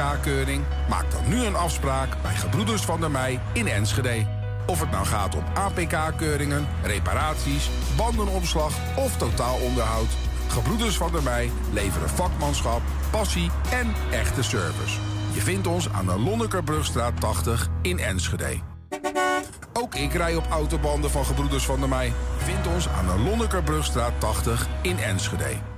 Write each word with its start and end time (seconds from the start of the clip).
K-keuring? 0.00 0.64
Maak 0.88 1.10
dan 1.10 1.28
nu 1.28 1.44
een 1.44 1.56
afspraak 1.56 2.22
bij 2.22 2.34
Gebroeders 2.34 2.82
van 2.82 3.00
der 3.00 3.10
Mei 3.10 3.40
in 3.52 3.66
Enschede. 3.66 4.26
Of 4.66 4.80
het 4.80 4.90
nou 4.90 5.06
gaat 5.06 5.34
om 5.34 5.44
APK-keuringen, 5.54 6.66
reparaties, 6.82 7.70
bandenopslag 7.96 8.72
of 8.96 9.16
totaalonderhoud. 9.16 10.08
Gebroeders 10.48 10.96
van 10.96 11.12
der 11.12 11.22
Mei 11.22 11.50
leveren 11.72 12.08
vakmanschap, 12.08 12.80
passie 13.10 13.50
en 13.70 13.92
echte 14.10 14.42
service. 14.42 14.98
Je 15.32 15.40
vindt 15.40 15.66
ons 15.66 15.88
aan 15.88 16.06
de 16.06 16.18
Lonnekerbrugstraat 16.18 17.20
80 17.20 17.68
in 17.82 17.98
Enschede. 17.98 18.60
Ook 19.72 19.94
ik 19.94 20.12
rij 20.12 20.36
op 20.36 20.46
autobanden 20.50 21.10
van 21.10 21.24
Gebroeders 21.24 21.64
van 21.64 21.80
der 21.80 21.88
Mei. 21.88 22.12
Je 22.38 22.44
vindt 22.44 22.66
ons 22.66 22.88
aan 22.88 23.06
de 23.06 23.22
Lonnekerbrugstraat 23.22 24.12
80 24.20 24.66
in 24.82 24.98
Enschede. 24.98 25.71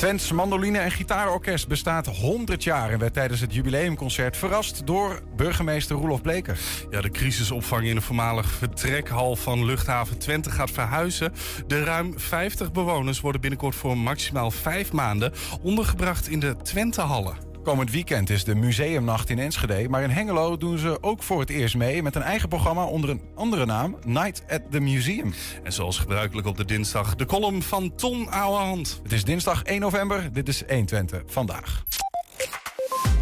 Twents 0.00 0.32
Mandoline 0.32 0.78
en 0.78 0.90
Gitaarorkest 0.90 1.68
bestaat 1.68 2.06
100 2.06 2.64
jaar... 2.64 2.90
en 2.90 2.98
werd 2.98 3.14
tijdens 3.14 3.40
het 3.40 3.54
jubileumconcert 3.54 4.36
verrast 4.36 4.86
door 4.86 5.22
burgemeester 5.36 5.96
Roelof 5.96 6.22
Bleker. 6.22 6.58
Ja, 6.90 7.00
de 7.00 7.10
crisisopvang 7.10 7.86
in 7.86 7.94
de 7.94 8.00
voormalige 8.00 8.48
vertrekhal 8.48 9.36
van 9.36 9.64
luchthaven 9.64 10.18
Twente 10.18 10.50
gaat 10.50 10.70
verhuizen. 10.70 11.32
De 11.66 11.84
ruim 11.84 12.18
50 12.18 12.72
bewoners 12.72 13.20
worden 13.20 13.40
binnenkort 13.40 13.74
voor 13.74 13.98
maximaal 13.98 14.50
vijf 14.50 14.92
maanden... 14.92 15.32
ondergebracht 15.62 16.28
in 16.28 16.40
de 16.40 16.56
Twentehallen. 16.62 17.49
Komend 17.62 17.90
weekend 17.90 18.30
is 18.30 18.44
de 18.44 18.54
museumnacht 18.54 19.30
in 19.30 19.38
Enschede. 19.38 19.88
Maar 19.88 20.02
in 20.02 20.10
Hengelo 20.10 20.56
doen 20.56 20.78
ze 20.78 21.02
ook 21.02 21.22
voor 21.22 21.40
het 21.40 21.50
eerst 21.50 21.76
mee 21.76 22.02
met 22.02 22.14
een 22.14 22.22
eigen 22.22 22.48
programma 22.48 22.84
onder 22.84 23.10
een 23.10 23.22
andere 23.34 23.66
naam: 23.66 23.96
Night 24.04 24.42
at 24.48 24.60
the 24.70 24.80
Museum. 24.80 25.34
En 25.62 25.72
zoals 25.72 25.98
gebruikelijk 25.98 26.46
op 26.46 26.56
de 26.56 26.64
dinsdag, 26.64 27.14
de 27.14 27.26
column 27.26 27.62
van 27.62 27.94
Ton 27.94 28.30
Ouwehand. 28.30 29.00
Het 29.02 29.12
is 29.12 29.24
dinsdag 29.24 29.62
1 29.62 29.80
november. 29.80 30.32
Dit 30.32 30.48
is 30.48 30.62
120 30.68 31.22
vandaag. 31.26 31.82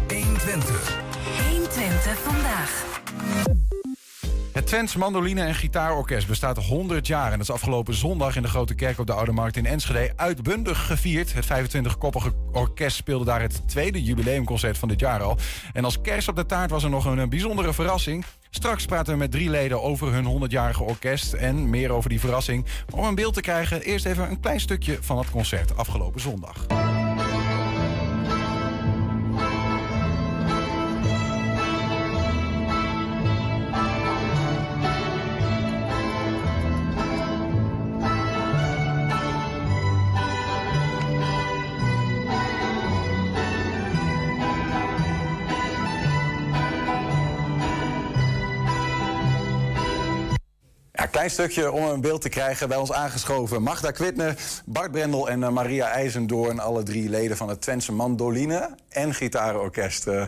120. 0.07 0.99
120 1.49 2.19
vandaag. 2.19 3.68
Het 4.59 4.67
Twents 4.67 4.95
Mandoline 4.95 5.41
en 5.41 5.55
Gitaarorkest 5.55 6.27
bestaat 6.27 6.57
100 6.57 7.07
jaar... 7.07 7.25
en 7.25 7.31
dat 7.31 7.41
is 7.41 7.51
afgelopen 7.51 7.93
zondag 7.93 8.35
in 8.35 8.41
de 8.41 8.47
Grote 8.47 8.75
Kerk 8.75 8.99
op 8.99 9.07
de 9.07 9.13
Oude 9.13 9.31
Markt 9.31 9.57
in 9.57 9.65
Enschede... 9.65 10.13
uitbundig 10.15 10.85
gevierd. 10.85 11.33
Het 11.33 11.45
25-koppige 11.45 12.31
orkest 12.51 12.95
speelde 12.95 13.25
daar 13.25 13.41
het 13.41 13.67
tweede 13.67 14.03
jubileumconcert 14.03 14.77
van 14.77 14.87
dit 14.87 14.99
jaar 14.99 15.21
al. 15.21 15.37
En 15.73 15.83
als 15.83 16.01
kerst 16.01 16.27
op 16.27 16.35
de 16.35 16.45
taart 16.45 16.69
was 16.69 16.83
er 16.83 16.89
nog 16.89 17.05
een 17.05 17.29
bijzondere 17.29 17.73
verrassing. 17.73 18.25
Straks 18.49 18.85
praten 18.85 19.13
we 19.13 19.19
met 19.19 19.31
drie 19.31 19.49
leden 19.49 19.81
over 19.81 20.13
hun 20.13 20.41
100-jarige 20.49 20.83
orkest... 20.83 21.33
en 21.33 21.69
meer 21.69 21.91
over 21.91 22.09
die 22.09 22.19
verrassing. 22.19 22.65
om 22.89 23.03
een 23.03 23.15
beeld 23.15 23.33
te 23.33 23.41
krijgen, 23.41 23.81
eerst 23.81 24.05
even 24.05 24.29
een 24.29 24.39
klein 24.39 24.59
stukje 24.59 24.97
van 25.01 25.17
het 25.17 25.31
concert 25.31 25.77
afgelopen 25.77 26.21
zondag. 26.21 26.65
Klein 51.19 51.33
stukje 51.33 51.71
om 51.71 51.83
een 51.83 52.01
beeld 52.01 52.21
te 52.21 52.29
krijgen. 52.29 52.67
Bij 52.67 52.77
ons 52.77 52.91
aangeschoven 52.91 53.61
Magda 53.61 53.91
Kwitne, 53.91 54.35
Bart 54.65 54.91
Brendel 54.91 55.29
en 55.29 55.39
uh, 55.39 55.49
Maria 55.49 55.87
IJzendoorn. 55.87 56.59
Alle 56.59 56.83
drie 56.83 57.09
leden 57.09 57.37
van 57.37 57.49
het 57.49 57.61
Twentse 57.61 57.91
Mandoline 57.91 58.75
en 58.89 59.13
Gitarenorkest. 59.13 60.07
Uh, 60.07 60.23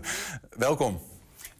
welkom. 0.57 0.99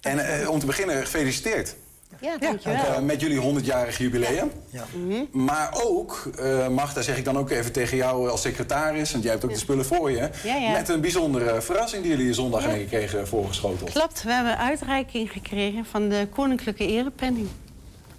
En 0.02 0.18
uh, 0.18 0.50
om 0.50 0.60
te 0.60 0.66
beginnen, 0.66 1.02
gefeliciteerd. 1.02 1.76
Ja, 2.20 2.38
dankjewel. 2.38 3.02
met 3.02 3.22
jullie 3.22 3.42
100-jarig 3.42 3.98
jubileum. 3.98 4.52
Ja. 4.70 4.86
Mhm. 4.94 5.46
Maar 5.46 5.70
ook, 5.84 6.30
Magda, 6.70 7.02
zeg 7.02 7.18
ik 7.18 7.26
dan 7.26 7.38
ook 7.38 7.50
even 7.50 7.72
tegen 7.72 7.98
jou 7.98 8.30
als 8.30 8.42
secretaris... 8.42 9.12
want 9.12 9.24
jij 9.24 9.32
hebt 9.32 9.46
ook 9.46 9.52
de 9.52 9.58
spullen 9.58 9.86
voor 9.86 10.12
je... 10.12 10.30
met 10.74 10.90
een 10.90 11.02
bijzondere 11.02 11.62
verrassing 11.62 12.04
die 12.04 12.18
jullie 12.18 12.34
zondag 12.34 12.66
ja. 12.66 12.86
kregen 12.86 13.28
voorgeschoteld. 13.28 13.92
Klopt, 13.92 14.24
we 14.24 14.32
hebben 14.32 14.58
uitreiking 14.58 15.32
gekregen 15.32 15.86
van 15.86 16.10
de 16.10 16.28
Koninklijke 16.32 16.88
Erepenning. 16.88 17.50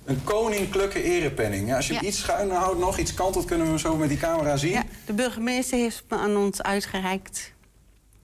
Een 0.04 0.24
koninklijke 0.24 1.02
erepenning. 1.02 1.74
als 1.74 1.86
je 1.86 2.00
iets 2.00 2.18
schuin 2.18 2.50
houdt, 2.50 2.78
nog 2.78 2.98
iets 2.98 3.14
kantelt, 3.14 3.44
kunnen 3.44 3.66
we 3.66 3.72
hem 3.72 3.80
zo 3.80 3.96
met 3.96 4.08
die 4.08 4.18
camera 4.18 4.56
zien. 4.56 4.70
Ja, 4.70 4.84
de 5.06 5.12
burgemeester 5.12 5.78
heeft 5.78 6.04
me 6.08 6.16
aan 6.16 6.36
ons 6.36 6.62
uitgereikt. 6.62 7.52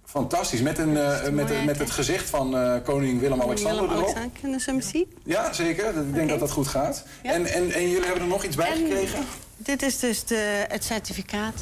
Fantastisch. 0.04 0.60
Met, 0.60 0.78
een, 0.78 0.90
uh, 0.90 1.28
met, 1.28 1.64
met 1.64 1.78
het 1.78 1.90
gezicht 1.90 2.30
van 2.30 2.54
uh, 2.54 2.74
koning 2.84 3.20
Willem-Alexander 3.20 3.88
Willem 3.88 3.96
erop. 3.96 4.16
Kunnen 4.40 4.60
ze 4.60 4.70
hem 4.70 4.80
zien? 4.80 5.12
Ja, 5.24 5.52
zeker. 5.52 5.96
Ik 5.96 6.14
denk 6.14 6.28
dat 6.28 6.40
dat 6.40 6.50
goed 6.50 6.68
gaat. 6.68 7.04
En, 7.22 7.46
en, 7.46 7.70
en 7.70 7.88
jullie 7.88 8.04
hebben 8.04 8.22
er 8.22 8.28
nog 8.28 8.44
iets 8.44 8.56
bij 8.56 8.76
gekregen? 8.76 9.24
Dit 9.56 9.82
is 9.82 9.98
dus 9.98 10.24
de, 10.24 10.64
het 10.68 10.84
certificaat. 10.84 11.54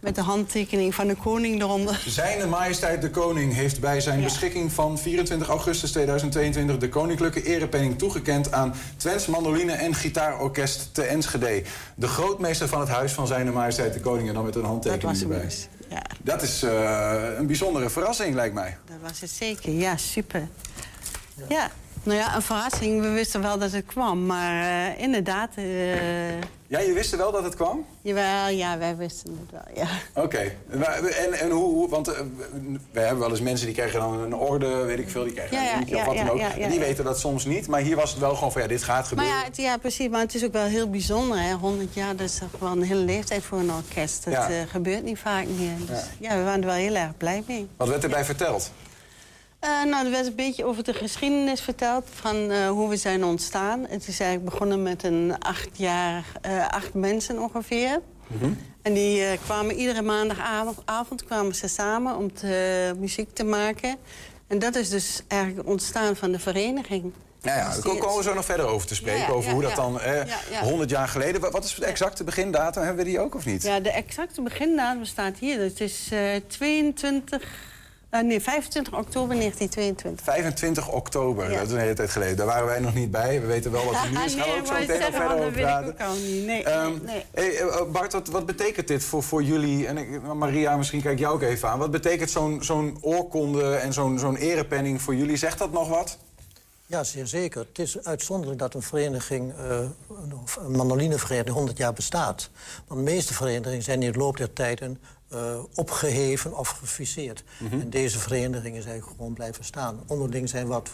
Met 0.00 0.14
de 0.14 0.20
handtekening 0.20 0.94
van 0.94 1.06
de 1.06 1.14
koning 1.14 1.60
eronder. 1.60 2.02
Zijn 2.06 2.48
majesteit 2.48 3.02
de 3.02 3.10
koning 3.10 3.54
heeft 3.54 3.80
bij 3.80 4.00
zijn 4.00 4.22
beschikking 4.22 4.72
van 4.72 4.98
24 4.98 5.48
augustus 5.48 5.90
2022... 5.90 6.78
de 6.78 6.88
koninklijke 6.88 7.42
erepenning 7.42 7.98
toegekend 7.98 8.52
aan 8.52 8.74
Twents 8.96 9.26
Mandoline 9.26 9.72
en 9.72 9.94
Gitaarorkest 9.94 10.94
te 10.94 11.02
Enschede. 11.02 11.62
De 11.94 12.06
grootmeester 12.06 12.68
van 12.68 12.80
het 12.80 12.88
huis 12.88 13.12
van 13.12 13.26
zijn 13.26 13.52
majesteit 13.52 13.92
de 13.92 14.00
koning... 14.00 14.28
en 14.28 14.34
dan 14.34 14.44
met 14.44 14.54
een 14.54 14.64
handtekening 14.64 15.20
erbij. 15.20 15.40
Dus, 15.40 15.68
ja. 15.88 16.02
Dat 16.22 16.42
is 16.42 16.62
uh, 16.62 17.22
een 17.38 17.46
bijzondere 17.46 17.90
verrassing, 17.90 18.34
lijkt 18.34 18.54
mij. 18.54 18.76
Dat 18.84 19.10
was 19.10 19.20
het 19.20 19.30
zeker, 19.30 19.72
ja, 19.72 19.96
super. 19.96 20.48
ja. 21.48 21.70
Nou 22.02 22.18
ja, 22.18 22.34
een 22.34 22.42
verrassing. 22.42 23.00
We 23.00 23.08
wisten 23.08 23.42
wel 23.42 23.58
dat 23.58 23.72
het 23.72 23.86
kwam, 23.86 24.26
maar 24.26 24.54
uh, 24.54 25.02
inderdaad... 25.02 25.50
Uh... 25.56 26.40
Ja, 26.66 26.78
je 26.78 26.92
wist 26.92 27.16
wel 27.16 27.32
dat 27.32 27.44
het 27.44 27.54
kwam? 27.54 27.86
Jawel, 28.02 28.48
ja, 28.48 28.78
wij 28.78 28.96
wisten 28.96 29.38
het 29.40 29.50
wel, 29.50 29.84
ja. 29.84 30.22
Oké. 30.22 30.52
En, 30.70 31.32
en 31.32 31.50
hoe, 31.50 31.88
want 31.88 32.08
uh, 32.08 32.14
we 32.90 33.00
hebben 33.00 33.18
wel 33.18 33.30
eens 33.30 33.40
mensen 33.40 33.66
die 33.66 33.74
krijgen 33.74 34.00
dan 34.00 34.18
een 34.18 34.34
orde, 34.34 34.66
weet 34.66 34.98
ik 34.98 35.08
veel, 35.08 35.24
die 35.24 35.32
krijgen 35.32 35.62
ja, 35.62 35.76
een 35.76 35.86
ja, 35.86 35.96
of 35.96 36.04
wat 36.04 36.16
dan 36.16 36.30
ook. 36.30 36.38
en 36.40 36.70
die 36.70 36.78
weten 36.78 37.04
dat 37.04 37.18
soms 37.18 37.44
niet, 37.44 37.66
maar 37.66 37.80
hier 37.80 37.96
was 37.96 38.10
het 38.10 38.18
wel 38.18 38.34
gewoon 38.34 38.52
van, 38.52 38.62
ja, 38.62 38.68
dit 38.68 38.82
gaat 38.82 39.06
gebeuren. 39.08 39.34
Maar 39.34 39.48
ja, 39.52 39.62
ja, 39.62 39.76
precies, 39.76 40.08
maar 40.08 40.20
het 40.20 40.34
is 40.34 40.44
ook 40.44 40.52
wel 40.52 40.64
heel 40.64 40.90
bijzonder, 40.90 41.38
hè. 41.40 41.52
100 41.52 41.94
jaar, 41.94 42.16
dat 42.16 42.26
is 42.26 42.38
toch 42.38 42.60
wel 42.60 42.70
een 42.70 42.82
hele 42.82 43.04
leeftijd 43.04 43.42
voor 43.42 43.58
een 43.58 43.72
orkest. 43.72 44.24
Dat 44.24 44.46
gebeurt 44.68 45.02
niet 45.02 45.18
vaak 45.18 45.46
meer. 45.46 45.76
Dus 45.86 46.00
ja. 46.18 46.36
we 46.36 46.42
waren 46.42 46.60
er 46.60 46.66
wel 46.66 46.74
heel 46.74 46.94
erg 46.94 47.16
blij 47.16 47.42
mee. 47.46 47.68
Wat 47.76 47.88
werd 47.88 48.04
erbij 48.04 48.24
verteld? 48.24 48.70
Uh, 49.64 49.84
nou, 49.84 50.04
er 50.04 50.10
werd 50.10 50.26
een 50.26 50.34
beetje 50.34 50.64
over 50.64 50.84
de 50.84 50.94
geschiedenis 50.94 51.60
verteld 51.60 52.04
van 52.14 52.36
uh, 52.36 52.68
hoe 52.68 52.88
we 52.88 52.96
zijn 52.96 53.24
ontstaan. 53.24 53.80
Het 53.88 54.08
is 54.08 54.20
eigenlijk 54.20 54.50
begonnen 54.50 54.82
met 54.82 55.02
een 55.02 55.34
acht 55.38 55.68
jaar, 55.72 56.24
uh, 56.46 56.68
acht 56.68 56.94
mensen 56.94 57.38
ongeveer. 57.38 58.00
Mm 58.26 58.38
-hmm. 58.38 58.58
En 58.82 58.94
die 58.94 59.38
kwamen 59.44 59.74
iedere 59.74 60.02
maandagavond 60.02 61.24
kwamen 61.24 61.54
ze 61.54 61.68
samen 61.68 62.16
om 62.16 62.34
te, 62.34 62.94
muziek 62.98 63.34
te 63.34 63.44
maken. 63.44 63.96
En 64.46 64.58
dat 64.58 64.74
is 64.74 64.88
dus 64.88 65.22
eigenlijk 65.28 65.60
het 65.62 65.70
ontstaan 65.70 66.16
van 66.16 66.32
de 66.32 66.38
vereniging. 66.38 67.12
Ja, 67.42 67.56
ja, 67.56 67.70
daar 67.70 67.80
komen 67.80 68.16
we 68.16 68.22
zo 68.22 68.34
nog 68.34 68.44
verder 68.44 68.66
over 68.66 68.86
te 68.86 68.94
spreken. 68.94 69.20
Ja, 69.20 69.28
over 69.28 69.52
hoe 69.52 69.62
dat 69.62 69.76
dan 69.76 70.00
eh, 70.00 70.60
100 70.60 70.90
jaar 70.90 71.08
geleden. 71.08 71.40
Wat 71.40 71.64
is 71.64 71.74
de 71.74 71.86
exacte 71.86 72.24
begindatum? 72.24 72.82
Hebben 72.82 73.04
we 73.04 73.10
die 73.10 73.20
ook 73.20 73.34
of 73.34 73.44
niet? 73.46 73.62
Ja, 73.62 73.80
de 73.80 73.90
exacte 73.90 74.42
begindatum 74.42 75.04
staat 75.04 75.38
hier. 75.38 75.60
Het 75.60 75.80
is 75.80 76.10
22 76.46 77.69
uh, 78.10 78.20
nee, 78.20 78.40
25 78.40 78.92
oktober 78.94 79.36
1922. 79.36 80.24
25 80.24 80.88
oktober, 80.88 81.48
dat 81.48 81.66
is 81.66 81.72
een 81.72 81.78
hele 81.78 81.94
tijd 81.94 82.10
geleden. 82.10 82.36
Daar 82.36 82.46
waren 82.46 82.66
wij 82.66 82.80
nog 82.80 82.94
niet 82.94 83.10
bij. 83.10 83.40
We 83.40 83.46
weten 83.46 83.70
wel 83.72 83.84
wat 83.84 83.94
er 83.94 84.10
nu 84.10 84.24
is. 84.24 84.34
Gaan 84.34 84.48
we 84.48 84.58
ook 84.58 84.66
zo 84.66 84.72
meteen 84.72 85.00
nog 85.00 85.10
verder 85.10 85.38
over 85.38 85.52
praten. 85.52 85.96
Nee, 86.44 86.72
um, 86.72 87.00
nee. 87.04 87.24
Hey, 87.30 87.56
eh, 87.56 87.82
Bart, 87.92 88.12
wat, 88.12 88.28
wat, 88.28 88.46
betekent 88.46 88.88
dit 88.88 89.04
voor, 89.04 89.22
voor 89.22 89.42
jullie? 89.42 89.86
En 89.86 89.98
ik, 89.98 90.22
Maria, 90.22 90.76
misschien 90.76 91.02
kijk 91.02 91.18
jou 91.18 91.34
ook 91.34 91.42
even 91.42 91.68
aan. 91.68 91.78
Wat 91.78 91.90
betekent 91.90 92.30
zo'n 92.30 92.62
zo'n 92.62 92.98
oorkonde 93.00 93.74
en 93.74 93.92
zo'n 93.92 94.18
zo'n 94.18 94.36
erepenning 94.36 95.02
voor 95.02 95.14
jullie? 95.14 95.36
Zegt 95.36 95.58
dat 95.58 95.72
nog 95.72 95.88
wat? 95.88 96.18
Ja, 96.90 97.04
zeer 97.04 97.26
zeker. 97.26 97.66
Het 97.68 97.78
is 97.78 98.04
uitzonderlijk 98.04 98.58
dat 98.58 98.74
een 98.74 98.82
vereniging, 98.82 99.52
uh, 99.58 99.78
een 100.58 100.76
mandolinevereniging, 100.76 101.56
100 101.56 101.78
jaar 101.78 101.92
bestaat. 101.92 102.50
Want 102.86 103.06
de 103.06 103.12
meeste 103.12 103.34
verenigingen 103.34 103.82
zijn 103.82 104.02
in 104.02 104.12
de 104.12 104.18
loop 104.18 104.36
der 104.36 104.52
tijden 104.52 104.98
uh, 105.34 105.58
opgeheven 105.74 106.56
of 106.56 106.68
gefuseerd. 106.68 107.44
Mhm. 107.58 107.80
En 107.80 107.90
deze 107.90 108.18
verenigingen 108.18 108.82
zijn 108.82 109.02
gewoon 109.02 109.32
blijven 109.32 109.64
staan. 109.64 110.00
Onderling 110.06 110.48
zijn 110.48 110.66
wat, 110.66 110.90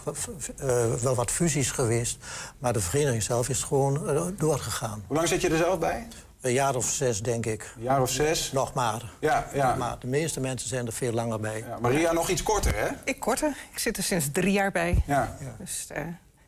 uh, 0.61 0.93
wel 0.93 1.15
wat 1.15 1.31
fusies 1.31 1.71
geweest, 1.71 2.17
maar 2.59 2.73
de 2.73 2.79
vereniging 2.79 3.23
zelf 3.23 3.49
is 3.49 3.63
gewoon 3.63 4.15
uh, 4.15 4.25
doorgegaan. 4.37 5.03
Hoe 5.07 5.15
lang 5.15 5.27
zit 5.27 5.41
je 5.41 5.49
er 5.49 5.57
zelf 5.57 5.79
bij? 5.79 6.07
Een 6.41 6.53
jaar 6.53 6.75
of 6.75 6.85
zes, 6.85 7.21
denk 7.21 7.45
ik. 7.45 7.73
Een 7.75 7.83
jaar 7.83 8.01
of 8.01 8.09
zes? 8.09 8.51
Nog 8.51 8.73
maar. 8.73 9.01
Ja, 9.19 9.47
ja. 9.53 9.75
Maar 9.75 9.99
de 9.99 10.07
meeste 10.07 10.39
mensen 10.39 10.69
zijn 10.69 10.85
er 10.85 10.93
veel 10.93 11.11
langer 11.11 11.39
bij. 11.39 11.59
Ja, 11.67 11.79
Maria, 11.79 12.13
nog 12.13 12.29
iets 12.29 12.43
korter, 12.43 12.75
hè? 12.75 12.87
Ik 13.05 13.19
korter. 13.19 13.57
Ik 13.71 13.79
zit 13.79 13.97
er 13.97 14.03
sinds 14.03 14.29
drie 14.31 14.51
jaar 14.51 14.71
bij. 14.71 15.03
Ja. 15.07 15.37
ja. 15.39 15.55
Dus, 15.59 15.87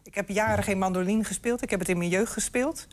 Ik 0.03 0.15
heb 0.15 0.29
jaren 0.29 0.63
geen 0.63 0.77
mandoline 0.77 1.23
gespeeld. 1.23 1.61
Ik 1.61 1.69
heb 1.69 1.79
het 1.79 1.89
in 1.89 1.97
mijn 1.97 2.09
jeugd 2.09 2.33
gespeeld. 2.33 2.87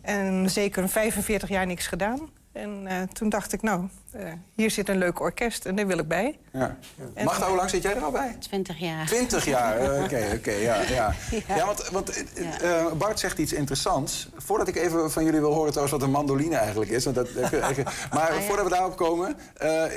En 0.00 0.50
zeker 0.50 0.82
een 0.82 0.88
45 0.88 1.48
jaar 1.48 1.66
niks 1.66 1.86
gedaan. 1.86 2.30
En 2.52 2.86
eh, 2.86 3.02
toen 3.02 3.28
dacht 3.28 3.52
ik, 3.52 3.62
nou, 3.62 3.88
eh, 4.12 4.32
hier 4.54 4.70
zit 4.70 4.88
een 4.88 4.98
leuk 4.98 5.20
orkest 5.20 5.64
en 5.64 5.76
daar 5.76 5.86
wil 5.86 5.98
ik 5.98 6.08
bij. 6.08 6.38
Ja. 6.52 6.76
Magda, 7.24 7.46
hoe 7.46 7.56
lang 7.56 7.70
zit 7.70 7.82
jij 7.82 7.94
er 7.96 8.02
al 8.02 8.10
bij? 8.10 8.36
20 8.40 8.78
jaar. 8.78 9.06
20 9.06 9.44
jaar, 9.44 9.78
eh, 9.80 10.02
oké, 10.04 10.26
oké, 10.34 10.50
ja, 10.50 10.80
ja. 10.82 11.14
Ja. 11.46 11.56
Ja, 11.56 11.66
want, 11.66 11.88
want 11.88 12.10
eh, 12.34 12.78
eh, 12.80 12.92
Bart 12.92 13.18
zegt 13.18 13.38
iets 13.38 13.52
interessants. 13.52 14.28
Voordat 14.36 14.68
ik 14.68 14.76
even 14.76 15.10
van 15.10 15.24
jullie 15.24 15.40
wil 15.40 15.52
horen 15.52 15.68
trouwens 15.70 15.92
wat 15.98 16.02
een 16.06 16.10
mandoline 16.14 16.56
eigenlijk 16.56 16.90
is. 16.90 17.04
Want 17.04 17.16
dat, 17.16 17.28
maar 17.34 18.28
Ah, 18.30 18.34
ja. 18.34 18.40
voordat 18.46 18.64
we 18.64 18.70
daarop 18.70 18.96
komen. 18.96 19.36
eh, 19.56 19.84
eh, 19.84 19.90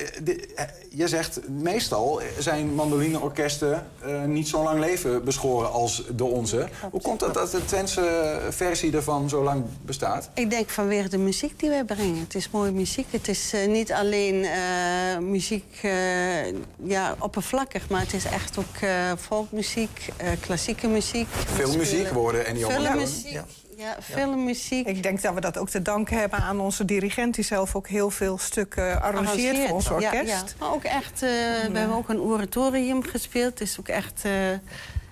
je 0.89 1.07
zegt, 1.07 1.49
meestal 1.49 2.21
zijn 2.39 2.73
mandolineorkesten 2.75 3.85
eh, 4.05 4.23
niet 4.23 4.47
zo'n 4.47 4.63
lang 4.63 4.79
leven 4.79 5.23
beschoren 5.23 5.71
als 5.71 6.03
de 6.15 6.23
onze. 6.23 6.67
Hoe 6.91 7.01
komt 7.01 7.21
het 7.21 7.33
dat 7.33 7.51
de 7.51 7.65
Twentse 7.65 8.39
versie 8.49 8.93
ervan 8.95 9.29
zo 9.29 9.43
lang 9.43 9.63
bestaat? 9.81 10.29
Ik 10.33 10.49
denk 10.49 10.69
vanwege 10.69 11.09
de 11.09 11.17
muziek 11.17 11.59
die 11.59 11.69
wij 11.69 11.83
brengen. 11.83 12.19
Het 12.19 12.35
is 12.35 12.49
mooie 12.49 12.71
muziek. 12.71 13.05
Het 13.09 13.27
is 13.27 13.53
niet 13.67 13.91
alleen 14.01 14.43
eh, 14.43 15.17
muziek 15.17 15.79
eh, 15.81 16.47
ja, 16.83 17.15
oppervlakkig, 17.19 17.89
maar 17.89 18.01
het 18.01 18.13
is 18.13 18.25
echt 18.25 18.57
ook 18.57 18.75
eh 18.81 19.11
folkmuziek, 19.19 20.09
eh, 20.17 20.27
klassieke 20.39 20.87
muziek. 20.87 21.27
Veel 21.29 21.71
We 21.71 21.77
muziek 21.77 21.99
spelen 21.99 22.13
worden 22.13 22.45
en 22.45 22.53
die 22.55 22.65
Filmmuziek, 22.65 23.31
Ja. 23.31 23.45
ja, 23.77 23.95
filmmuziek. 24.01 24.87
Ik 24.87 25.03
denk 25.03 25.21
dat 25.21 25.33
we 25.33 25.41
dat 25.41 25.57
ook 25.57 25.69
te 25.69 25.81
danken 25.81 26.17
hebben 26.19 26.39
aan 26.39 26.59
onze 26.59 26.85
dirigent... 26.85 27.35
die 27.35 27.43
zelf 27.43 27.75
ook 27.75 27.87
heel 27.87 28.09
veel 28.09 28.37
stukken 28.37 29.01
arrangeert 29.01 29.57
voor 29.57 29.75
ons 29.75 29.89
orkest. 29.89 30.27
Ja, 30.27 30.43
Maar 30.59 30.71
ook 30.71 30.83
echt, 30.83 31.13
eh, 31.23 31.29
we 31.71 31.77
hebben 31.77 31.97
ook 31.97 32.09
een 32.09 32.19
oratorium 32.21 33.03
gespeeld. 33.03 33.59
Het 33.59 33.61
is 33.61 33.79
ook 33.79 33.87
echt, 33.87 34.21
eh, 34.25 34.31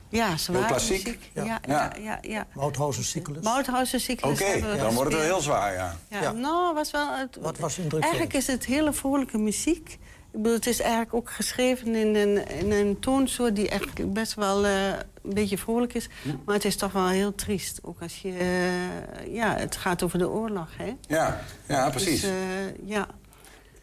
ja, 0.10 0.38
zwaar 0.38 0.66
klassiek. 0.68 1.06
muziek. 1.06 1.30
Ja. 1.34 1.44
Ja, 1.44 1.60
ja, 1.68 1.92
ja. 2.02 2.18
ja, 2.22 2.48
Mauthausen 2.54 3.04
cyclus. 3.04 3.44
Mauthausen 3.44 4.00
cyclus 4.00 4.42
Oké, 4.42 4.78
dan 4.78 4.94
wordt 4.94 5.12
het 5.12 5.22
wel 5.22 5.30
heel 5.32 5.42
zwaar, 5.42 5.74
ja. 5.74 5.96
Ja, 6.10 6.22
Ja. 6.22 6.32
nou, 6.32 6.74
was 6.74 6.92
wel... 6.92 7.18
Het, 7.18 7.38
Wat 7.42 7.58
was 7.58 7.78
indrukwekkend? 7.78 8.04
Eigenlijk 8.04 8.34
is 8.34 8.48
het 8.48 8.66
hele 8.66 8.94
vrolijke 8.94 9.38
muziek. 9.38 9.98
Ik 10.32 10.42
bedoel, 10.42 10.54
het 10.58 10.68
is 10.68 10.80
eigenlijk 10.80 11.14
ook 11.14 11.30
geschreven 11.30 11.96
in 11.96 12.16
een, 12.16 12.48
in 12.48 12.72
een 12.72 13.00
toonsoort 13.00 13.56
die 13.56 13.70
eigenlijk 13.70 14.14
best 14.14 14.34
wel 14.34 14.66
eh, 14.66 14.88
een 14.88 15.34
beetje 15.34 15.58
vrolijk 15.58 15.94
is. 15.94 16.10
Maar 16.46 16.56
het 16.56 16.66
is 16.66 16.76
toch 16.76 16.92
wel 16.92 17.08
heel 17.08 17.36
triest. 17.36 17.80
Ook 17.84 18.02
als 18.02 18.22
je... 18.22 18.32
eh, 18.38 19.34
ja, 19.36 19.56
het 19.56 19.76
gaat 19.76 20.04
over 20.04 20.20
de 20.20 20.30
oorlog, 20.30 20.68
hè? 20.78 20.96
Ja, 21.08 21.42
ja 21.68 21.90
precies. 21.90 22.22
Dus, 22.22 22.30
eh, 22.30 22.36
ja. 22.86 23.08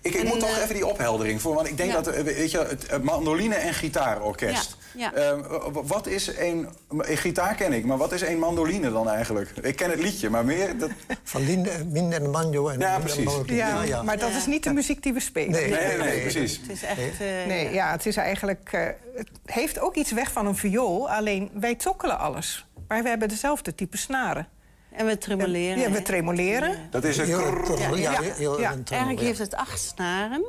Ik, 0.01 0.15
ik 0.15 0.21
En, 0.21 0.27
moet 0.27 0.41
toch 0.41 0.59
even 0.59 0.75
die 0.75 0.87
opheldering 0.87 1.41
voor, 1.41 1.55
want 1.55 1.69
ik 1.69 1.77
denk 1.77 1.93
ja. 1.93 2.01
dat, 2.01 2.23
weet 2.23 2.51
je, 2.51 2.59
het 2.59 3.03
mandoline 3.03 3.55
en 3.55 3.75
gitaarorkest. 3.75 4.77
Ja. 4.97 5.13
Ehm, 5.13 5.41
wat 5.73 6.07
is 6.07 6.27
een, 6.39 6.69
een 6.89 7.17
gitaar 7.17 7.55
ken 7.55 7.73
ik, 7.73 7.85
maar 7.85 7.97
wat 7.97 8.13
is 8.13 8.21
een 8.21 8.39
mandoline 8.39 8.93
dan 8.93 9.09
eigenlijk? 9.09 9.51
Ik 9.63 9.77
ken 9.77 9.91
het 9.91 10.01
liedje, 10.01 10.31
maar 10.31 10.45
meer, 10.45 10.79
dat, 10.79 10.91
Van 11.23 11.45
Lin, 11.45 11.67
eh, 11.69 11.75
Min 11.91 12.13
en 12.13 12.31
Manjo 12.31 12.69
en 12.69 12.79
Ja, 12.79 12.99
precies. 12.99 13.31
Ja, 13.47 13.83
ja. 13.83 14.03
maar 14.03 14.19
dat 14.19 14.31
Ja. 14.31 14.37
is 14.37 14.47
niet 14.47 14.65
de 14.65 14.73
muziek 14.73 15.03
die 15.03 15.13
we 15.13 15.21
spelen. 15.21 15.51
Nee. 15.51 15.71
nee, 15.71 15.87
nee, 15.87 15.97
nee, 15.99 16.21
precies. 16.21 16.61
Het 16.61 16.71
is 16.71 16.83
echt... 16.83 16.99
eh, 17.21 17.27
Nee, 17.47 17.73
ja, 17.73 17.91
het 17.91 18.07
is 18.07 18.17
eigenlijk. 18.17 18.69
eh, 18.73 18.81
het 19.17 19.29
heeft 19.45 19.79
ook 19.81 19.95
iets 19.95 20.13
weg 20.13 20.33
van 20.33 20.47
een 20.47 20.57
viool, 20.57 21.11
alleen 21.11 21.51
wij 21.55 21.75
tokkelen 21.75 22.19
alles. 22.19 22.67
Maar 22.89 23.03
we 23.03 23.09
hebben 23.09 23.29
dezelfde 23.29 23.75
type 23.75 23.97
snaren. 23.97 24.49
En 24.93 25.07
we 25.07 25.19
tremoleren. 25.19 25.79
Ja, 25.79 25.91
we 25.91 26.03
tremoleren. 26.03 26.77
Dat 26.91 27.05
is 27.05 27.17
een 27.19 27.27
ja, 27.27 27.37
Ja. 27.97 28.21
heel 28.23 28.61
Ja. 28.61 28.73
een 28.73 28.85
tremolo, 28.85 28.85
Eigenlijk 28.89 29.19
ja. 29.21 29.25
heeft 29.27 29.39
het 29.39 29.55
acht 29.55 29.81
snaren. 29.81 30.45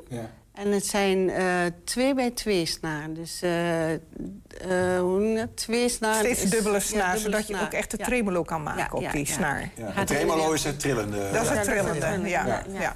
En 0.57 0.71
het 0.71 0.85
zijn 0.85 1.29
eh, 1.29 1.45
twee 1.83 2.13
bij 2.13 2.31
twee 2.31 2.65
snaren. 2.65 3.13
Dus 3.13 3.41
eh, 3.41 3.93
eh, 3.93 3.99
hoe 4.99 5.49
twee 5.55 5.89
snaren. 5.89 6.19
Steeds 6.19 6.43
is- 6.43 6.49
dubbele 6.49 6.79
ja, 6.83 6.89
dubbele 6.89 7.19
zodat 7.19 7.47
je 7.47 7.61
ook 7.61 7.71
echt 7.73 7.91
de 7.91 7.97
Ja. 7.99 8.05
tremolo 8.05 8.43
kan 8.43 8.63
maken 8.63 8.99
Ja, 9.01 9.07
op 9.07 9.11
die 9.13 9.27
ja. 9.27 9.33
snaar. 9.33 9.69
Ja, 9.75 9.85
Gaat 9.85 9.95
het 9.95 10.09
er 10.09 10.15
tremolo 10.15 10.51
is 10.51 10.63
het 10.63 10.79
trillende. 10.79 11.17
Dat 11.33 11.41
is 11.41 11.47
Ja, 11.49 11.53
het 11.55 11.63
trillende. 11.63 12.05
Ja, 12.29 12.45
ja, 12.45 12.63
ja. 12.73 12.81
ja. 12.81 12.95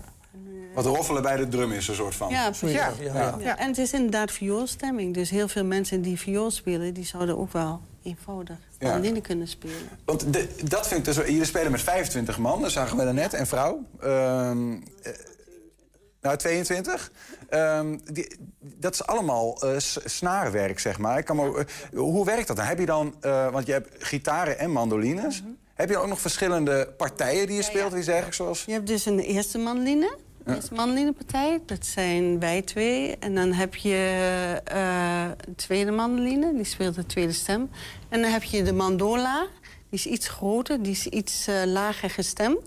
Wat 0.73 0.85
roffelen 0.85 1.21
bij 1.21 1.37
de 1.37 1.47
drum 1.47 1.71
is, 1.71 1.87
een 1.87 1.95
soort 1.95 2.15
van. 2.15 2.29
Ja, 2.29 2.49
precies. 2.49 2.71
Ja. 2.71 2.91
Ja, 2.99 3.13
ja. 3.13 3.35
Ja. 3.39 3.57
En 3.57 3.67
het 3.67 3.77
is 3.77 3.93
inderdaad 3.93 4.31
vioolstemming. 4.31 5.13
Dus 5.13 5.29
heel 5.29 5.47
veel 5.47 5.65
mensen 5.65 6.01
die 6.01 6.19
viool 6.19 6.51
spelen... 6.51 6.93
die 6.93 7.05
zouden 7.05 7.37
ook 7.37 7.51
wel 7.53 7.81
eenvoudig 8.03 8.55
Ja. 8.79 8.87
mandoline 8.89 9.21
kunnen 9.21 9.47
spelen. 9.47 9.75
Want 10.05 10.33
de, 10.33 10.47
dat 10.63 10.87
vind 10.87 11.07
ik 11.07 11.13
dus... 11.15 11.25
Jullie 11.25 11.45
spelen 11.45 11.71
met 11.71 11.81
25 11.81 12.37
man, 12.37 12.61
dat 12.61 12.71
zagen 12.71 12.97
we 12.97 13.03
daarnet, 13.03 13.33
en 13.33 13.47
vrouw. 13.47 13.83
Ehm, 13.99 14.71
eh, 15.03 15.11
nou, 16.21 16.37
22. 16.37 17.11
Ehm, 17.49 17.97
die, 18.13 18.35
dat 18.59 18.93
is 18.93 19.05
allemaal 19.05 19.61
eh, 19.61 19.77
s- 19.77 19.99
snaarwerk, 20.05 20.79
zeg 20.79 20.97
maar. 20.97 21.17
Ik 21.17 21.25
kan 21.25 21.39
ook- 21.41 21.57
eh, 21.57 21.65
hoe 21.99 22.25
werkt 22.25 22.47
dat 22.47 22.55
dan? 22.57 22.65
Heb 22.65 22.79
je 22.79 22.85
dan... 22.85 23.15
eh, 23.21 23.51
want 23.51 23.65
je 23.65 23.71
hebt 23.71 23.89
gitaren 24.05 24.59
en 24.59 24.71
mandolines. 24.71 25.43
Heb 25.73 25.89
je 25.89 25.97
ook 25.97 26.07
nog 26.07 26.19
verschillende 26.21 26.93
partijen 26.97 27.47
die 27.47 27.55
je 27.55 27.61
speelt? 27.63 27.93
Wie 27.93 28.03
zeg 28.03 28.25
ik 28.25 28.33
zoals... 28.33 28.63
Je 28.65 28.71
hebt 28.71 28.87
dus 28.87 29.05
een 29.05 29.19
eerste 29.19 29.57
mandoline. 29.57 30.15
De 30.45 30.55
eerste 30.55 30.73
mandolinepartij. 30.73 31.59
Dat 31.65 31.85
zijn 31.85 32.39
wij 32.39 32.61
twee. 32.61 33.17
En 33.17 33.35
dan 33.35 33.51
heb 33.53 33.75
je 33.75 33.95
eh, 34.63 35.23
een 35.47 35.55
tweede 35.55 35.91
mandoline. 35.91 36.53
Die 36.55 36.63
speelt 36.63 36.95
de 36.95 37.05
tweede 37.05 37.31
stem. 37.33 37.69
En 38.09 38.21
dan 38.21 38.31
heb 38.31 38.43
je 38.43 38.63
de 38.63 38.73
mandola. 38.73 39.47
Die 39.89 39.99
is 39.99 40.05
iets 40.05 40.27
groter. 40.27 40.83
Die 40.83 40.91
is 40.91 41.07
iets 41.07 41.47
eh, 41.47 41.55
lager 41.65 42.09
gestemd. 42.09 42.57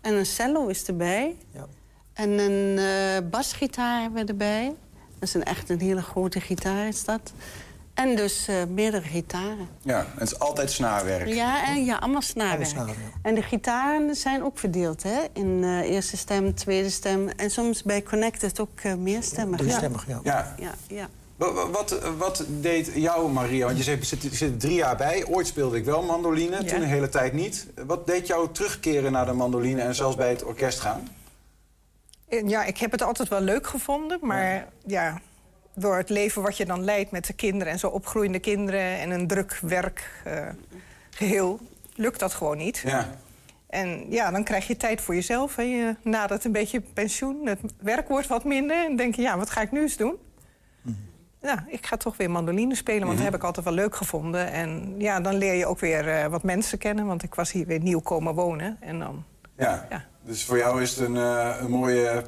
En 0.00 0.14
een 0.14 0.26
cello 0.26 0.66
is 0.66 0.84
erbij. 0.84 1.36
Ja. 1.52 1.66
En 2.18 2.30
een 2.38 2.78
eh, 2.78 3.30
basgitaar 3.30 4.00
hebben 4.00 4.22
we 4.22 4.28
erbij. 4.30 4.74
Dat 5.18 5.28
is 5.28 5.34
een, 5.34 5.44
echt 5.44 5.68
een 5.70 5.80
hele 5.80 6.02
grote 6.02 6.40
gitaar 6.40 6.86
is 6.88 7.04
dat. 7.04 7.32
En 7.94 8.16
dus 8.16 8.48
eh, 8.48 8.54
meerdere 8.74 9.02
gitaren. 9.06 9.68
Ja, 9.82 10.06
het 10.16 10.30
is 10.32 10.38
altijd 10.38 10.70
snaarwerk. 10.70 11.28
Ja, 11.28 11.66
en, 11.66 11.84
ja 11.84 11.96
allemaal 11.96 12.22
snaarwerk. 12.22 12.76
Allemaal. 12.76 12.94
En 13.22 13.34
de 13.34 13.42
gitaren 13.42 14.14
zijn 14.14 14.42
ook 14.44 14.58
verdeeld, 14.58 15.02
hè? 15.02 15.18
In 15.32 15.60
eh, 15.64 15.90
eerste 15.90 16.16
stem, 16.16 16.54
tweede 16.54 16.90
stem. 16.90 17.28
En 17.28 17.50
soms 17.50 17.82
bij 17.82 18.02
Connected 18.02 18.60
ook 18.60 18.80
eh 18.82 18.94
meerstemmig. 18.94 19.58
Driestemmig, 19.60 20.06
ja. 20.06 20.20
Ja. 20.22 20.54
Ja, 20.58 20.70
ja. 20.88 21.08
Wa- 21.36 21.52
wa- 21.52 21.68
Wat, 21.70 21.98
wat 22.18 22.44
deed 22.48 22.90
jou, 22.94 23.32
Maria? 23.32 23.64
Want 23.66 23.76
je 23.76 23.82
zegt, 23.84 23.98
je 23.98 24.06
zit, 24.06 24.22
je 24.22 24.36
zit 24.36 24.50
er 24.52 24.58
drie 24.58 24.74
jaar 24.74 24.96
bij. 24.96 25.24
Ooit 25.26 25.46
speelde 25.46 25.76
ik 25.76 25.84
wel 25.84 26.02
mandoline, 26.02 26.56
Ja. 26.62 26.62
toen 26.68 26.80
een 26.82 26.88
hele 26.88 27.08
tijd 27.08 27.32
niet. 27.32 27.66
Wat 27.86 28.06
deed 28.06 28.26
jou 28.26 28.48
terugkeren 28.52 29.12
naar 29.12 29.26
de 29.26 29.32
mandoline 29.32 29.80
en 29.82 29.94
zelfs 29.94 30.16
bij 30.16 30.28
het 30.28 30.44
orkest 30.44 30.80
gaan? 30.80 31.08
Eh, 32.28 32.48
Ja, 32.48 32.64
ik 32.64 32.78
heb 32.78 32.90
het 32.90 33.02
altijd 33.02 33.28
wel 33.28 33.40
leuk 33.40 33.66
gevonden, 33.66 34.18
maar 34.22 34.66
ja. 34.86 35.20
door 35.74 35.96
het 35.96 36.08
leven 36.10 36.42
wat 36.42 36.56
je 36.56 36.64
dan 36.64 36.84
leidt 36.84 37.10
met 37.10 37.26
de 37.26 37.32
kinderen 37.32 37.72
en 37.72 37.78
zo 37.78 37.88
opgroeiende 37.88 38.38
kinderen 38.38 38.98
en 38.98 39.10
een 39.10 39.26
druk 39.26 39.58
werkgeheel, 39.62 41.58
lukt 41.94 42.20
dat 42.20 42.34
gewoon 42.34 42.56
niet. 42.56 42.82
Ja. 42.84 43.08
En 43.68 44.10
ja, 44.10 44.30
dan 44.30 44.44
krijg 44.44 44.66
je 44.66 44.76
tijd 44.76 45.00
voor 45.00 45.14
jezelf. 45.14 45.56
Hè. 45.56 45.62
Je 45.62 45.96
nadert 46.02 46.44
een 46.44 46.52
beetje 46.52 46.80
pensioen, 46.80 47.46
het 47.46 47.60
werk 47.80 48.08
wordt 48.08 48.26
wat 48.26 48.44
minder. 48.44 48.84
En 48.84 48.96
denk 48.96 49.14
je, 49.14 49.22
ja, 49.22 49.36
wat 49.38 49.50
ga 49.50 49.60
ik 49.60 49.72
nu 49.72 49.80
eens 49.80 49.96
doen? 49.96 50.16
Ja, 51.42 51.64
ik 51.68 51.86
ga 51.86 51.96
toch 51.96 52.16
weer 52.16 52.30
mandoline 52.30 52.74
spelen, 52.74 53.06
want 53.06 53.14
dat 53.16 53.24
heb 53.26 53.34
ik 53.34 53.42
altijd 53.44 53.64
wel 53.64 53.74
leuk 53.74 53.96
gevonden. 53.96 54.50
En 54.52 54.94
ja, 54.98 55.20
dan 55.20 55.34
leer 55.34 55.54
je 55.54 55.66
ook 55.66 55.78
weer 55.78 56.08
eh, 56.08 56.26
wat 56.26 56.42
mensen 56.42 56.78
kennen, 56.78 57.06
want 57.06 57.22
ik 57.22 57.34
was 57.34 57.52
hier 57.52 57.66
weer 57.66 57.80
nieuw 57.80 58.00
komen 58.00 58.34
wonen. 58.34 58.76
En 58.80 58.98
dan, 58.98 59.24
Ja. 59.56 59.86
Ja. 59.90 60.04
Dus 60.28 60.44
voor 60.44 60.56
jou 60.58 60.82
is 60.82 60.90
het 60.90 61.08
een, 61.08 61.16
eh, 61.16 61.56
een 61.60 61.70
mooie 61.70 62.22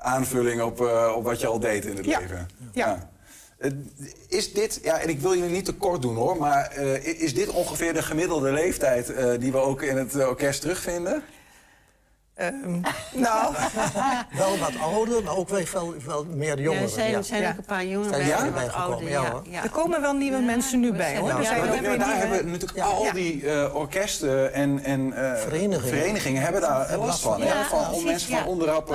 aanvulling 0.00 0.62
op, 0.62 0.80
eh, 0.80 1.12
op 1.16 1.24
wat 1.24 1.40
je 1.40 1.46
al 1.46 1.58
deed 1.60 1.84
in 1.84 1.96
het 1.96 2.04
Ja. 2.04 2.18
leven. 2.18 2.48
Ja. 2.72 3.08
Eh, 3.58 3.70
Is 4.28 4.52
dit, 4.52 4.80
ja, 4.82 4.98
en 5.00 5.08
ik 5.08 5.20
wil 5.20 5.34
jullie 5.34 5.50
niet 5.50 5.64
te 5.64 5.74
kort 5.74 6.02
doen 6.02 6.14
hoor, 6.16 6.36
maar 6.36 6.76
is 7.02 7.34
dit 7.34 7.48
ongeveer 7.48 7.92
de 7.92 8.02
gemiddelde 8.02 8.52
leeftijd 8.52 9.12
die 9.40 9.52
we 9.52 9.58
ook 9.58 9.82
in 9.82 9.96
het 9.96 10.14
orkest 10.14 10.60
terugvinden? 10.60 11.22
Ehm, 12.40 12.80
nou, 13.26 13.54
Wel 14.36 14.58
wat 14.58 14.72
ouder, 14.80 15.22
maar 15.22 15.36
ook 15.36 15.48
wel, 15.48 15.64
wel, 15.72 15.94
wel 16.06 16.24
meer 16.34 16.60
jongeren. 16.60 16.82
er 16.84 16.88
zijn, 16.88 17.10
ja. 17.10 17.22
zijn 17.22 17.42
Ja. 17.42 17.50
ook 17.50 17.56
een 17.58 17.64
paar 17.64 17.84
jongeren 17.86 18.14
Zijn 18.14 18.26
bij, 18.26 18.30
er 18.30 18.32
ja, 19.08 19.22
Ja, 19.22 19.30
hoor. 19.30 19.42
ja. 19.50 19.62
er 19.62 19.70
komen 19.70 20.00
wel 20.00 20.12
nieuwe 20.12 20.38
mensen 20.40 20.80
nu 20.80 20.92
bij, 20.92 21.16
hoor. 21.16 21.28
Ja, 21.28 21.38
Er 21.38 21.44
zijn 21.44 21.56
ja, 21.56 21.68
ook 21.68 21.74
Ja, 21.74 21.80
weer 21.80 21.98
daar 21.98 22.08
nieuwe- 22.08 22.26
hebben 22.34 22.50
natuurlijk 22.50 22.78
Ja. 22.78 22.84
al 22.84 23.12
die 23.12 23.50
eh, 23.50 23.74
orkesten 23.74 24.52
en, 24.52 24.82
en 24.84 25.12
eh, 25.12 25.40
Verenigingen. 25.40 25.80
verenigingen 25.88 26.42
hebben 26.42 26.60
daar 26.60 26.96
last 26.98 27.22
van. 27.22 27.42
van 27.64 27.90
om 27.92 28.04
mensen 28.04 28.30
ja. 28.30 28.38
van 28.38 28.48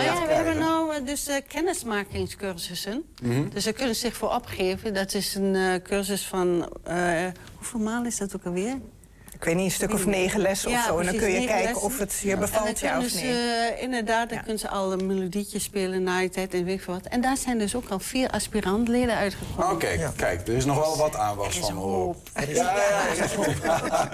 Nou 0.06 0.20
te 0.20 0.28
we 0.28 0.34
hebben 0.34 0.58
nou 0.58 0.96
eh, 0.96 1.06
dus 1.06 1.28
eh, 1.28 1.36
kennismakingscursussen. 1.48 3.04
Mhm. 3.22 3.50
Dus 3.50 3.64
ze 3.64 3.72
kunnen 3.72 3.96
zich 3.96 4.16
voor 4.18 4.34
opgeven. 4.34 4.94
Dat 4.94 5.14
is 5.14 5.36
een 5.36 5.56
eh, 5.56 5.82
cursus 5.84 6.28
van... 6.28 6.70
eh, 6.84 6.96
hoeveel 7.58 7.80
maal 7.80 8.04
is 8.06 8.18
dat 8.18 8.36
ook 8.36 8.46
alweer? 8.46 8.76
Ik 9.46 9.52
weet 9.52 9.60
niet, 9.60 9.70
een 9.72 9.78
stuk 9.78 9.94
of 9.94 10.06
negen 10.06 10.40
lessen 10.40 10.72
Ja, 10.72 10.78
of 10.80 10.86
zo. 10.86 10.98
En 11.00 11.06
dan 11.06 11.16
kun 11.16 11.32
je 11.32 11.46
kijken 11.46 11.64
lessen. 11.66 11.82
of 11.82 12.00
het 12.00 12.20
je 12.24 12.38
bevalt, 12.38 12.80
ja 12.80 12.98
of 13.00 13.14
nee. 13.14 13.32
eh, 13.34 13.82
inderdaad, 13.82 14.28
dan 14.30 14.38
Ja. 14.38 14.44
kunnen 14.44 14.60
ze 14.60 14.70
al 14.70 14.92
een 14.94 15.06
melodietje 15.06 15.60
spelen 15.60 16.04
na 16.04 16.20
je 16.20 16.30
tijd 16.30 16.54
en 16.54 16.64
weet 16.66 16.76
ik 16.78 16.82
veel 16.84 16.94
wat. 16.94 17.06
En 17.06 17.22
daar 17.22 17.38
zijn 17.38 17.58
dus 17.58 17.76
ook 17.76 17.90
al 17.90 18.00
vier 18.00 18.30
aspirantleden 18.30 19.16
uitgekomen. 19.16 19.72
Oké, 19.72 19.88
Ja. 19.90 20.12
kijk, 20.16 20.48
er 20.48 20.54
is 20.54 20.66
nog 20.66 20.78
wel 20.80 20.98
wat 20.98 21.16
aanwas 21.16 21.58
van. 21.60 21.74
hoor. 21.74 21.92
hoop. 22.06 22.18
Ja, 22.36 22.44
ja, 22.54 22.74
ja, 22.74 24.12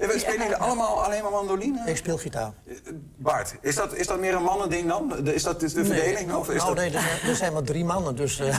er 0.00 0.08
we 0.08 0.14
Spelen 0.18 0.38
jullie 0.40 0.56
allemaal 0.56 1.04
alleen 1.04 1.22
maar 1.22 1.30
mandoline? 1.32 1.82
Ik 1.86 1.96
speel 1.96 2.16
gitaar. 2.18 2.52
Bart, 3.16 3.54
is 3.60 3.74
dat, 3.74 3.94
is 3.94 4.06
dat 4.06 4.18
meer 4.20 4.34
een 4.34 4.42
mannending 4.42 4.88
dan? 4.88 5.26
Is 5.28 5.42
dat 5.42 5.62
is 5.62 5.72
de 5.72 5.84
verdeling? 5.84 6.26
Nee, 6.26 6.36
of 6.36 6.48
is 6.50 6.62
nou, 6.62 6.74
dat... 6.74 6.84
nee, 6.84 6.94
er 6.94 7.00
zijn, 7.00 7.30
er 7.30 7.36
zijn 7.36 7.52
maar 7.52 7.62
drie 7.62 7.84
mannen, 7.84 8.16
dus... 8.16 8.38
eh, 8.40 8.58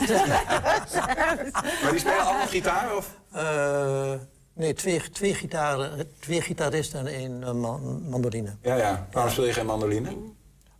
Maar 1.82 1.90
die 1.90 1.98
spelen 2.00 2.24
allemaal 2.24 2.46
gitaar? 2.46 2.96
Of? 2.96 3.06
eh, 3.32 4.12
Nee, 4.54 4.72
twee, 4.74 5.10
twee, 5.10 5.34
gitaren, 5.34 6.08
twee 6.20 6.40
gitaristen 6.40 7.00
en 7.00 7.06
één 7.06 7.42
eh, 7.42 7.52
man- 7.52 8.02
mandoline. 8.08 8.56
Ja, 8.62 8.74
ja. 8.76 9.06
Waarom 9.12 9.32
speel 9.32 9.44
je 9.44 9.52
geen 9.52 9.66
mandoline? 9.66 10.16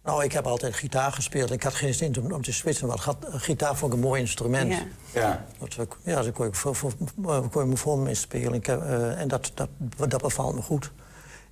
Nou, 0.04 0.24
ik 0.24 0.32
heb 0.32 0.46
altijd 0.46 0.74
gitaar 0.74 1.12
gespeeld. 1.12 1.50
Ik 1.50 1.62
had 1.62 1.74
geen 1.74 1.94
zin 1.94 2.16
om, 2.20 2.32
om 2.32 2.42
te 2.42 2.52
switchen, 2.52 2.86
want 2.86 3.00
gat- 3.00 3.26
gitaar 3.30 3.76
vond 3.76 3.92
ik 3.92 3.98
een 3.98 4.04
mooi 4.04 4.20
instrument. 4.20 4.72
Ja. 4.72 4.82
Ja. 5.12 5.44
Dat, 5.58 5.78
ik- 5.78 5.96
ja, 6.04 6.22
daar 6.22 6.32
kon 6.32 6.46
ik, 6.46 6.54
voor, 6.54 6.74
voor, 6.74 6.92
eh, 7.26 7.40
kon 7.50 7.62
ik 7.62 7.68
me 7.68 7.76
voor 7.76 7.98
mee 7.98 8.14
spelen. 8.14 8.54
Ik 8.54 8.66
heb, 8.66 8.82
eh, 8.82 9.20
en 9.20 9.28
dat, 9.28 9.50
dat, 9.54 9.68
dat 10.08 10.22
bevalt 10.22 10.54
me 10.54 10.62
goed. 10.62 10.92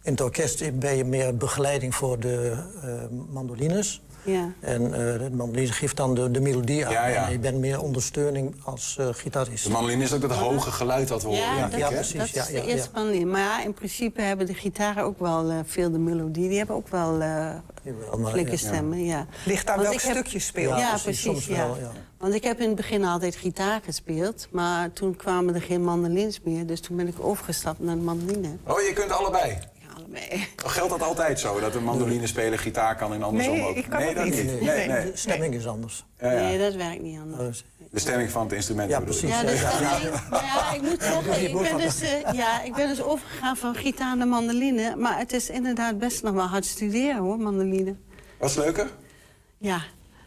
In 0.02 0.10
het 0.12 0.20
orkest 0.20 0.78
ben 0.78 0.96
je 0.96 1.04
meer 1.04 1.36
begeleiding 1.36 1.94
voor 1.94 2.18
de 2.20 2.64
eh, 2.82 2.92
mandolines. 3.28 4.02
Ja. 4.22 4.52
En 4.60 4.84
eh, 4.84 5.18
de 5.18 5.30
mandoline 5.32 5.72
geeft 5.72 5.96
dan 5.96 6.14
de, 6.14 6.30
de 6.30 6.40
melodie 6.40 6.86
aan. 6.86 6.92
Ja, 6.92 7.06
ja. 7.06 7.26
En 7.26 7.32
je 7.32 7.38
bent 7.38 7.58
meer 7.58 7.80
ondersteuning 7.80 8.54
als 8.64 8.96
eh, 8.98 9.08
gitarist. 9.12 9.64
De 9.64 9.70
mandoline 9.70 10.04
is 10.04 10.12
ook 10.12 10.20
dat 10.20 10.32
hoge 10.32 10.70
geluid 10.70 11.08
dat 11.08 11.22
we 11.22 11.28
horen. 11.28 11.42
Ja, 11.56 11.68
dat, 11.68 11.88
precies, 11.88 12.12
dat 12.12 12.26
is 12.26 12.32
ja, 12.32 12.44
de 12.44 12.66
eerste 12.66 12.88
ja. 12.94 13.02
manier. 13.02 13.26
Maar 13.26 13.40
ja, 13.40 13.62
in 13.64 13.74
principe 13.74 14.22
hebben 14.22 14.46
de 14.46 14.54
gitaren 14.54 15.04
ook 15.04 15.18
wel 15.18 15.50
eh, 15.50 15.56
veel 15.64 15.90
de 15.90 15.98
melodie. 15.98 16.48
Die 16.48 16.58
hebben 16.58 16.76
ook 16.76 16.88
wel 16.88 17.20
eh 17.20 17.50
flinke 18.24 18.50
ja. 18.50 18.56
stemmen, 18.56 19.04
ja. 19.04 19.26
Ligt 19.44 19.68
aan 19.68 19.76
Want 19.76 19.88
welk 19.88 20.00
ik 20.00 20.06
heb- 20.06 20.16
stuk 20.16 20.26
je 20.26 20.38
speelt. 20.38 20.78
Ja, 20.78 20.88
precies, 20.88 21.02
precies. 21.02 21.22
soms 21.22 21.46
ja. 21.46 21.66
wel, 21.66 21.76
ja. 21.80 21.90
Want 22.18 22.34
ik 22.34 22.42
heb 22.44 22.60
in 22.60 22.66
het 22.66 22.76
begin 22.76 23.04
altijd 23.04 23.36
gitaar 23.36 23.80
gespeeld. 23.84 24.48
Maar 24.50 24.92
toen 24.92 25.16
kwamen 25.16 25.54
er 25.54 25.62
geen 25.62 25.84
mandolins 25.84 26.40
meer. 26.44 26.66
Dus 26.66 26.80
toen 26.80 26.96
ben 26.96 27.06
ik 27.08 27.14
overgestapt 27.18 27.80
naar 27.80 27.94
de 27.94 28.02
mandoline. 28.02 28.48
Oh, 28.66 28.80
je 28.80 28.92
kunt 28.94 29.10
allebei. 29.10 29.58
Allebei. 30.14 30.46
Geldt 30.56 30.90
dat 30.90 31.02
altijd 31.02 31.40
zo? 31.40 31.60
Dat 31.60 31.74
een 31.74 31.84
mandoline 31.84 32.26
speler 32.26 32.58
gitaar 32.58 32.96
kan 32.96 33.12
en 33.12 33.22
andersom 33.22 33.54
Nee, 33.56 33.66
ook? 33.68 33.76
ik 33.76 33.86
kan 33.88 34.00
nee, 34.00 34.14
dat 34.14 34.24
niet. 34.24 34.34
niet. 34.34 34.44
Nee. 34.44 34.60
Nee, 34.60 34.86
nee. 34.88 35.10
De 35.10 35.16
stemming 35.16 35.54
is 35.54 35.66
anders. 35.66 36.04
Ja, 36.20 36.32
ja. 36.32 36.40
Nee, 36.40 36.58
dat 36.58 36.74
werkt 36.74 37.02
niet 37.02 37.18
anders. 37.18 37.38
Dus, 37.48 37.64
De 37.90 37.98
stemming 37.98 38.30
van 38.30 38.42
het 38.42 38.52
instrument 38.52 38.90
Ja, 38.90 39.00
precies. 39.00 39.28
Ja, 39.30 39.42
nou 39.42 39.54
ja, 40.30 40.72
ik 40.74 40.82
moet 40.82 41.02
zeggen, 41.02 41.42
ik 41.44 41.52
ben, 41.62 41.78
dus, 41.78 42.00
eh, 42.00 42.32
ja, 42.32 42.62
ik 42.62 42.74
ben 42.74 42.88
dus 42.88 43.02
overgegaan 43.02 43.56
van 43.56 43.74
gitaar 43.74 44.16
naar 44.16 44.26
mandoline. 44.28 44.96
Maar 44.96 45.18
het 45.18 45.32
is 45.32 45.50
inderdaad 45.50 45.98
best 45.98 46.22
nog 46.22 46.34
wel 46.34 46.46
hard 46.46 46.64
studeren, 46.64 47.16
hoor, 47.16 47.38
mandoline. 47.38 47.94
Wat 48.38 48.50
is 48.50 48.56
leuker? 48.56 48.90
Ja, 49.58 49.82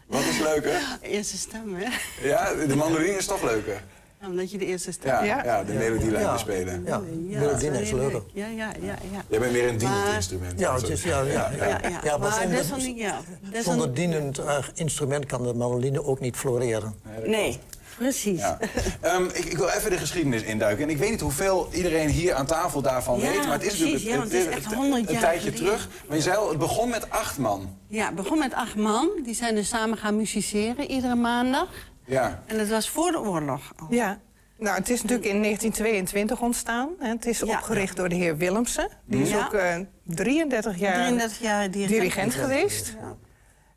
Wat 0.06 0.20
is 0.22 0.38
leuker? 0.38 0.80
eerste 1.02 1.36
stem, 1.38 1.74
hè? 1.74 1.88
Ja, 2.28 2.54
de 2.66 2.76
mandoline 2.76 3.16
is 3.16 3.26
toch 3.26 3.42
leuker? 3.42 3.82
Omdat 4.26 4.50
je 4.50 4.58
de 4.58 4.66
eerste 4.66 4.92
stem 4.92 5.10
Ja, 5.12 5.22
Ja. 5.24 5.44
ja. 5.44 5.64
de 5.64 5.72
melodielijn 5.72 6.24
Ja. 6.24 6.32
bespelen. 6.32 6.82
Ja, 6.86 7.00
Ja, 7.28 7.38
melodine 7.40 7.80
is 7.80 7.90
leuker. 7.90 8.22
Ja, 8.32 8.46
ja, 8.46 8.72
ja, 8.82 8.94
ja. 9.12 9.22
Jij 9.28 9.38
bent 9.38 9.52
meer 9.52 9.68
een 9.68 9.78
dienend 9.78 10.04
Maar- 10.04 10.14
instrument. 10.14 10.58
Ja, 10.58 10.74
het 10.74 10.88
is, 10.88 11.02
ja, 11.02 11.20
ja, 11.20 11.32
ja. 11.32 11.50
Ja, 11.56 11.66
ja. 11.82 12.00
Ja, 12.02 12.16
maar 12.16 12.18
maar 12.18 13.62
zonder- 13.62 13.94
dienend 13.94 14.38
eh, 14.38 14.56
instrument 14.74 15.26
kan 15.26 15.42
de 15.42 15.54
mandoline 15.54 16.04
ook 16.04 16.20
niet 16.20 16.36
floreren. 16.36 16.94
Nee, 17.26 17.58
precies. 17.98 18.38
Ja. 18.40 18.58
Ehm, 19.00 19.24
ik, 19.24 19.44
ik 19.44 19.56
wil 19.56 19.68
even 19.68 19.90
de 19.90 19.98
geschiedenis 19.98 20.42
induiken. 20.42 20.84
En 20.84 20.90
ik 20.90 20.96
weet 20.98 21.10
niet 21.10 21.20
hoeveel 21.20 21.68
iedereen 21.72 22.08
hier 22.08 22.34
aan 22.34 22.46
tafel 22.46 22.82
daarvan 22.82 23.18
Ja, 23.20 23.30
weet. 23.30 23.42
Maar 23.46 23.52
het 23.52 23.62
is 23.62 23.68
precies, 23.76 24.04
natuurlijk 24.04 24.32
ja, 24.32 24.38
het 24.38 24.46
is 24.48 24.54
echt 24.54 24.74
100 24.74 25.06
een 25.06 25.12
jaar 25.12 25.22
tijdje 25.22 25.40
geleden. 25.50 25.64
terug. 25.66 25.88
Maar 26.08 26.16
je 26.16 26.22
zei 26.22 26.36
al, 26.36 26.48
het 26.48 26.58
begon 26.58 26.88
met 26.88 27.10
acht 27.10 27.38
man. 27.38 27.76
Ja, 27.88 28.06
het 28.06 28.14
begon 28.14 28.38
met 28.38 28.54
acht 28.54 28.76
man. 28.76 29.08
Die 29.24 29.34
zijn 29.34 29.54
dus 29.54 29.68
samen 29.68 29.98
gaan 29.98 30.16
musiceren, 30.16 30.90
iedere 30.90 31.14
maandag. 31.14 31.68
Ja. 32.06 32.42
En 32.46 32.58
dat 32.58 32.68
was 32.68 32.88
voor 32.88 33.10
de 33.12 33.20
oorlog. 33.20 33.72
al. 33.76 33.86
Ja. 33.90 34.20
Nou, 34.58 34.76
het 34.78 34.88
is 34.90 35.02
natuurlijk 35.02 35.28
in 35.28 35.42
1922 35.42 36.40
ontstaan. 36.40 36.88
hè. 36.98 37.08
Het 37.08 37.26
is 37.26 37.38
Ja. 37.38 37.56
opgericht 37.56 37.96
door 37.96 38.08
de 38.08 38.14
heer 38.14 38.36
Willemsen. 38.36 38.88
Die 39.04 39.22
is 39.22 39.30
Ja. 39.30 39.44
ook 39.46 39.52
eh, 39.52 39.76
33 40.04 40.78
jaar 40.78 40.94
33 40.94 41.38
jaar 41.40 41.70
dirigent. 41.70 42.00
dirigent 42.00 42.34
geweest. 42.34 42.96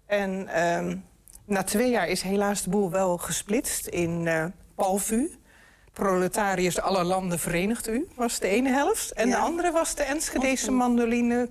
En 0.06 0.48
ehm, 0.48 0.98
na 1.46 1.64
twee 1.64 1.90
jaar 1.90 2.08
is 2.08 2.22
helaas 2.22 2.64
de 2.64 2.70
boel 2.70 2.92
wel 2.92 3.18
gesplitst 3.18 3.88
in 3.88 4.28
eh 4.28 4.46
Palvu. 4.76 5.32
Proletariërs 5.94 6.80
aller 6.82 7.04
landen 7.04 7.40
verenigt 7.40 7.88
u, 7.88 8.08
was 8.16 8.40
de 8.40 8.48
ene 8.48 8.70
helft. 8.70 9.12
En 9.14 9.30
de 9.30 9.38
andere 9.38 9.72
was 9.72 9.96
de 9.96 10.04
Enschedese 10.04 10.72
mandoline. 10.72 11.50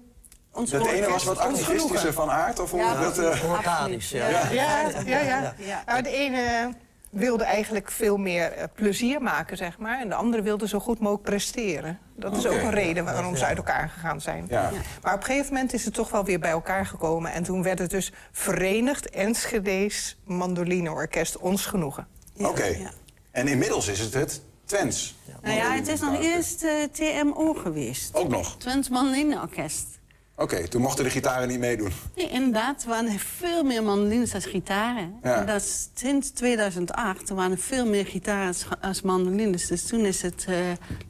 Ons 0.56 0.70
Dat 0.70 0.86
ene 0.86 1.08
was 1.08 1.25
wat 1.25 1.38
activistischer 1.38 2.12
van 2.12 2.30
aard? 2.30 2.58
Of 2.58 2.70
hoe 2.70 2.80
Ja, 2.80 3.00
dat, 3.00 3.18
eh, 3.18 3.40
Proletaris, 3.40 4.10
ja. 4.10 4.28
Ja. 4.28 4.50
Ja, 4.50 4.90
ja, 5.06 5.20
ja. 5.20 5.54
Ja. 5.58 5.82
Nou, 5.86 6.02
de 6.02 6.10
ene 6.10 6.72
wilde 7.10 7.44
eigenlijk 7.44 7.90
veel 7.90 8.16
meer 8.16 8.52
eh, 8.52 8.64
plezier 8.75 9.22
maken, 9.22 9.56
zeg 9.56 9.78
maar. 9.78 10.00
En 10.00 10.08
de 10.08 10.14
andere 10.14 10.42
wilde 10.42 10.68
zo 10.68 10.78
goed 10.78 10.98
mogelijk 10.98 11.25
presteren. 11.25 11.98
Dat 12.16 12.36
is 12.36 12.46
ook 12.46 12.60
een 12.60 12.70
reden 12.70 13.04
waarom 13.04 13.36
ze 13.36 13.44
uit 13.44 13.56
elkaar 13.56 13.88
gegaan 13.88 14.20
zijn. 14.20 14.46
Ja. 14.48 14.70
Maar 15.02 15.14
op 15.14 15.20
een 15.20 15.26
gegeven 15.26 15.52
moment 15.52 15.72
is 15.72 15.84
het 15.84 15.94
toch 15.94 16.10
wel 16.10 16.25
weer 16.25 16.38
bij 16.40 16.50
elkaar 16.50 16.86
gekomen. 16.86 17.32
En 17.32 17.42
toen 17.42 17.62
werd 17.62 17.78
het 17.78 17.90
dus 17.90 18.12
Verenigd 18.32 19.10
Enschede's 19.10 20.18
Mandolineorkest 20.25 21.38
Ons 21.38 21.66
Genoegen. 21.66 22.06
Ja, 22.34 22.48
Oké. 22.48 22.64
ja. 22.64 22.90
En 23.30 23.48
inmiddels 23.48 23.88
is 23.88 23.98
het 23.98 24.14
het 24.14 24.40
Twents. 24.64 25.14
Nou 25.42 25.56
ja, 25.56 25.72
het 25.72 25.88
is 25.88 26.00
nog 26.00 26.20
eerst 26.20 26.62
eh, 26.62 26.70
TMO 26.92 27.54
geweest. 27.54 28.14
Ook 28.14 28.28
nog. 28.28 28.56
Twents 28.58 28.88
Mandolineorkest. 28.88 29.96
Oké, 30.38 30.69
toen 30.69 30.83
mochten 30.83 31.05
de 31.05 31.11
gitaren 31.11 31.49
niet 31.49 31.59
meedoen. 31.59 31.93
Nee, 32.16 32.28
inderdaad, 32.28 32.83
er 32.83 32.88
waren 32.88 33.19
veel 33.19 33.62
meer 33.62 33.83
mandolines 33.83 34.35
als 34.35 34.45
gitaren. 34.47 35.19
Ja. 35.23 35.35
En 35.40 35.47
dat 35.47 35.61
is 35.61 35.88
sinds 35.95 36.31
2008, 36.31 37.28
er 37.28 37.35
waren 37.35 37.59
veel 37.59 37.87
meer 37.87 38.07
gitaren 38.07 38.47
als, 38.47 38.66
als 38.81 39.02
mandolines. 39.02 39.66
Dus 39.66 39.87
toen 39.87 40.00
is 40.05 40.23
het 40.23 40.45
eh 40.49 40.57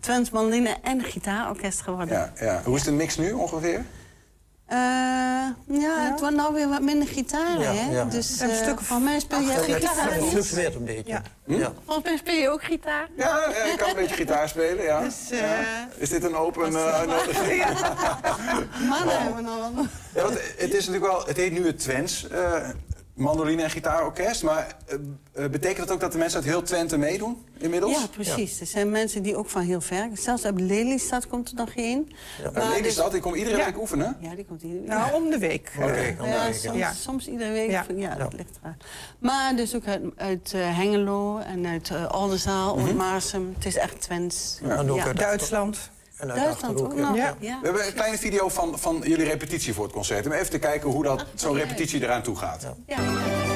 Twents 0.01 0.31
Mandoline 0.31 0.77
en 0.83 1.03
Gitaarorkest 1.03 1.81
geworden. 1.81 2.15
Ja, 2.15 2.33
ja. 2.41 2.63
Hoe 2.65 2.77
is 2.77 2.83
de 2.83 2.93
mix 2.93 3.17
nu 3.17 3.33
ongeveer? 3.33 3.85
Eh, 4.67 4.77
ja, 5.81 6.11
het 6.11 6.21
wordt 6.21 6.37
nou 6.37 6.55
weer 6.55 6.69
wat 6.69 6.81
minder 6.83 7.09
gitaren, 7.09 7.61
Ja, 7.61 7.73
hè? 7.73 7.91
ja. 7.93 8.05
Dus 8.05 8.41
Een 8.41 8.55
stuk 8.57 8.81
van 8.81 9.05
mij 9.05 9.21
speel 9.21 9.41
je 9.41 9.51
Het 9.51 9.65
gitaar. 9.65 10.15
het 10.15 10.25
fluctueert 10.25 10.75
een 10.75 10.85
beetje. 10.85 11.13
Ja. 11.13 11.23
Ja. 11.47 11.73
Volgens 11.85 12.05
mij 12.07 12.17
speel 12.17 12.35
je 12.35 12.49
ook 12.51 12.63
gitaar. 12.65 13.09
Ja, 13.17 13.39
ja, 13.55 13.65
ik 13.73 13.79
kan 13.79 13.89
een 13.89 13.95
beetje 13.97 14.15
gitaar 14.15 14.49
spelen, 14.49 14.85
ja. 14.85 15.01
Dus, 15.01 15.31
eh, 15.31 15.39
Ja. 15.41 15.89
Is 15.97 16.09
dit 16.09 16.25
een 16.25 16.35
open 16.37 16.77
eh, 16.77 16.95
uitnodiging? 16.95 17.65
Mannen 18.91 19.21
hebben 19.23 19.37
we 19.37 19.43
nog 19.43 19.57
wel. 19.75 19.85
Ja, 20.15 20.23
want 20.23 20.35
het 20.57 20.75
is 20.75 20.87
natuurlijk 20.87 21.13
wel, 21.13 21.27
het 21.27 21.37
heet 21.37 21.53
nu 21.53 21.67
het 21.67 21.79
Twents 21.79 22.29
eh, 22.29 22.69
mandoline 23.17 23.63
en 23.63 23.71
gitaarorkest. 23.71 24.43
Maar 24.43 24.77
eh, 24.87 24.95
eh, 25.45 25.51
betekent 25.51 25.79
dat 25.87 25.91
ook 25.91 26.01
dat 26.01 26.13
de 26.13 26.19
mensen 26.19 26.39
uit 26.39 26.49
heel 26.49 26.63
Twente 26.63 26.97
meedoen 26.99 27.45
inmiddels? 27.59 27.93
Ja, 28.01 28.07
precies. 28.07 28.61
Er 28.61 28.67
zijn 28.67 28.91
mensen 28.91 29.23
die 29.23 29.37
ook 29.37 29.49
van 29.49 29.63
heel 29.63 29.81
ver... 29.81 30.09
Zelfs 30.13 30.45
uit 30.45 30.61
Lelystad 30.61 31.27
komt 31.27 31.49
er 31.49 31.55
nog 31.55 31.71
één. 31.75 32.09
Uit 32.45 32.55
Maar 32.55 32.69
Lelystad, 32.69 33.13
die 33.13 33.21
komt 33.21 33.37
iedere 33.37 33.57
Ja. 33.57 33.65
week 33.65 33.79
oefenen? 33.79 34.17
dus- 34.21 34.29
Ja, 34.29 34.35
die 34.35 34.45
komt 34.45 34.63
hier. 34.63 34.81
Nou, 34.85 35.13
om 35.15 35.31
de 35.31 35.39
week. 35.39 35.73
Oké. 35.77 35.85
Ja, 35.87 36.43
denk 36.43 36.55
ik, 36.55 36.61
soms, 36.61 36.77
Ja. 36.77 36.93
soms 36.93 37.29
iedere 37.29 37.51
week. 37.53 37.71
Ja. 37.71 37.85
Ja, 37.97 38.15
dat 38.15 38.33
ligt 38.33 38.59
eraan. 38.63 38.77
Maar 39.19 39.57
dus 39.57 39.75
ook 39.75 39.87
uit, 39.87 40.03
uit 40.17 40.53
eh, 40.55 40.77
Hengelo 40.77 41.39
en 41.39 41.67
uit 41.67 41.91
uh, 41.91 42.09
Oldenzaal, 42.15 42.79
uit 42.79 42.97
Maasum. 42.97 43.53
Het 43.55 43.67
is 43.67 43.77
echt 43.77 44.01
Twents. 44.01 44.59
Ja, 44.63 44.77
en 44.77 44.91
ook 44.91 45.01
uit 45.01 45.19
Duitsland. 45.19 45.91
En 46.17 46.33
uit 46.33 46.41
Duitsland 46.43 46.75
Achterhoek, 46.75 46.93
ook 46.93 47.09
nog. 47.09 47.17
Ja. 47.17 47.37
Ja. 47.39 47.59
We 47.61 47.67
hebben 47.67 47.87
een 47.87 47.95
kleine 47.95 48.19
video 48.19 48.49
van, 48.49 48.79
van 48.79 49.03
jullie 49.05 49.25
repetitie 49.25 49.75
voor 49.75 49.85
het 49.85 49.93
concert. 49.93 50.27
Om 50.27 50.33
even 50.33 50.51
te 50.51 50.59
kijken 50.59 50.91
hoe 50.91 51.03
dat 51.03 51.25
zo'n 51.35 51.57
repetitie 51.57 52.03
eraan 52.03 52.23
toe 52.23 52.37
gaat. 52.37 52.63
Ja. 52.63 52.75
Ja, 52.87 53.56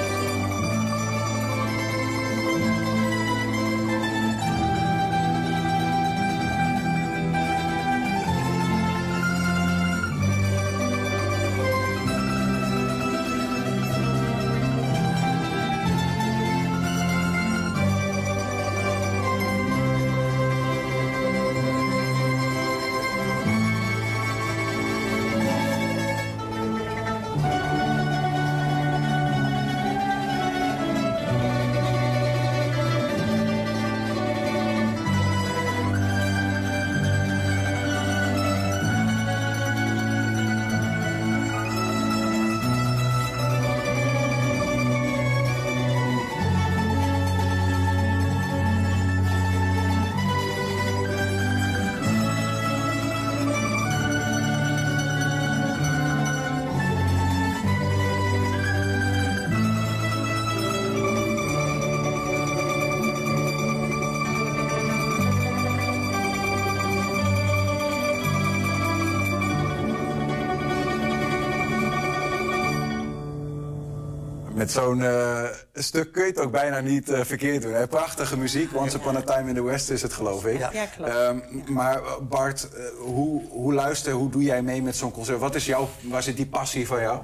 Met 74.74 74.82
zo'n 74.84 75.02
eh, 75.02 75.44
stuk 75.74 76.12
kun 76.12 76.22
je 76.22 76.28
het 76.28 76.38
ook 76.40 76.50
bijna 76.50 76.80
niet 76.80 77.10
eh, 77.10 77.20
verkeerd 77.24 77.62
doen. 77.62 77.72
Hè? 77.72 77.86
Prachtige 77.86 78.36
muziek, 78.36 78.76
Once 78.76 78.96
Upon 78.96 79.16
a 79.16 79.22
Time 79.22 79.48
in 79.48 79.54
the 79.54 79.62
West 79.62 79.90
is 79.90 80.02
het 80.02 80.12
geloof 80.12 80.46
ik. 80.46 80.58
Ja, 80.58 80.86
klopt. 80.96 81.10
Ehm, 81.10 81.38
Maar 81.66 82.00
Bart, 82.28 82.68
eh, 82.72 82.82
hoe, 82.98 83.42
hoe 83.48 83.74
luister, 83.74 84.12
hoe 84.12 84.30
doe 84.30 84.42
jij 84.42 84.62
mee 84.62 84.82
met 84.82 84.96
zo'n 84.96 85.10
concert? 85.10 85.38
Wat 85.38 85.54
is 85.54 85.66
jouw, 85.66 85.88
waar 86.02 86.22
zit 86.22 86.36
die 86.36 86.46
passie 86.46 86.86
van 86.86 87.00
jou? 87.00 87.20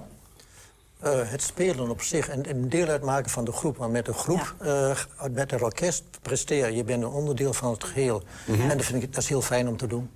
Eh, 1.00 1.12
het 1.25 1.43
spelen 1.43 1.91
op 1.91 2.03
zich 2.03 2.29
en 2.29 2.50
een 2.50 2.69
deel 2.69 2.87
uitmaken 2.87 3.31
van 3.31 3.45
de 3.45 3.53
groep. 3.53 3.76
Maar 3.76 3.91
met 3.91 4.05
de 4.05 4.12
groep, 4.12 4.55
eh, 4.59 4.97
met 5.31 5.50
het 5.50 5.62
orkest 5.62 6.05
presteer 6.23 6.73
je. 6.73 6.85
bent 6.85 7.03
een 7.03 7.09
onderdeel 7.09 7.53
van 7.53 7.71
het 7.71 7.85
geheel. 7.85 8.23
En 8.47 8.69
dat 8.76 8.85
vind 8.87 9.03
ik 9.03 9.15
dat 9.15 9.23
is 9.23 9.29
heel 9.29 9.43
fijn 9.43 9.69
om 9.69 9.76
te 9.76 9.87
doen. 9.87 10.11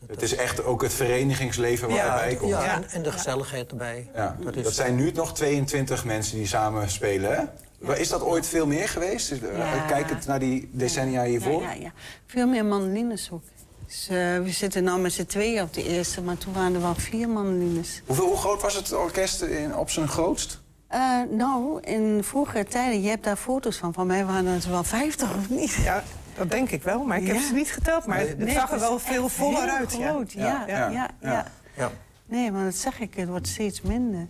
Ja. 0.00 0.06
Het 0.06 0.22
is 0.22 0.34
echt 0.34 0.64
ook 0.64 0.82
het 0.82 0.94
verenigingsleven 0.94 1.88
wat 1.88 1.98
erbij 1.98 2.34
komt. 2.34 2.50
Ja, 2.50 2.74
en, 2.74 2.88
en 2.90 3.02
de 3.02 3.12
gezelligheid 3.12 3.70
erbij. 3.70 4.08
Ja. 4.14 4.36
Dat 4.62 4.72
zijn 4.74 4.94
nu 4.94 5.10
nog 5.10 5.34
22 5.34 6.04
mensen 6.04 6.36
die 6.36 6.46
samen 6.46 6.90
spelen, 6.90 7.30
hè? 7.30 7.96
Is 7.96 8.08
dat 8.08 8.22
ooit 8.22 8.46
veel 8.46 8.66
meer 8.66 8.88
geweest? 8.88 9.34
Ja. 9.56 9.86
Kijkend 9.86 10.26
naar 10.26 10.38
die 10.38 10.70
decennia 10.72 11.24
hiervoor? 11.24 11.62
Ja, 11.62 11.72
ja, 11.72 11.80
ja. 11.80 11.92
Veel 12.26 12.46
meer 12.46 12.64
mandolines 12.64 13.30
ook. 13.32 13.42
Dus, 13.86 14.08
eh, 14.08 14.16
we 14.16 14.50
zitten 14.50 14.84
nu 14.84 14.98
met 14.98 15.12
z'n 15.12 15.26
tweeën 15.26 15.62
op 15.62 15.74
de 15.74 15.84
eerste, 15.84 16.22
maar 16.22 16.38
toen 16.38 16.52
waren 16.52 16.74
er 16.74 16.80
wel 16.80 16.94
vier 16.94 17.28
mandolines. 17.28 18.02
Hoeveel, 18.06 18.26
hoe 18.26 18.36
groot 18.36 18.62
was 18.62 18.74
het 18.74 18.92
orkest 18.92 19.42
in, 19.42 19.76
op 19.76 19.90
zijn 19.90 20.08
grootst? 20.08 20.60
Eh, 20.88 21.00
nou, 21.30 21.80
in 21.80 22.24
vroegere 22.24 22.64
tijden, 22.64 23.02
je 23.02 23.08
hebt 23.08 23.24
daar 23.24 23.36
foto's 23.36 23.76
van. 23.76 23.94
Van 23.94 24.06
mij 24.06 24.24
waren 24.24 24.46
het 24.46 24.66
wel 24.66 24.84
50 24.84 25.34
of 25.36 25.50
niet. 25.50 25.72
Ja, 25.72 26.04
dat 26.38 26.50
denk 26.50 26.70
ik 26.70 26.82
wel, 26.82 27.04
maar 27.04 27.18
ik 27.20 27.26
heb 27.26 27.36
Ja. 27.36 27.46
ze 27.46 27.52
niet 27.54 27.72
geteld. 27.72 28.06
Maar 28.06 28.18
het 28.18 28.38
Nee, 28.38 28.54
zag 28.54 28.72
er 28.72 28.78
wel 28.80 28.98
veel 28.98 29.28
voller 29.28 29.68
uit. 29.68 29.96
Ja. 29.96 30.08
groot, 30.10 30.32
Ja, 30.32 30.44
ja, 30.44 30.64
Ja, 30.66 30.76
ja, 30.90 30.90
ja. 30.90 31.30
ja, 31.30 31.44
Ja. 31.76 31.90
Nee, 32.26 32.52
maar 32.52 32.64
dat 32.64 32.74
zeg 32.74 33.00
ik, 33.00 33.14
het 33.14 33.28
wordt 33.28 33.48
steeds 33.48 33.80
minder. 33.80 34.26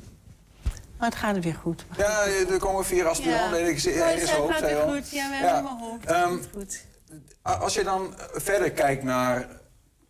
Maar 0.98 1.08
het 1.08 1.18
gaat 1.18 1.38
weer 1.38 1.54
goed. 1.54 1.84
Ja, 1.96 2.24
er 2.50 2.58
komen 2.58 2.84
vier 2.84 3.06
aspiranten. 3.06 3.68
Ik 3.68 3.78
zie 3.78 3.92
er 3.92 4.14
is 4.14 4.20
het 4.20 4.30
hoop, 4.30 4.50
gaat 4.50 4.60
weer 4.60 4.80
al. 4.80 4.92
goed. 4.94 5.10
Ja, 5.10 5.28
we 5.30 5.36
Ja. 5.36 5.54
hebben 5.54 5.76
hoofd. 5.78 6.00
Het 6.00 6.10
Ehm, 6.10 6.32
gaat 6.36 6.48
goed. 6.54 6.84
Als 7.42 7.74
je 7.74 7.84
dan 7.84 8.14
verder 8.32 8.70
kijkt 8.70 9.02
naar 9.02 9.46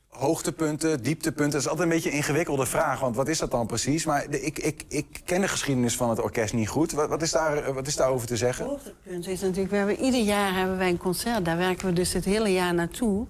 hoogtepunten, 0.08 1.02
dieptepunten... 1.02 1.50
dat 1.50 1.60
is 1.60 1.68
altijd 1.68 1.88
een 1.88 1.94
beetje 1.94 2.10
een 2.10 2.16
ingewikkelde 2.16 2.66
vraag, 2.66 3.00
want 3.00 3.16
wat 3.16 3.28
is 3.28 3.38
dat 3.38 3.50
dan 3.50 3.66
precies? 3.66 4.04
Maar 4.04 4.26
ik, 4.30 4.58
ik, 4.58 4.84
ik 4.88 5.06
ken 5.24 5.40
de 5.40 5.48
geschiedenis 5.48 5.96
van 5.96 6.10
het 6.10 6.20
orkest 6.20 6.54
niet 6.54 6.68
goed. 6.68 6.92
Wat, 6.92 7.08
wat, 7.08 7.22
is, 7.22 7.30
daar, 7.30 7.72
wat 7.74 7.86
is 7.86 7.96
daarover 7.96 8.26
te 8.26 8.36
zeggen? 8.36 8.66
hoogtepunt 8.66 9.26
is 9.26 9.40
natuurlijk, 9.40 9.70
we 9.70 9.76
hebben, 9.76 10.00
ieder 10.00 10.20
jaar 10.20 10.54
hebben 10.54 10.78
wij 10.78 10.88
een 10.88 10.98
concert. 10.98 11.44
Daar 11.44 11.56
werken 11.56 11.86
we 11.86 11.92
dus 11.92 12.12
het 12.12 12.24
hele 12.24 12.52
jaar 12.52 12.74
naartoe. 12.74 13.26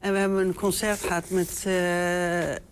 En 0.00 0.12
we 0.12 0.18
hebben 0.18 0.46
een 0.46 0.54
concert 0.54 1.00
gehad 1.00 1.30
met 1.30 1.48
eh, 1.56 1.62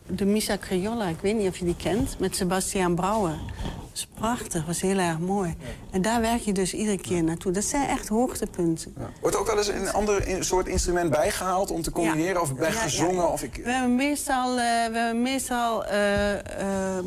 de 0.07 0.25
Misa 0.25 0.57
Criolla. 0.59 1.07
Ik 1.09 1.21
weet 1.21 1.37
niet 1.37 1.49
of 1.49 1.57
je 1.57 1.65
die 1.65 1.77
kent. 1.77 2.19
Met 2.19 2.37
Sebastiaan 2.37 2.95
Brouwer. 2.95 3.39
Dat 3.63 3.93
is 3.95 4.07
prachtig, 4.15 4.67
was 4.67 4.81
heel 4.81 4.99
erg 4.99 5.19
mooi. 5.19 5.55
En 5.91 6.03
daar 6.03 6.21
werk 6.21 6.41
je 6.41 6.53
dus 6.53 6.75
iedere 6.75 6.99
keer 7.01 7.23
naartoe. 7.25 7.53
Dat 7.53 7.65
zijn 7.65 7.89
echt 7.89 8.09
hoogtepunten. 8.09 8.95
Wordt 9.21 9.37
ook 9.37 9.47
wel 9.47 9.57
eens 9.57 9.69
een 9.69 9.93
ander 9.93 10.27
in- 10.27 10.45
soort 10.45 10.67
instrument 10.67 11.11
bijgehaald 11.11 11.71
om 11.71 11.83
te 11.83 11.91
combineren? 11.91 12.35
Ja. 12.35 12.41
Of 12.41 12.55
bij 12.55 12.69
Ja, 12.69 12.75
ja, 12.75 12.81
gezongen? 12.81 13.15
ja. 13.15 13.27
Of 13.27 13.43
ik... 13.43 13.61
We 13.65 13.71
hebben 13.71 13.95
meestal, 13.97 14.49
eh, 14.51 14.57
we 14.57 14.99
hebben 14.99 15.23
meestal 15.23 15.85
eh, 15.85 16.99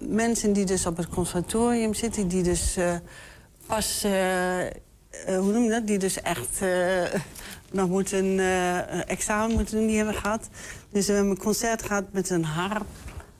mensen 0.00 0.52
die 0.52 0.64
dus 0.64 0.86
op 0.86 0.96
het 0.96 1.08
conservatorium 1.08 1.94
zitten... 1.94 2.28
die 2.28 2.42
dus 2.42 2.76
pas, 3.66 4.02
hoe 5.26 5.52
noem 5.52 5.62
je 5.64 5.70
dat? 5.70 5.86
Die 5.86 5.98
dus 5.98 6.22
echt 6.22 6.58
nog 7.72 7.88
moeten, 7.88 8.38
eh, 8.38 8.74
een 8.76 9.04
examen 9.06 9.54
moeten 9.56 9.76
doen, 9.78 9.86
die 9.86 9.96
hebben 9.96 10.14
gehad. 10.14 10.48
Dus 10.90 11.06
we 11.06 11.12
hebben 11.12 11.30
een 11.30 11.38
concert 11.38 11.82
gehad 11.82 12.04
met 12.10 12.30
een 12.30 12.44
harp. 12.44 12.86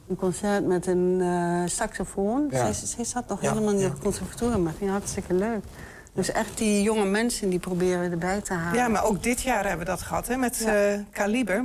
Een 0.08 0.16
concert 0.16 0.66
met 0.66 0.86
een 0.86 1.18
eh, 1.20 1.62
saxofoon. 1.66 2.46
Ja. 2.50 2.72
Zij, 2.72 2.86
zij 2.86 3.04
zat 3.04 3.28
nog 3.28 3.42
Ja, 3.42 3.48
helemaal 3.52 3.72
niet 3.72 3.80
ja. 3.80 3.86
op 3.86 3.92
het 3.92 4.02
conservatorium, 4.02 4.62
maar 4.62 4.72
ging 4.78 4.90
hartstikke 4.90 5.34
leuk. 5.34 5.64
Dus 6.12 6.30
echt 6.32 6.58
die 6.58 6.82
jonge 6.82 7.04
mensen, 7.04 7.48
die 7.50 7.58
proberen 7.58 8.00
we 8.00 8.08
erbij 8.10 8.40
te 8.40 8.52
halen. 8.52 8.78
Ja, 8.80 8.88
maar 8.88 9.04
ook 9.04 9.22
dit 9.22 9.40
jaar 9.42 9.60
hebben 9.66 9.86
we 9.86 9.92
dat 9.92 10.02
gehad 10.02 10.28
hè, 10.28 10.36
met 10.36 10.56
Ja. 10.64 10.74
eh 10.92 10.98
Kaliber. 11.10 11.64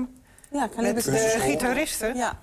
ja, 0.51 0.67
kan 0.67 0.83
Met 0.83 1.03
de 1.03 1.35
gitaristen. 1.39 2.15
Ja. 2.15 2.39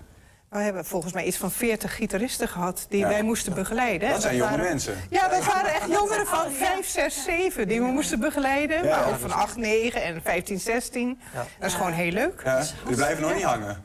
We 0.50 0.58
hebben 0.58 0.84
volgens 0.84 1.12
mij 1.12 1.24
iets 1.24 1.36
van 1.36 1.50
40 1.50 1.94
gitaristen 1.96 2.48
gehad 2.48 2.86
die 2.88 3.00
Ja. 3.00 3.08
wij 3.08 3.22
moesten 3.22 3.54
begeleiden. 3.54 4.08
Dat 4.08 4.22
zijn 4.22 4.36
jonge 4.36 4.50
waren- 4.50 4.64
mensen. 4.64 4.94
Ja, 5.10 5.28
dat 5.28 5.44
waren 5.44 5.74
echt 5.74 5.88
jongeren 5.90 6.26
van 6.26 6.50
5, 6.52 6.86
6, 6.88 7.22
7 7.24 7.68
die 7.68 7.80
we 7.80 7.86
moesten 7.86 8.20
begeleiden. 8.20 8.84
Ja. 8.84 8.96
maar 9.00 9.08
ook 9.08 9.18
van 9.18 9.32
8, 9.32 9.56
9 9.56 10.02
en 10.02 10.20
15, 10.24 10.60
16. 10.60 11.18
Dat 11.58 11.68
is 11.70 11.74
gewoon 11.74 11.92
heel 11.92 12.10
leuk. 12.12 12.40
Ja, 12.44 12.62
die 12.86 12.96
blijven 12.96 13.22
nog 13.22 13.34
niet 13.34 13.42
hangen. 13.42 13.82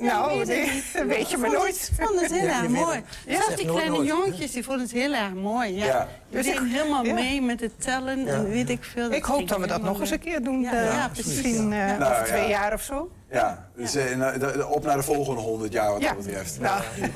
Nou, 0.00 0.44
nee, 0.46 0.82
dat 0.92 1.06
weet 1.16 1.30
je 1.30 1.36
maar 1.36 1.50
nooit. 1.50 1.90
Ik 1.98 2.06
vond 2.06 2.20
het 2.20 2.32
heel 2.32 2.44
Ja, 2.46 2.58
erg 2.62 2.68
mooi. 2.68 3.02
Zelfs 3.28 3.56
die 3.56 3.66
kleine 3.66 3.90
nooit. 3.96 4.06
jongetjes 4.08 4.52
die 4.52 4.64
vonden 4.64 4.82
het 4.82 4.92
heel 4.92 5.12
erg 5.14 5.32
mooi. 5.34 5.74
Ja. 5.76 5.84
Ja. 5.86 6.08
Die 6.30 6.38
Dus 6.38 6.46
ik- 6.46 6.52
deden 6.52 6.68
helemaal 6.68 7.04
ja. 7.04 7.14
mee 7.14 7.42
met 7.42 7.60
het 7.60 7.72
tellen 7.82 8.26
en 8.28 8.48
weet 8.50 8.68
ik 8.70 8.84
veel. 8.84 9.10
Ik 9.12 9.24
hoop 9.24 9.48
dat 9.48 9.58
we 9.58 9.66
dat 9.66 9.82
nog 9.82 10.00
eens 10.00 10.10
een 10.10 10.18
keer 10.20 10.42
doen. 10.42 10.60
Ja, 10.60 10.72
eh, 10.72 10.84
ja, 10.84 11.08
precies. 11.08 11.26
Misschien 11.34 11.72
eh, 11.72 11.78
Nou, 11.98 12.12
over 12.12 12.24
twee 12.24 12.42
ja. 12.42 12.48
jaar 12.48 12.72
of 12.72 12.82
zo. 12.82 13.10
Ja, 13.32 13.68
dus 13.76 13.94
eh, 13.94 14.16
nou, 14.16 14.62
op 14.62 14.84
naar 14.84 14.96
de 14.96 15.02
volgende 15.02 15.40
100 15.40 15.72
jaar 15.72 15.92
wat 15.92 16.02
Ja, 16.02 16.08
dat 16.14 16.24
betreft. 16.24 16.58
leuk. 16.60 17.10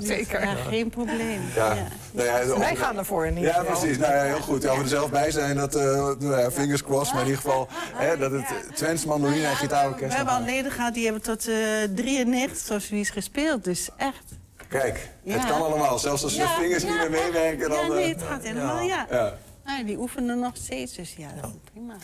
zeker. 0.14 0.42
Ja, 0.42 0.54
geen 0.54 0.88
probleem. 0.90 1.40
Ja. 1.54 1.74
Ja. 1.74 1.86
Nou 2.12 2.26
ja, 2.28 2.40
de- 2.44 2.58
Wij 2.58 2.76
gaan 2.76 2.98
ervoor 2.98 3.26
in 3.26 3.36
ieder 3.36 3.52
Ja, 3.54 3.62
precies. 3.62 3.98
Nou 3.98 4.14
ja, 4.14 4.22
heel 4.22 4.40
goed. 4.40 4.62
Ja, 4.62 4.76
we 4.76 4.82
er 4.82 4.88
zelf 4.88 5.10
bij 5.10 5.30
zijn, 5.30 5.56
dat, 5.56 5.74
eh 5.74 5.82
nou 6.18 6.38
ja, 6.40 6.50
fingers 6.50 6.82
crossed. 6.82 7.14
Maar 7.14 7.22
in 7.22 7.28
ieder 7.28 7.42
geval 7.42 7.68
hè, 7.94 8.16
dat 8.16 8.30
het 8.30 8.40
eh, 8.42 8.72
Twents 8.74 9.04
mandoline 9.04 9.44
en 9.44 9.50
We 9.50 9.56
gitaarorkest... 9.56 10.16
hebben 10.16 10.34
al 10.34 10.42
leden 10.42 10.70
gehad 10.72 10.94
die 10.94 11.04
hebben 11.04 11.22
tot 11.22 11.48
eh 11.48 11.54
93 11.94 12.76
of 12.76 12.82
zoiets 12.82 13.10
gespeeld. 13.10 13.64
Dus 13.64 13.88
echt. 13.96 14.24
Kijk, 14.68 15.08
het 15.24 15.32
Ja. 15.34 15.44
kan 15.48 15.62
allemaal. 15.62 15.98
Zelfs 15.98 16.22
als 16.22 16.32
de 16.32 16.38
Ja, 16.38 16.48
vingers 16.58 16.82
ja, 16.82 16.88
niet 16.88 16.98
meer 16.98 17.10
meewerken, 17.10 17.68
dan... 17.70 17.86
Ja, 17.86 17.92
nee, 17.92 18.08
het 18.14 18.22
gaat 18.22 18.42
helemaal, 18.42 18.80
ja. 18.80 19.06
ja. 19.10 19.32
Nou, 19.64 19.84
die 19.84 19.98
oefenen 19.98 20.38
nog 20.38 20.56
steeds, 20.56 20.94
dus 20.94 21.14
ja, 21.18 21.28
prima. 21.72 21.94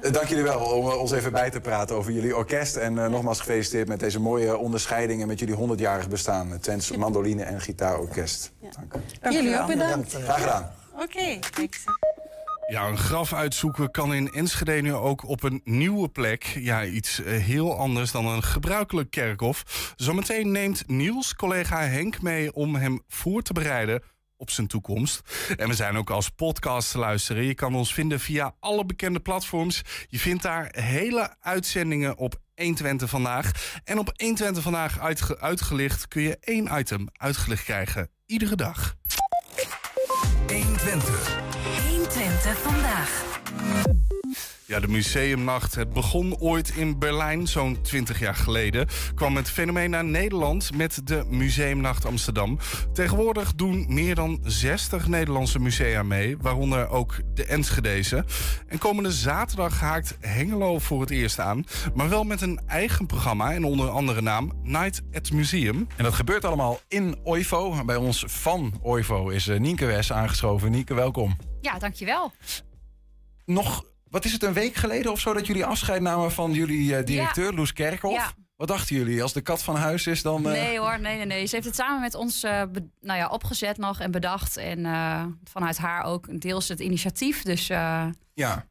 Eh, 0.00 0.12
Dank 0.12 0.28
jullie 0.28 0.44
wel 0.44 0.60
om 0.60 0.90
eh, 0.90 0.98
ons 0.98 1.12
even 1.12 1.32
bij 1.32 1.50
te 1.50 1.60
praten 1.60 1.96
over 1.96 2.12
jullie 2.12 2.36
orkest. 2.36 2.76
En 2.76 2.98
eh, 2.98 3.10
nogmaals 3.10 3.38
gefeliciteerd 3.38 3.88
met 3.88 4.00
deze 4.00 4.20
mooie 4.20 4.56
onderscheiding... 4.56 5.20
en 5.20 5.26
met 5.26 5.38
jullie 5.38 5.56
100-jarig 5.56 6.08
bestaan. 6.08 6.50
Het 6.50 6.62
Twents 6.62 6.96
Mandoline 6.96 7.42
en 7.42 7.60
Gitaarorkest. 7.60 8.52
Dank. 9.20 9.34
Jullie 9.34 9.50
wel. 9.50 9.60
ook 9.60 9.66
bedankt. 9.66 10.14
Graag 10.14 10.40
gedaan. 10.40 10.70
Oké, 10.92 11.38
thanks. 11.50 11.84
Ja, 12.66 12.86
een 12.86 12.98
graf 12.98 13.32
uitzoeken 13.32 13.90
kan 13.90 14.14
in 14.14 14.32
Enschede 14.32 14.72
nu 14.72 14.94
ook 14.94 15.28
op 15.28 15.42
een 15.42 15.60
nieuwe 15.64 16.08
plek. 16.08 16.44
Ja, 16.44 16.84
iets 16.84 17.22
heel 17.24 17.78
anders 17.78 18.12
dan 18.12 18.26
een 18.26 18.42
gebruikelijk 18.42 19.10
kerkhof. 19.10 19.92
Zometeen 19.96 20.50
neemt 20.50 20.88
Niels 20.88 21.34
collega 21.34 21.80
Henk 21.80 22.22
mee 22.22 22.52
om 22.52 22.74
hem 22.74 23.02
voor 23.08 23.42
te 23.42 23.52
bereiden 23.52 24.02
op 24.36 24.50
zijn 24.50 24.66
toekomst. 24.66 25.20
En 25.56 25.68
we 25.68 25.74
zijn 25.74 25.96
ook 25.96 26.10
als 26.10 26.28
podcast 26.28 26.90
te 26.90 26.98
luisteren. 26.98 27.44
Je 27.44 27.54
kan 27.54 27.74
ons 27.74 27.94
vinden 27.94 28.20
via 28.20 28.54
alle 28.60 28.84
bekende 28.86 29.20
platforms. 29.20 29.82
Je 30.08 30.18
vindt 30.18 30.42
daar 30.42 30.68
hele 30.70 31.36
uitzendingen 31.40 32.16
op 32.16 32.40
120 32.54 33.10
vandaag. 33.10 33.50
En 33.84 33.98
op 33.98 34.12
120 34.16 34.62
vandaag 34.62 34.98
uitge- 35.00 35.40
uitgelicht 35.40 36.08
kun 36.08 36.22
je 36.22 36.36
één 36.40 36.78
item 36.78 37.08
uitgelicht 37.12 37.64
krijgen. 37.64 38.10
Iedere 38.26 38.56
dag. 38.56 38.96
120 41.88 42.58
vandaag. 42.58 43.24
Ja, 44.68 44.80
de 44.80 44.88
museumnacht. 44.88 45.74
Het 45.74 45.92
begon 45.92 46.38
ooit 46.38 46.68
in 46.68 46.98
Berlijn, 46.98 47.46
zo'n 47.46 47.82
20 47.82 48.18
jaar 48.18 48.34
geleden. 48.34 48.86
Kwam 49.14 49.36
het 49.36 49.50
fenomeen 49.50 49.90
naar 49.90 50.04
Nederland 50.04 50.74
met 50.74 51.00
de 51.04 51.24
Museumnacht 51.28 52.04
Amsterdam. 52.04 52.58
Tegenwoordig 52.92 53.54
doen 53.54 53.86
meer 53.88 54.14
dan 54.14 54.40
60 54.42 55.06
Nederlandse 55.08 55.58
musea 55.58 56.02
mee, 56.02 56.36
waaronder 56.38 56.88
ook 56.88 57.14
de 57.34 57.44
Enschedeze. 57.44 58.24
En 58.66 58.78
komende 58.78 59.12
zaterdag 59.12 59.80
haakt 59.80 60.16
Hengelo 60.20 60.78
voor 60.78 61.00
het 61.00 61.10
eerst 61.10 61.38
aan, 61.38 61.64
maar 61.94 62.08
wel 62.08 62.24
met 62.24 62.40
een 62.40 62.60
eigen 62.66 63.06
programma 63.06 63.52
en 63.52 63.64
onder 63.64 63.88
andere 63.88 64.20
naam 64.20 64.52
Night 64.62 65.02
at 65.12 65.30
Museum. 65.30 65.86
En 65.96 66.04
dat 66.04 66.14
gebeurt 66.14 66.44
allemaal 66.44 66.80
in 66.88 67.16
OIVO. 67.24 67.84
Bij 67.84 67.96
ons 67.96 68.24
van 68.26 68.80
OIVO 68.82 69.28
is 69.28 69.48
eh, 69.48 69.58
Nienke 69.58 69.86
Wes 69.86 70.12
aangeschoven. 70.12 70.70
Nienke, 70.70 70.94
welkom. 70.94 71.36
Ja, 71.60 71.78
dankjewel. 71.78 72.32
Nog, 73.44 73.84
wat 74.16 74.24
is 74.24 74.32
het, 74.32 74.42
een 74.42 74.52
week 74.52 74.74
geleden 74.74 75.12
of 75.12 75.20
zo... 75.20 75.32
dat 75.32 75.46
jullie 75.46 75.64
afscheid 75.64 76.00
namen 76.00 76.32
van 76.32 76.52
jullie 76.52 76.96
eh, 76.96 77.04
directeur, 77.04 77.52
Loes 77.52 77.72
Kerkhoff? 77.72 78.14
Ja. 78.14 78.32
Wat 78.56 78.68
dachten 78.68 78.96
jullie? 78.96 79.22
Als 79.22 79.32
de 79.32 79.40
kat 79.40 79.62
van 79.62 79.76
huis 79.76 80.06
is, 80.06 80.22
dan... 80.22 80.46
eh, 80.46 80.52
Nee 80.52 80.78
hoor, 80.78 81.00
nee, 81.00 81.16
nee, 81.16 81.26
nee. 81.26 81.46
Ze 81.46 81.54
heeft 81.54 81.66
het 81.66 81.76
samen 81.76 82.00
met 82.00 82.14
ons 82.14 82.42
eh, 82.42 82.62
nou 83.00 83.18
ja, 83.18 83.28
opgezet 83.28 83.76
nog 83.76 84.00
en 84.00 84.10
bedacht. 84.10 84.56
En 84.56 84.78
vanuit 85.44 85.78
haar 85.78 86.04
ook 86.04 86.40
deels 86.40 86.68
het 86.68 86.80
initiatief. 86.80 87.42
Dus 87.42 87.66
Ja. 88.34 88.66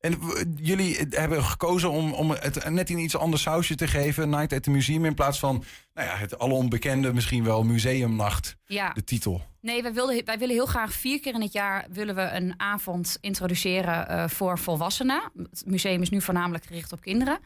En 0.00 0.18
jullie 0.56 1.06
hebben 1.10 1.44
gekozen 1.44 1.90
om, 1.90 2.12
om 2.12 2.30
het 2.30 2.70
net 2.70 2.90
in 2.90 2.98
iets 2.98 3.16
anders 3.16 3.42
sausje 3.42 3.74
te 3.74 3.86
geven... 3.86 4.28
Night 4.28 4.52
at 4.52 4.62
the 4.62 4.70
Museum, 4.70 5.04
in 5.04 5.14
plaats 5.14 5.38
van 5.38 5.64
nou 5.94 6.08
ja, 6.08 6.16
het 6.16 6.38
alle 6.38 6.54
onbekende... 6.54 7.12
misschien 7.12 7.44
wel 7.44 7.64
Museumnacht, 7.64 8.56
ja, 8.64 8.92
de 8.92 9.04
titel. 9.04 9.42
nee, 9.60 9.82
wij, 9.82 9.92
wilden, 9.92 10.24
wij 10.24 10.38
willen 10.38 10.54
heel 10.54 10.66
graag 10.66 10.92
vier 10.92 11.20
keer 11.20 11.34
in 11.34 11.40
het 11.40 11.52
jaar 11.52 11.86
willen 11.92 12.14
we 12.14 12.22
een 12.22 12.54
avond 12.56 13.18
introduceren 13.20 14.08
eh, 14.08 14.28
voor 14.28 14.58
volwassenen. 14.58 15.22
Het 15.50 15.62
museum 15.66 16.02
is 16.02 16.10
nu 16.10 16.20
voornamelijk 16.20 16.64
gericht 16.64 16.92
op 16.92 17.00
kinderen. 17.00 17.38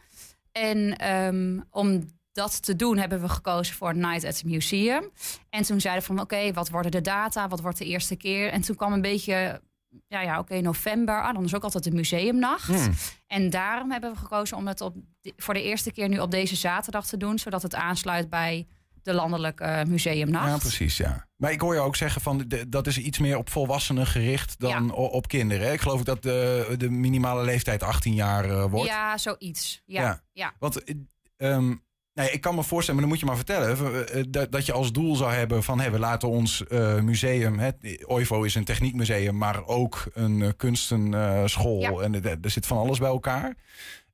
En 0.51 0.97
ehm, 0.97 1.59
om 1.69 2.05
dat 2.31 2.63
te 2.63 2.75
doen 2.75 2.97
hebben 2.97 3.21
we 3.21 3.29
gekozen 3.29 3.75
voor 3.75 3.95
Night 3.95 4.23
at 4.23 4.37
the 4.37 4.47
Museum. 4.47 5.09
En 5.49 5.63
toen 5.63 5.81
zeiden 5.81 6.07
we 6.07 6.13
van 6.13 6.23
oké, 6.23 6.53
wat 6.53 6.69
worden 6.69 6.91
de 6.91 7.01
data? 7.01 7.47
Wat 7.47 7.61
wordt 7.61 7.77
de 7.77 7.85
eerste 7.85 8.15
keer? 8.15 8.49
En 8.49 8.61
toen 8.61 8.75
kwam 8.75 8.93
een 8.93 9.01
beetje, 9.01 9.61
ja, 10.07 10.21
ja 10.21 10.39
oké, 10.39 10.61
november. 10.61 11.21
Ah, 11.23 11.33
dan 11.33 11.43
is 11.43 11.55
ook 11.55 11.63
altijd 11.63 11.83
de 11.83 11.91
museumnacht. 11.91 12.67
Hmm. 12.67 12.93
En 13.27 13.49
daarom 13.49 13.91
hebben 13.91 14.11
we 14.11 14.17
gekozen 14.17 14.57
om 14.57 14.67
het 14.67 14.81
op, 14.81 14.95
voor 15.37 15.53
de 15.53 15.63
eerste 15.63 15.91
keer 15.91 16.09
nu 16.09 16.19
op 16.19 16.31
deze 16.31 16.55
zaterdag 16.55 17.05
te 17.07 17.17
doen. 17.17 17.39
Zodat 17.39 17.61
het 17.61 17.75
aansluit 17.75 18.29
bij 18.29 18.67
de 19.03 19.13
landelijke 19.13 19.83
museumnacht. 19.87 20.47
Ja, 20.51 20.57
precies, 20.57 20.97
ja. 20.97 21.27
Maar 21.35 21.51
ik 21.51 21.61
hoor 21.61 21.73
je 21.73 21.79
ook 21.79 21.95
zeggen 21.95 22.21
van 22.21 22.43
de- 22.47 22.69
dat 22.69 22.87
is 22.87 22.97
iets 22.97 23.19
meer 23.19 23.37
op 23.37 23.49
volwassenen 23.49 24.07
gericht 24.07 24.59
dan 24.59 24.85
Ja. 24.85 24.93
op 24.93 25.27
kinderen. 25.27 25.67
hè? 25.67 25.73
Ik 25.73 25.81
geloof 25.81 26.03
dat 26.03 26.23
de, 26.23 26.73
de 26.77 26.89
minimale 26.89 27.43
leeftijd 27.43 27.83
18 27.83 28.13
jaar 28.13 28.45
eh, 28.49 28.65
wordt. 28.69 28.89
Ja, 28.89 29.17
zoiets. 29.17 29.81
Ja, 29.85 30.01
Ja. 30.01 30.21
ja. 30.33 30.53
Want 30.59 30.83
eh, 30.83 30.95
ehm, 31.37 31.73
nee, 32.15 32.31
ik 32.31 32.41
kan 32.41 32.55
me 32.55 32.63
voorstellen, 32.63 33.01
maar 33.01 33.09
dan 33.09 33.19
moet 33.19 33.19
je 33.19 33.25
maar 33.25 33.45
vertellen, 33.45 33.93
eh, 33.93 34.19
eh, 34.19 34.25
dat, 34.29 34.51
dat 34.51 34.65
je 34.65 34.73
als 34.73 34.91
doel 34.91 35.15
zou 35.15 35.33
hebben 35.33 35.63
van 35.63 35.91
we 35.91 35.99
laten 35.99 36.29
ons 36.29 36.67
eh, 36.67 36.99
museum, 36.99 37.59
hè, 37.59 37.69
OIVO 38.05 38.43
is 38.43 38.55
een 38.55 38.63
techniekmuseum, 38.63 39.37
maar 39.37 39.65
ook 39.65 40.03
een 40.13 40.53
kunstenschool 40.57 41.81
Ja. 41.81 41.91
en 41.91 42.23
er, 42.23 42.51
zit 42.51 42.65
van 42.65 42.77
alles 42.77 42.99
bij 42.99 43.09
elkaar. 43.09 43.55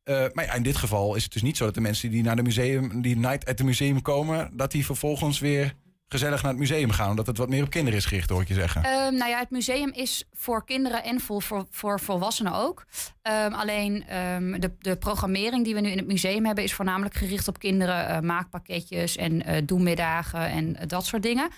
Maar 0.05 0.45
ja, 0.45 0.53
in 0.53 0.63
dit 0.63 0.75
geval 0.75 1.15
is 1.15 1.23
het 1.23 1.33
dus 1.33 1.41
niet 1.41 1.57
zo 1.57 1.65
dat 1.65 1.73
de 1.73 1.81
mensen 1.81 2.11
die 2.11 2.23
naar 2.23 2.35
de 2.35 2.43
museum, 2.43 3.01
die 3.01 3.17
night 3.17 3.45
at 3.45 3.57
the 3.57 3.63
museum 3.63 4.01
komen, 4.01 4.49
dat 4.53 4.71
die 4.71 4.85
vervolgens 4.85 5.39
weer 5.39 5.75
gezellig 6.11 6.41
naar 6.41 6.51
het 6.51 6.59
museum 6.59 6.91
gaan, 6.91 7.09
omdat 7.09 7.27
het 7.27 7.37
wat 7.37 7.49
meer 7.49 7.63
op 7.63 7.69
kinderen 7.69 7.99
is 7.99 8.05
gericht, 8.05 8.29
hoor 8.29 8.41
ik 8.41 8.47
je 8.47 8.53
zeggen. 8.53 8.83
Ehm, 8.83 9.15
nou 9.15 9.29
ja, 9.29 9.39
het 9.39 9.49
museum 9.49 9.91
is 9.93 10.23
voor 10.33 10.65
kinderen 10.65 11.03
en 11.03 11.19
voor, 11.19 11.41
voor, 11.41 11.65
voor 11.69 11.99
volwassenen 11.99 12.53
ook. 12.53 12.85
Ehm, 13.21 13.53
alleen 13.53 14.07
ehm, 14.07 14.59
de, 14.59 14.71
de 14.79 14.95
programmering 14.95 15.63
die 15.63 15.73
we 15.73 15.81
nu 15.81 15.89
in 15.89 15.97
het 15.97 16.07
museum 16.07 16.45
hebben... 16.45 16.63
is 16.63 16.73
voornamelijk 16.73 17.15
gericht 17.15 17.47
op 17.47 17.59
kinderen. 17.59 18.07
eh, 18.07 18.19
maakpakketjes 18.19 19.15
en 19.15 19.45
eh 19.45 19.61
doemiddagen 19.65 20.49
en 20.49 20.75
eh, 20.75 20.87
dat 20.87 21.05
soort 21.05 21.23
dingen. 21.23 21.49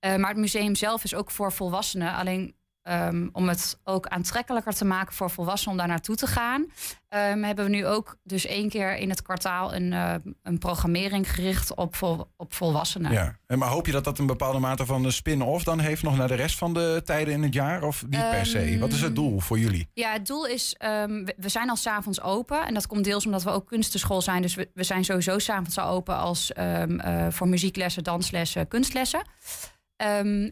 Eh, 0.00 0.16
maar 0.16 0.30
het 0.30 0.38
museum 0.38 0.74
zelf 0.74 1.04
is 1.04 1.14
ook 1.14 1.30
voor 1.30 1.52
volwassenen. 1.52 2.14
Alleen 2.14 2.54
ehm, 2.86 3.28
om 3.32 3.48
het 3.48 3.78
ook 3.84 4.06
aantrekkelijker 4.06 4.74
te 4.74 4.84
maken 4.84 5.14
voor 5.14 5.30
volwassenen 5.30 5.72
om 5.72 5.78
daar 5.78 5.88
naartoe 5.88 6.16
te 6.16 6.26
gaan... 6.26 6.66
ehm, 7.08 7.42
hebben 7.42 7.64
we 7.64 7.70
nu 7.70 7.86
ook 7.86 8.16
dus 8.22 8.46
één 8.46 8.68
keer 8.68 8.96
in 8.96 9.08
het 9.10 9.22
kwartaal... 9.22 9.74
een, 9.74 9.92
eh, 9.92 10.14
een 10.42 10.58
programmering 10.58 11.30
gericht 11.32 11.74
op, 11.74 11.96
vol, 11.96 12.30
op 12.36 12.54
volwassenen. 12.54 13.12
Ja. 13.12 13.36
En 13.46 13.58
maar 13.58 13.68
hoop 13.68 13.86
je 13.86 13.92
dat 13.92 14.04
dat 14.04 14.18
een 14.18 14.26
bepaalde 14.26 14.58
mate 14.58 14.86
van 14.86 15.04
een 15.04 15.12
spin-off 15.12 15.64
dan 15.64 15.78
heeft 15.78 16.02
nog 16.02 16.16
naar 16.16 16.28
de 16.28 16.34
rest 16.34 16.58
van 16.58 16.74
de 16.74 17.02
tijden 17.04 17.34
in 17.34 17.42
het 17.42 17.54
jaar? 17.54 17.82
Of 17.82 18.02
niet 18.02 18.30
per 18.30 18.46
se? 18.46 18.58
Ehm, 18.58 18.78
Wat 18.78 18.92
is 18.92 19.00
het 19.00 19.14
doel 19.14 19.40
voor 19.40 19.58
jullie? 19.58 19.88
Ja, 19.92 20.12
het 20.12 20.26
doel 20.26 20.46
is, 20.46 20.74
we, 20.78 21.34
we 21.36 21.48
zijn 21.48 21.70
al 21.70 21.76
s'avonds 21.76 22.20
open. 22.20 22.66
En 22.66 22.74
dat 22.74 22.86
komt 22.86 23.04
deels 23.04 23.24
omdat 23.26 23.42
we 23.42 23.50
ook 23.50 23.66
kunstenschool 23.66 24.22
zijn. 24.22 24.42
Dus 24.42 24.54
we, 24.54 24.70
we 24.74 24.84
zijn 24.84 25.04
sowieso 25.04 25.38
s'avonds 25.38 25.78
al 25.78 25.90
open 25.90 26.16
als 26.16 26.52
eh, 26.52 26.82
voor 27.30 27.48
muzieklessen, 27.48 28.04
danslessen, 28.04 28.68
kunstlessen. 28.68 29.20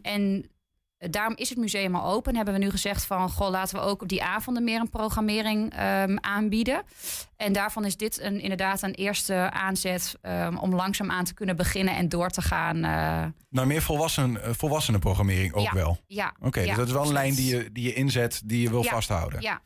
En 0.01 0.49
daarom 0.97 1.33
is 1.35 1.49
het 1.49 1.57
museum 1.57 1.95
al 1.95 2.11
open. 2.13 2.35
Hebben 2.35 2.53
we 2.53 2.59
nu 2.59 2.69
gezegd 2.69 3.05
van, 3.05 3.29
goh, 3.29 3.49
laten 3.49 3.75
we 3.75 3.81
ook 3.81 4.01
op 4.01 4.07
die 4.07 4.23
avonden 4.23 4.63
meer 4.63 4.79
een 4.79 4.89
programmering 4.89 5.73
ehm, 5.73 6.15
aanbieden. 6.21 6.83
En 7.37 7.53
daarvan 7.53 7.85
is 7.85 7.97
dit 7.97 8.21
een, 8.21 8.39
inderdaad 8.41 8.81
een 8.81 8.93
eerste 8.93 9.49
aanzet 9.51 10.15
ehm, 10.21 10.57
om 10.57 10.75
langzaam 10.75 11.11
aan 11.11 11.25
te 11.25 11.33
kunnen 11.33 11.55
beginnen 11.55 11.95
en 11.95 12.09
door 12.09 12.29
te 12.29 12.41
gaan. 12.41 12.75
eh, 12.83 13.25
Nou, 13.49 13.67
meer 13.67 13.81
volwassen, 13.81 14.43
eh, 14.43 14.51
volwassenen 14.53 14.99
programmering 14.99 15.53
ook 15.53 15.63
ja, 15.65 15.73
wel. 15.73 15.97
Ja. 16.07 16.33
Oké, 16.41 16.59
ja, 16.59 16.65
dus 16.67 16.75
dat 16.75 16.87
is 16.87 16.93
wel 16.93 17.05
een 17.05 17.13
lijn 17.13 17.35
die 17.35 17.55
je, 17.55 17.71
die 17.71 17.83
je 17.83 17.93
inzet, 17.93 18.41
die 18.45 18.61
je 18.61 18.69
wil 18.69 18.83
Ja, 18.83 18.89
vasthouden. 18.89 19.41
Ja, 19.41 19.61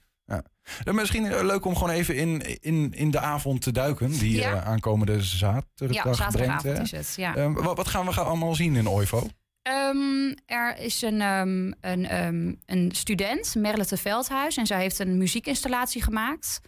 Dan 0.84 0.96
misschien 0.96 1.26
eh, 1.26 1.44
leuk 1.44 1.66
om 1.66 1.76
gewoon 1.76 1.90
even 1.94 2.16
in, 2.16 2.60
in, 2.62 2.94
in 2.94 3.12
de 3.12 3.20
avond 3.20 3.62
te 3.62 3.72
duiken, 3.72 4.12
die 4.12 4.36
Ja. 4.36 4.64
aankomende 4.64 5.22
zaterdag 5.22 6.16
ja 6.18 6.30
brengt. 6.32 6.64
hè? 6.64 6.82
is 6.82 6.92
het. 6.92 7.14
Ja. 7.18 7.36
Ehm, 7.36 7.54
wat, 7.54 7.78
wat 7.78 7.88
gaan 7.88 8.06
we 8.06 8.12
gaan 8.14 8.26
allemaal 8.26 8.56
zien 8.56 8.76
in 8.76 8.90
OIVO? 8.90 9.28
Ehm, 9.70 10.34
er 10.46 10.78
is 10.78 11.02
een, 11.02 11.22
ehm, 11.22 11.72
een, 11.82 12.06
ehm, 12.08 12.54
een 12.66 12.92
student, 12.92 13.56
Merle 13.56 13.86
de 13.86 13.98
Veldhuis, 13.98 14.58
en 14.58 14.66
zij 14.66 14.80
heeft 14.82 15.00
een 15.00 15.18
muziekinstallatie 15.18 16.02
gemaakt. 16.04 16.62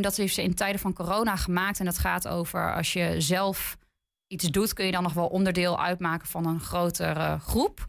Dat 0.00 0.16
heeft 0.16 0.34
ze 0.34 0.42
in 0.42 0.54
tijden 0.54 0.80
van 0.80 0.92
corona 0.92 1.36
gemaakt. 1.36 1.78
En 1.78 1.84
dat 1.84 1.98
gaat 1.98 2.28
over 2.28 2.74
als 2.74 2.92
je 2.92 3.14
zelf 3.20 3.76
iets 4.26 4.44
doet, 4.50 4.72
kun 4.72 4.86
je 4.86 4.92
dan 4.92 5.02
nog 5.02 5.12
wel 5.12 5.26
onderdeel 5.26 5.80
uitmaken 5.82 6.28
van 6.28 6.46
een 6.46 6.60
grotere 6.60 7.38
groep. 7.38 7.84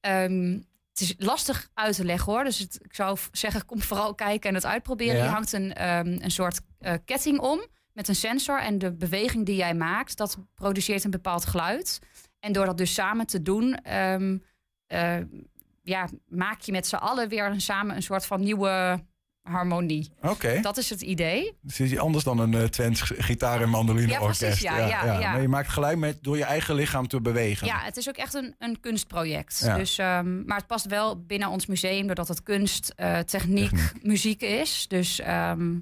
Ehm, 0.00 0.52
het 0.90 1.00
is 1.00 1.14
lastig 1.18 1.68
uit 1.74 1.96
te 1.96 2.04
leggen 2.04 2.32
hoor. 2.32 2.44
Dus 2.44 2.58
het- 2.58 2.78
ik 2.82 2.94
zou 2.94 3.18
zeggen, 3.32 3.64
kom 3.64 3.82
vooral 3.82 4.14
kijken 4.14 4.48
en 4.48 4.54
het 4.54 4.66
uitproberen. 4.66 5.16
Ja. 5.16 5.24
Je 5.24 5.30
hangt 5.30 5.52
een, 5.52 5.82
een 6.24 6.30
soort 6.30 6.60
eh, 6.78 6.92
ketting 7.04 7.38
om 7.38 7.66
met 7.92 8.08
een 8.08 8.14
sensor. 8.14 8.60
En 8.60 8.78
de 8.78 8.92
beweging 8.92 9.46
die 9.46 9.56
jij 9.56 9.74
maakt, 9.74 10.16
dat 10.16 10.38
produceert 10.54 11.04
een 11.04 11.10
bepaald 11.10 11.44
geluid. 11.46 11.98
En 12.40 12.52
door 12.52 12.66
dat 12.66 12.78
dus 12.78 12.94
samen 12.94 13.26
te 13.26 13.42
doen, 13.42 13.74
ehm, 13.74 14.38
eh, 14.86 15.16
ja, 15.82 16.08
maak 16.28 16.60
je 16.60 16.72
met 16.72 16.86
z'n 16.86 16.94
allen 16.96 17.28
weer 17.28 17.44
een, 17.46 17.60
samen 17.60 17.96
een 17.96 18.02
soort 18.02 18.26
van 18.26 18.40
nieuwe 18.40 19.04
harmonie. 19.42 20.12
Oké, 20.22 20.60
Dat 20.60 20.76
is 20.76 20.90
het 20.90 21.00
idee. 21.02 21.52
het 21.66 21.80
is 21.80 21.98
anders 21.98 22.24
dan 22.24 22.38
een 22.38 22.52
uh, 22.52 22.62
Twents 22.64 23.00
gitaar- 23.00 23.60
en 23.62 23.68
mandolineorkest. 23.68 24.40
Ja, 24.40 24.46
precies, 24.46 24.62
ja, 24.62 24.76
ja, 24.86 25.18
ja. 25.20 25.32
Maar 25.32 25.40
je 25.40 25.48
maakt 25.48 25.68
geluid 25.68 25.98
met, 25.98 26.18
door 26.22 26.36
je 26.36 26.44
eigen 26.44 26.74
lichaam 26.74 27.06
te 27.08 27.20
bewegen. 27.20 27.66
Ja, 27.66 27.78
het 27.80 27.96
is 27.96 28.08
ook 28.08 28.16
echt 28.16 28.34
een, 28.34 28.54
een 28.58 28.80
kunstproject. 28.80 29.60
Ja. 29.64 29.76
Dus, 29.76 29.98
ehm, 29.98 30.44
maar 30.44 30.56
het 30.56 30.66
past 30.66 30.86
wel 30.86 31.22
binnen 31.24 31.48
ons 31.48 31.66
museum, 31.66 32.06
doordat 32.06 32.28
het 32.28 32.42
kunst, 32.42 32.92
eh, 32.96 33.18
techniek, 33.18 33.92
muziek 34.02 34.42
is. 34.42 34.88
Dus, 34.88 35.20
ehm, 35.20 35.74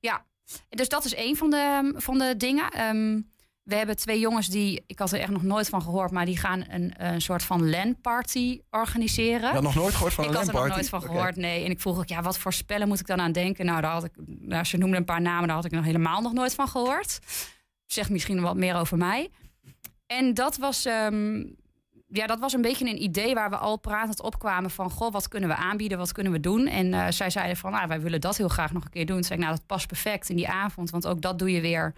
Ja. 0.00 0.24
dus 0.68 0.88
dat 0.88 1.04
is 1.04 1.16
een 1.16 1.36
van 1.36 1.50
de, 1.50 1.92
van 1.96 2.18
de 2.18 2.34
dingen. 2.36 2.68
Ehm, 2.70 3.20
we 3.62 3.74
hebben 3.74 3.96
twee 3.96 4.20
jongens 4.20 4.46
die, 4.48 4.84
ik 4.86 4.98
had 4.98 5.12
er 5.12 5.20
echt 5.20 5.30
nog 5.30 5.42
nooit 5.42 5.68
van 5.68 5.82
gehoord, 5.82 6.10
maar 6.10 6.24
die 6.24 6.36
gaan 6.36 6.64
een, 6.68 6.94
een 6.96 7.20
soort 7.20 7.42
van 7.42 7.70
LAN-party 7.70 8.60
organiseren. 8.70 9.48
Je 9.48 9.54
had 9.54 9.62
nog 9.62 9.74
nooit 9.74 9.94
gehoord 9.94 10.14
van 10.14 10.24
ik 10.24 10.30
een 10.30 10.36
had 10.36 10.46
er 10.46 10.52
nog 10.52 10.62
LAN-party? 10.62 10.80
nooit 10.80 11.02
van 11.02 11.10
gehoord, 11.10 11.36
nee. 11.36 11.64
En 11.64 11.70
ik 11.70 11.80
vroeg 11.80 11.98
ook, 11.98 12.08
ja, 12.08 12.22
wat 12.22 12.38
voor 12.38 12.52
spellen 12.52 12.88
moet 12.88 13.00
ik 13.00 13.06
dan 13.06 13.20
aan 13.20 13.32
denken? 13.32 13.66
Nou, 13.66 13.80
daar 13.80 13.92
had 13.92 14.04
ik, 14.04 14.12
nou, 14.26 14.64
ze 14.64 14.76
noemden 14.76 14.98
een 14.98 15.04
paar 15.04 15.20
namen, 15.20 15.46
daar 15.46 15.56
had 15.56 15.64
ik 15.64 15.70
nog 15.70 15.84
helemaal 15.84 16.20
nog 16.20 16.32
nooit 16.32 16.54
van 16.54 16.68
gehoord. 16.68 17.18
Zegt 17.86 18.10
misschien 18.10 18.40
wat 18.40 18.56
meer 18.56 18.76
over 18.76 18.96
mij. 18.96 19.30
En 20.06 20.34
dat 20.34 20.56
was, 20.56 20.84
ehm, 20.84 21.44
ja, 22.08 22.26
dat 22.26 22.40
was 22.40 22.52
een 22.52 22.62
beetje 22.62 22.88
een 22.88 23.02
idee 23.02 23.34
waar 23.34 23.50
we 23.50 23.56
al 23.56 23.78
pratend 23.78 24.22
opkwamen 24.22 24.70
van, 24.70 24.90
goh, 24.90 25.12
wat 25.12 25.28
kunnen 25.28 25.48
we 25.48 25.56
aanbieden, 25.56 25.98
wat 25.98 26.12
kunnen 26.12 26.32
we 26.32 26.40
doen? 26.40 26.66
En 26.66 26.94
eh, 26.94 27.06
zij 27.10 27.30
zeiden 27.30 27.56
van, 27.56 27.72
nou, 27.72 27.88
wij 27.88 28.00
willen 28.00 28.20
dat 28.20 28.36
heel 28.36 28.48
graag 28.48 28.72
nog 28.72 28.84
een 28.84 28.90
keer 28.90 29.06
doen. 29.06 29.16
Toen 29.16 29.24
zei 29.24 29.38
ik, 29.38 29.44
nou, 29.44 29.56
dat 29.56 29.66
past 29.66 29.86
perfect 29.86 30.28
in 30.28 30.36
die 30.36 30.48
avond, 30.48 30.90
want 30.90 31.06
ook 31.06 31.20
dat 31.20 31.38
doe 31.38 31.52
je 31.52 31.60
weer 31.60 31.94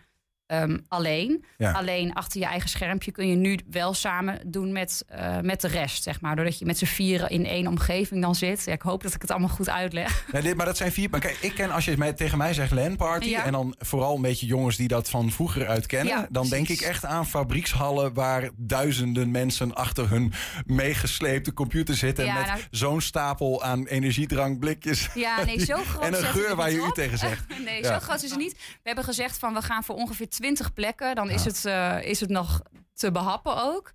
ehm, 0.60 0.78
alleen. 0.88 1.44
Ja. 1.58 1.72
Alleen 1.72 2.12
achter 2.12 2.40
je 2.40 2.46
eigen 2.46 2.68
schermpje 2.68 3.12
kun 3.12 3.28
je 3.28 3.36
nu 3.36 3.58
wel 3.70 3.94
samen 3.94 4.40
doen 4.46 4.72
met, 4.72 5.04
eh, 5.08 5.40
met 5.40 5.60
de 5.60 5.68
rest, 5.68 6.02
zeg 6.02 6.20
maar. 6.20 6.36
Doordat 6.36 6.58
je 6.58 6.64
met 6.64 6.78
z'n 6.78 6.84
vieren 6.84 7.30
in 7.30 7.46
één 7.46 7.66
omgeving 7.66 8.22
dan 8.22 8.34
zit. 8.34 8.64
Ja, 8.64 8.72
ik 8.72 8.82
hoop 8.82 9.02
dat 9.02 9.14
ik 9.14 9.20
het 9.20 9.30
allemaal 9.30 9.48
goed 9.48 9.68
uitleg. 9.68 10.12
Nee, 10.32 10.42
dit, 10.42 10.56
maar 10.56 10.66
dat 10.66 10.76
zijn 10.76 10.92
vier. 10.92 11.10
Maar 11.10 11.20
kijk, 11.20 11.38
ik 11.40 11.54
ken 11.54 11.70
als 11.70 11.84
je 11.84 11.96
mij, 11.96 12.12
tegen 12.12 12.38
mij 12.38 12.54
zegt 12.54 12.70
LAN-party. 12.70 13.28
Ja. 13.28 13.44
En 13.44 13.52
dan 13.52 13.74
vooral 13.78 14.16
een 14.16 14.22
beetje 14.22 14.46
jongens 14.46 14.76
die 14.76 14.88
dat 14.88 15.10
van 15.10 15.30
vroeger 15.30 15.66
uit 15.66 15.86
kennen. 15.86 16.14
Ja, 16.14 16.26
dan 16.30 16.48
denk 16.48 16.68
ik 16.68 16.80
echt 16.80 17.04
aan 17.04 17.26
fabriekshallen 17.26 18.14
waar 18.14 18.50
duizenden 18.56 19.30
mensen 19.30 19.74
achter 19.74 20.10
hun 20.10 20.32
meegesleepte 20.66 21.52
computer 21.52 21.94
zitten. 21.94 22.34
Met 22.34 22.46
nou- 22.46 22.60
zo'n 22.70 23.00
stapel 23.00 23.62
aan 23.62 23.86
energiedrankblikjes. 23.86 25.08
Ja, 25.14 25.44
nee, 25.44 25.64
zo 25.64 25.76
groot 25.90 26.04
En 26.04 26.14
een 26.14 26.24
geur 26.24 26.56
waar 26.56 26.70
je 26.70 26.76
u 26.76 26.90
tegen 26.92 27.18
zegt. 27.18 27.44
nee, 27.64 27.84
zo 27.84 27.98
groot 27.98 28.22
is 28.22 28.30
het 28.30 28.38
niet. 28.38 28.52
We 28.52 28.58
hebben 28.82 29.04
gezegd 29.04 29.38
van 29.38 29.54
we 29.54 29.62
gaan 29.62 29.84
voor 29.84 29.94
ongeveer 29.94 30.28
20 30.44 30.72
plekken. 30.74 31.14
Dan 31.14 31.30
is, 31.30 31.44
het, 31.44 31.64
eh, 31.64 31.96
is 32.02 32.20
het 32.20 32.30
nog 32.30 32.61
te 32.94 33.11
behappen 33.12 33.62
ook. 33.62 33.92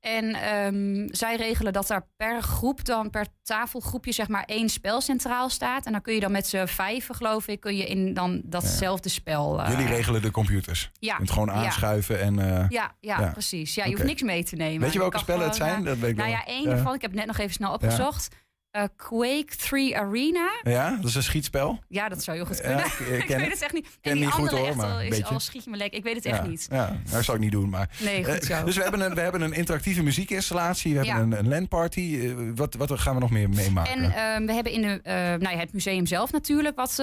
En 0.00 0.34
ehm, 0.34 1.08
zij 1.14 1.36
regelen 1.36 1.72
dat 1.72 1.86
daar 1.86 2.06
per 2.16 2.42
groep 2.42 2.84
dan, 2.84 3.10
per 3.10 3.26
tafelgroepje 3.42 4.12
zeg 4.12 4.28
maar 4.28 4.44
één 4.44 4.68
spel 4.68 5.00
centraal 5.00 5.48
staat. 5.48 5.86
En 5.86 5.92
dan 5.92 6.00
kun 6.02 6.14
je 6.14 6.20
dan 6.20 6.32
met 6.32 6.46
z'n 6.46 6.66
vijven 6.66 7.14
geloof 7.14 7.46
ik, 7.46 7.60
kun 7.60 7.76
je 7.76 7.86
in 7.86 8.14
dan 8.14 8.40
datzelfde 8.44 9.08
spel. 9.08 9.62
eh, 9.62 9.70
Jullie 9.70 9.86
regelen 9.86 10.22
de 10.22 10.30
computers. 10.30 10.90
Ja, 10.98 11.10
Je 11.12 11.16
kunt 11.16 11.30
gewoon 11.30 11.50
aanschuiven 11.50 12.20
en... 12.20 12.38
eh, 12.38 12.68
Ja, 12.68 12.94
ja, 13.00 13.30
precies. 13.30 13.74
Ja, 13.74 13.84
je 13.84 13.90
hoeft 13.90 14.04
niks 14.04 14.22
mee 14.22 14.44
te 14.44 14.56
nemen. 14.56 14.80
Weet 14.80 14.92
je 14.92 14.98
welke 14.98 15.18
spellen 15.18 15.44
het 15.46 15.56
zijn? 15.56 15.84
Dat 15.84 15.98
weet 15.98 16.10
ik 16.10 16.16
nou 16.16 16.28
wel. 16.28 16.38
ja, 16.38 16.46
één 16.46 16.70
ervan. 16.70 16.94
Ik 16.94 17.00
heb 17.00 17.10
het 17.10 17.18
net 17.18 17.28
nog 17.28 17.38
even 17.38 17.52
snel 17.52 17.72
opgezocht. 17.72 18.34
Eh, 18.72 18.82
Quake 18.96 19.56
3 19.56 19.96
Arena. 19.98 20.50
Ja, 20.62 20.96
dat 20.96 21.04
is 21.04 21.14
een 21.14 21.22
schietspel. 21.22 21.78
Ja, 21.88 22.08
dat 22.08 22.22
zou 22.22 22.36
heel 22.36 22.46
goed 22.46 22.56
Ja, 22.56 22.62
kunnen. 22.62 23.18
ik, 23.20 23.28
weet 23.38 23.50
het. 23.50 23.62
echt 23.62 23.72
niet. 23.72 23.86
ken 24.00 24.10
en 24.12 24.16
die 24.16 24.24
niet 24.24 24.34
goed, 24.34 24.38
andere 24.48 24.56
hoor, 24.56 24.66
echt 24.68 24.76
maar 24.76 25.04
is 25.04 25.24
al 25.24 25.40
schiet 25.40 25.64
je 25.64 25.70
me 25.70 25.76
lek. 25.76 25.92
Ik 25.92 26.02
weet 26.02 26.14
het 26.14 26.24
echt 26.24 26.36
ja, 26.36 26.46
niet. 26.46 26.66
Ja, 26.70 26.96
dat 27.10 27.24
zou 27.24 27.36
ik 27.36 27.42
niet 27.42 27.52
doen. 27.52 27.68
Maar, 27.68 27.88
Nee, 27.98 28.24
goed 28.24 28.48
Eh, 28.48 28.64
dus 28.64 28.76
we 28.76 28.82
hebben 28.82 29.00
een, 29.00 29.14
we 29.14 29.20
hebben 29.20 29.40
een 29.40 29.52
interactieve 29.52 30.02
muziekinstallatie. 30.02 30.98
We 30.98 31.04
Ja. 31.04 31.16
hebben 31.16 31.38
een, 31.38 31.44
een 31.44 31.48
LAN-party. 31.50 32.18
Eh, 32.22 32.34
wat, 32.54 32.74
wat 32.74 33.00
gaan 33.00 33.14
we 33.14 33.20
nog 33.20 33.30
meer 33.30 33.48
meemaken? 33.48 33.92
En 33.92 34.12
ehm, 34.12 34.46
we 34.46 34.52
hebben 34.52 34.72
in 34.72 34.82
de, 34.82 35.00
nou 35.40 35.54
ja, 35.54 35.58
het 35.60 35.72
museum 35.72 36.06
zelf 36.06 36.32
natuurlijk 36.32 36.76
wat 36.76 36.98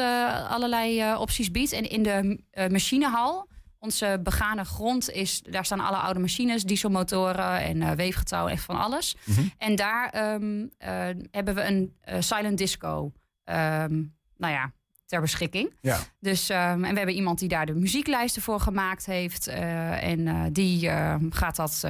allerlei 0.49 1.15
opties 1.15 1.51
biedt. 1.51 1.71
En 1.71 1.89
in 1.89 2.03
de 2.03 2.39
eh, 2.51 2.67
machinehal, 2.67 3.47
onze 3.79 4.19
begane 4.23 4.65
grond, 4.65 5.09
is, 5.09 5.41
daar 5.41 5.65
staan 5.65 5.79
alle 5.79 5.97
oude 5.97 6.19
machines, 6.19 6.63
dieselmotoren 6.63 7.59
en 7.61 7.81
eh, 7.81 7.91
weefgetouw, 7.91 8.47
echt 8.47 8.63
van 8.63 8.79
alles. 8.79 9.15
Mhm. 9.23 9.41
En 9.57 9.75
daar 9.75 10.09
ehm, 10.09 10.65
eh, 10.77 10.91
hebben 11.31 11.55
we 11.55 11.63
een 11.63 11.93
eh, 12.01 12.15
silent 12.19 12.57
disco. 12.57 13.11
ehm, 13.43 14.03
nou 14.37 14.53
ja, 14.53 14.71
ter 15.05 15.21
beschikking. 15.21 15.73
Ja. 15.81 15.99
Dus, 16.19 16.49
ehm, 16.49 16.83
en 16.83 16.91
we 16.91 16.97
hebben 16.97 17.15
iemand 17.15 17.39
die 17.39 17.47
daar 17.47 17.65
de 17.65 17.73
muzieklijsten 17.73 18.41
voor 18.41 18.59
gemaakt 18.59 19.05
heeft. 19.05 19.47
en 19.47 20.53
die 20.53 20.89
gaat 21.29 21.55
dat 21.55 21.87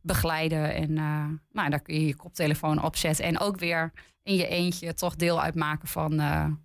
begeleiden. 0.00 0.74
En 0.74 0.92
nou, 1.52 1.70
daar 1.70 1.80
kun 1.80 1.94
je 1.94 2.06
je 2.06 2.16
koptelefoon 2.16 2.82
opzetten. 2.82 3.24
En 3.24 3.38
ook 3.38 3.58
weer 3.58 3.92
in 4.22 4.36
je 4.36 4.46
eentje 4.46 4.94
toch 4.94 5.16
deel 5.16 5.42
uitmaken 5.42 5.88
van, 5.88 6.20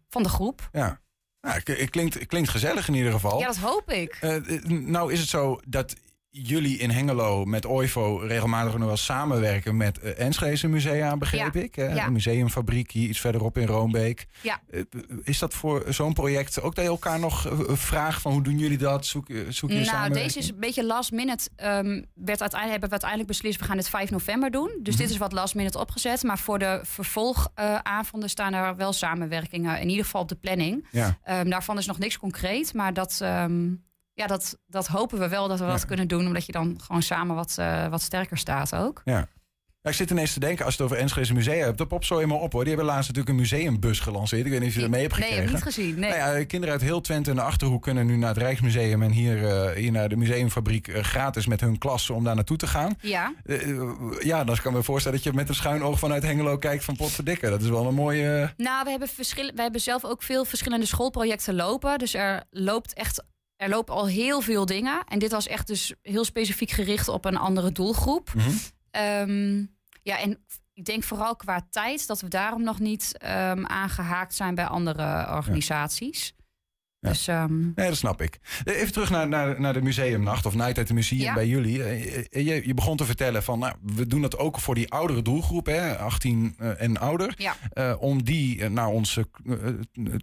van 0.09 0.23
de 0.23 0.29
groep. 0.29 0.69
Ja. 0.71 0.99
Nou, 1.45 1.61
het- 1.63 1.89
klinkt, 1.89 2.25
klinkt 2.25 2.49
gezellig 2.49 2.87
in 2.87 2.93
ieder 2.93 3.11
geval. 3.11 3.39
Ja, 3.39 3.45
dat 3.47 3.57
hoop 3.57 3.91
ik. 3.91 4.17
Eh, 4.21 4.35
eh, 4.35 4.63
nou 4.67 5.13
is 5.13 5.19
het 5.19 5.29
zo 5.29 5.59
dat 5.67 5.95
jullie 6.43 6.77
in 6.77 6.89
Hengelo 6.89 7.45
met 7.45 7.65
OIVO 7.65 8.15
regelmatig 8.17 8.77
nog 8.77 8.87
wel 8.87 8.97
samenwerken 8.97 9.77
met 9.77 9.99
uh, 10.03 10.19
Enschede 10.19 10.67
Musea, 10.67 11.17
begreep 11.17 11.53
Ja, 11.53 11.61
ik. 11.61 11.75
Hè? 11.75 11.93
ja. 11.93 12.05
Een 12.05 12.13
museumfabriek 12.13 12.91
hier 12.91 13.09
iets 13.09 13.19
verderop 13.19 13.57
in 13.57 13.65
Roombeek. 13.67 14.25
Ja. 14.41 14.61
Eh, 14.69 14.81
is 15.23 15.39
dat 15.39 15.53
voor 15.53 15.83
zo'n 15.89 16.13
project 16.13 16.61
ook 16.61 16.75
dat 16.75 16.83
je 16.83 16.89
elkaar 16.89 17.19
nog 17.19 17.47
eh, 17.47 17.59
vraagt 17.75 18.21
van 18.21 18.31
hoe 18.31 18.41
doen 18.43 18.57
jullie 18.57 18.77
dat? 18.77 19.05
Zoek, 19.05 19.29
eh, 19.29 19.37
zoek 19.49 19.69
je 19.69 19.75
Nou, 19.75 19.87
samenwerking? 19.87 20.25
deze 20.25 20.39
is 20.39 20.49
een 20.49 20.59
beetje 20.59 20.85
last 20.85 21.11
minute. 21.11 21.49
ehm, 21.55 22.01
werd 22.13 22.41
uiteindelijk, 22.41 22.71
hebben 22.71 22.89
we 22.89 22.89
uiteindelijk 22.89 23.29
beslist, 23.29 23.59
we 23.59 23.65
gaan 23.65 23.77
het 23.77 23.89
5 23.89 24.09
november 24.11 24.51
doen. 24.51 24.79
Dus 24.81 24.93
Mhm. 24.93 25.01
dit 25.03 25.11
is 25.11 25.17
wat 25.17 25.31
last 25.31 25.55
minute 25.55 25.79
opgezet. 25.79 26.23
Maar 26.23 26.39
voor 26.39 26.59
de 26.59 26.79
vervolgavonden 26.83 28.29
staan 28.29 28.53
er 28.53 28.75
wel 28.75 28.93
samenwerkingen. 28.93 29.79
In 29.81 29.89
ieder 29.89 30.05
geval 30.05 30.21
op 30.21 30.29
de 30.29 30.35
planning. 30.35 30.87
Ja. 30.91 31.17
Ehm, 31.23 31.49
daarvan 31.49 31.77
is 31.77 31.85
nog 31.85 31.97
niks 31.99 32.17
concreet. 32.17 32.73
Maar 32.73 32.93
dat, 32.93 33.17
ehm, 33.21 33.67
ja, 34.15 34.27
dat, 34.27 34.57
dat 34.67 34.87
hopen 34.87 35.19
we 35.19 35.27
wel 35.27 35.47
dat 35.47 35.59
we 35.59 35.65
Ja. 35.65 35.71
dat 35.71 35.85
kunnen 35.85 36.07
doen. 36.07 36.27
Omdat 36.27 36.45
je 36.45 36.51
dan 36.51 36.77
gewoon 36.83 37.01
samen 37.01 37.35
wat, 37.35 37.55
eh, 37.59 37.87
wat 37.87 38.01
sterker 38.01 38.37
staat 38.37 38.75
ook. 38.75 39.01
Ja. 39.05 39.27
Ja, 39.81 39.91
ik 39.91 39.97
zit 39.97 40.11
ineens 40.11 40.33
te 40.33 40.39
denken, 40.39 40.65
als 40.65 40.75
je 40.75 40.83
het 40.83 40.91
over 40.91 41.03
Enschede 41.03 41.33
Musea 41.33 41.65
hebt, 41.65 41.77
dat 41.77 41.87
pop 41.87 42.03
zo 42.03 42.15
helemaal 42.15 42.37
op 42.37 42.51
hoor. 42.51 42.63
Die 42.63 42.73
hebben 42.75 42.93
laatst 42.93 43.07
natuurlijk 43.13 43.29
een 43.35 43.41
museumbus 43.41 43.99
gelanceerd. 43.99 44.45
Ik 44.45 44.51
weet 44.51 44.59
niet 44.59 44.69
of 44.69 44.75
je 44.75 44.81
dat 44.81 44.89
mee 44.89 45.01
hebt 45.01 45.13
Nee, 45.13 45.21
gekregen. 45.23 45.49
heb 45.49 45.57
ik 45.59 45.65
niet 45.65 45.73
gezien. 45.75 45.99
Nee. 45.99 46.09
Nou 46.17 46.37
ja, 46.39 46.45
kinderen 46.45 46.73
uit 46.75 46.83
heel 46.83 47.01
Twente 47.01 47.29
en 47.29 47.35
de 47.35 47.41
Achterhoek 47.41 47.83
kunnen 47.83 48.05
nu 48.05 48.15
naar 48.17 48.29
het 48.29 48.37
Rijksmuseum 48.37 49.01
en 49.03 49.11
hier, 49.11 49.47
eh, 49.49 49.75
hier 49.75 49.91
naar 49.91 50.09
de 50.09 50.15
museumfabriek 50.15 50.87
eh, 50.87 51.03
gratis 51.03 51.45
met 51.47 51.61
hun 51.61 51.77
klas 51.77 52.09
om 52.09 52.23
daar 52.23 52.35
naartoe 52.35 52.57
te 52.57 52.67
gaan. 52.67 52.95
Ja. 53.01 53.33
Ja, 54.19 54.43
dan 54.43 54.55
kan 54.55 54.71
ik 54.71 54.77
me 54.77 54.83
voorstellen 54.83 55.17
dat 55.17 55.27
je 55.27 55.33
met 55.33 55.49
een 55.49 55.55
schuin 55.55 55.83
oog 55.83 55.99
vanuit 55.99 56.23
Hengelo 56.23 56.57
kijkt 56.57 56.83
van 56.83 56.95
potverdikke. 56.95 57.49
Dat 57.49 57.61
is 57.61 57.69
wel 57.69 57.87
een 57.87 57.93
mooie... 57.93 58.53
Nou, 58.57 58.83
we 58.83 58.89
hebben, 58.89 59.07
verschil, 59.07 59.51
we 59.55 59.61
hebben 59.61 59.81
zelf 59.81 60.05
ook 60.05 60.23
veel 60.23 60.45
verschillende 60.45 60.85
schoolprojecten 60.85 61.55
lopen. 61.55 61.97
Dus 61.97 62.13
er 62.13 62.43
loopt 62.49 62.93
echt. 62.93 63.23
Er 63.55 63.69
lopen 63.69 63.93
al 63.93 64.07
heel 64.07 64.41
veel 64.41 64.65
dingen. 64.65 65.03
En 65.07 65.19
dit 65.19 65.31
was 65.31 65.47
echt 65.47 65.67
dus 65.67 65.93
heel 66.01 66.25
specifiek 66.25 66.69
gericht 66.71 67.07
op 67.07 67.25
een 67.25 67.37
andere 67.37 67.71
doelgroep. 67.71 68.33
Mhm. 68.33 68.49
Ehm, 68.91 69.65
ja, 70.03 70.19
en 70.19 70.45
ik 70.73 70.85
denk 70.85 71.03
vooral 71.03 71.35
qua 71.35 71.67
tijd 71.69 72.07
dat 72.07 72.21
we 72.21 72.27
daarom 72.27 72.63
nog 72.63 72.79
niet 72.79 73.17
ehm, 73.17 73.65
aangehaakt 73.65 74.33
zijn 74.33 74.55
bij 74.55 74.65
andere 74.65 75.35
organisaties. 75.35 76.33
Ja. 76.37 76.43
Dus 77.05 77.27
ehm, 77.27 77.59
Nee, 77.75 77.87
dat 77.87 77.95
snap 77.97 78.21
ik. 78.21 78.39
Eh, 78.63 78.75
Even 78.79 78.93
terug 78.93 79.09
naar, 79.09 79.27
naar, 79.27 79.61
naar 79.61 79.73
de 79.73 79.81
museumnacht 79.81 80.45
of 80.45 80.55
Night 80.55 80.77
at 80.77 80.85
the 80.85 80.93
Museum 80.93 81.21
Ja. 81.21 81.33
bij 81.33 81.47
jullie. 81.47 81.83
Eh, 81.83 82.17
eh, 82.17 82.45
Je, 82.45 82.67
je 82.67 82.73
begon 82.73 82.97
te 82.97 83.05
vertellen 83.05 83.43
van, 83.43 83.59
nou, 83.59 83.73
we 83.81 84.07
doen 84.07 84.21
dat 84.21 84.37
ook 84.37 84.59
voor 84.59 84.75
die 84.75 84.91
oudere 84.91 85.21
doelgroep, 85.21 85.65
hè, 85.65 85.97
18 85.97 86.55
eh, 86.57 86.81
en 86.81 86.97
ouder. 86.99 87.33
ja. 87.37 87.55
om 87.95 88.23
die 88.23 88.69
naar 88.69 88.87
ons 88.87 89.19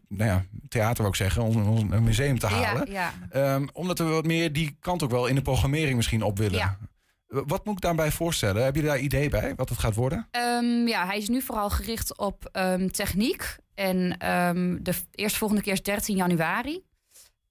nou 0.08 0.30
ja, 0.30 0.44
theater 0.68 0.96
wou 0.96 1.08
ik 1.08 1.14
zeggen, 1.14 1.42
ons, 1.42 1.56
ons 1.56 1.84
museum 2.00 2.38
te 2.38 2.46
halen. 2.46 2.88
Ehm, 3.30 3.66
omdat 3.72 3.98
we 3.98 4.04
wat 4.04 4.26
meer 4.26 4.52
die 4.52 4.76
kant 4.80 5.02
ook 5.02 5.10
wel 5.10 5.26
in 5.26 5.34
de 5.34 5.42
programmering 5.42 5.96
misschien 5.96 6.22
op 6.22 6.38
willen. 6.38 6.78
Wat 7.26 7.64
moet 7.64 7.74
ik 7.74 7.80
daarbij 7.80 8.10
voorstellen? 8.10 8.64
Heb 8.64 8.76
je 8.76 8.82
daar 8.82 8.98
idee 8.98 9.28
bij, 9.28 9.52
wat 9.56 9.68
het 9.68 9.78
gaat 9.78 9.94
worden? 9.94 10.28
Ehm, 10.30 10.86
ja, 10.86 11.06
hij 11.06 11.18
is 11.18 11.28
nu 11.28 11.42
vooral 11.42 11.70
gericht 11.70 12.18
op 12.18 12.50
techniek. 12.90 13.56
En 13.74 14.16
ehm, 14.18 14.76
de 14.82 14.94
eerstvolgende 15.10 15.62
keer 15.62 15.72
is 15.72 15.82
13 15.82 16.16
januari. 16.16 16.82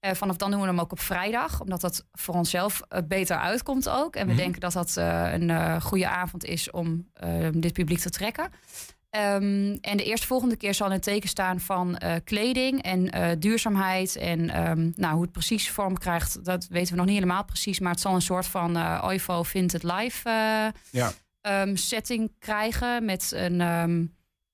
Eh, 0.00 0.12
vanaf 0.14 0.36
dan 0.36 0.50
doen 0.50 0.60
we 0.60 0.66
hem 0.66 0.80
ook 0.80 0.92
op 0.92 1.00
vrijdag, 1.00 1.60
omdat 1.60 1.80
dat 1.80 2.04
voor 2.12 2.34
onszelf 2.34 2.80
eh, 2.88 2.98
beter 3.08 3.36
uitkomt 3.36 3.88
ook. 3.88 4.16
En 4.16 4.26
we 4.26 4.32
Mhm. 4.32 4.40
denken 4.42 4.60
dat 4.60 4.72
dat 4.72 4.96
eh, 4.96 5.32
een 5.32 5.80
goede 5.82 6.08
avond 6.08 6.44
is 6.44 6.70
om 6.70 7.08
ehm, 7.14 7.60
dit 7.60 7.72
publiek 7.72 7.98
te 7.98 8.10
trekken. 8.10 8.50
Ehm, 9.10 9.76
en 9.80 9.96
de 9.96 10.04
eerstvolgende 10.04 10.56
keer 10.56 10.74
zal 10.74 10.86
in 10.86 10.92
het 10.92 11.02
teken 11.02 11.28
staan 11.28 11.60
van 11.60 11.98
kleding 12.24 12.82
en 12.82 13.10
duurzaamheid. 13.40 14.16
En 14.16 14.44
nou, 14.96 15.12
hoe 15.14 15.22
het 15.22 15.32
precies 15.32 15.70
vorm 15.70 15.98
krijgt, 15.98 16.44
dat 16.44 16.66
weten 16.66 16.90
we 16.92 16.96
nog 16.96 17.06
niet 17.06 17.14
helemaal 17.14 17.44
precies. 17.44 17.80
Maar 17.80 17.90
het 17.92 18.00
zal 18.00 18.14
een 18.14 18.22
soort 18.22 18.46
van 18.46 18.76
OIVO 19.04 19.42
Vindt 19.42 19.72
het 19.72 19.82
Live 19.82 20.28
Ja. 20.90 21.12
setting 21.74 22.32
krijgen 22.38 23.04
met 23.04 23.32
een, 23.34 23.60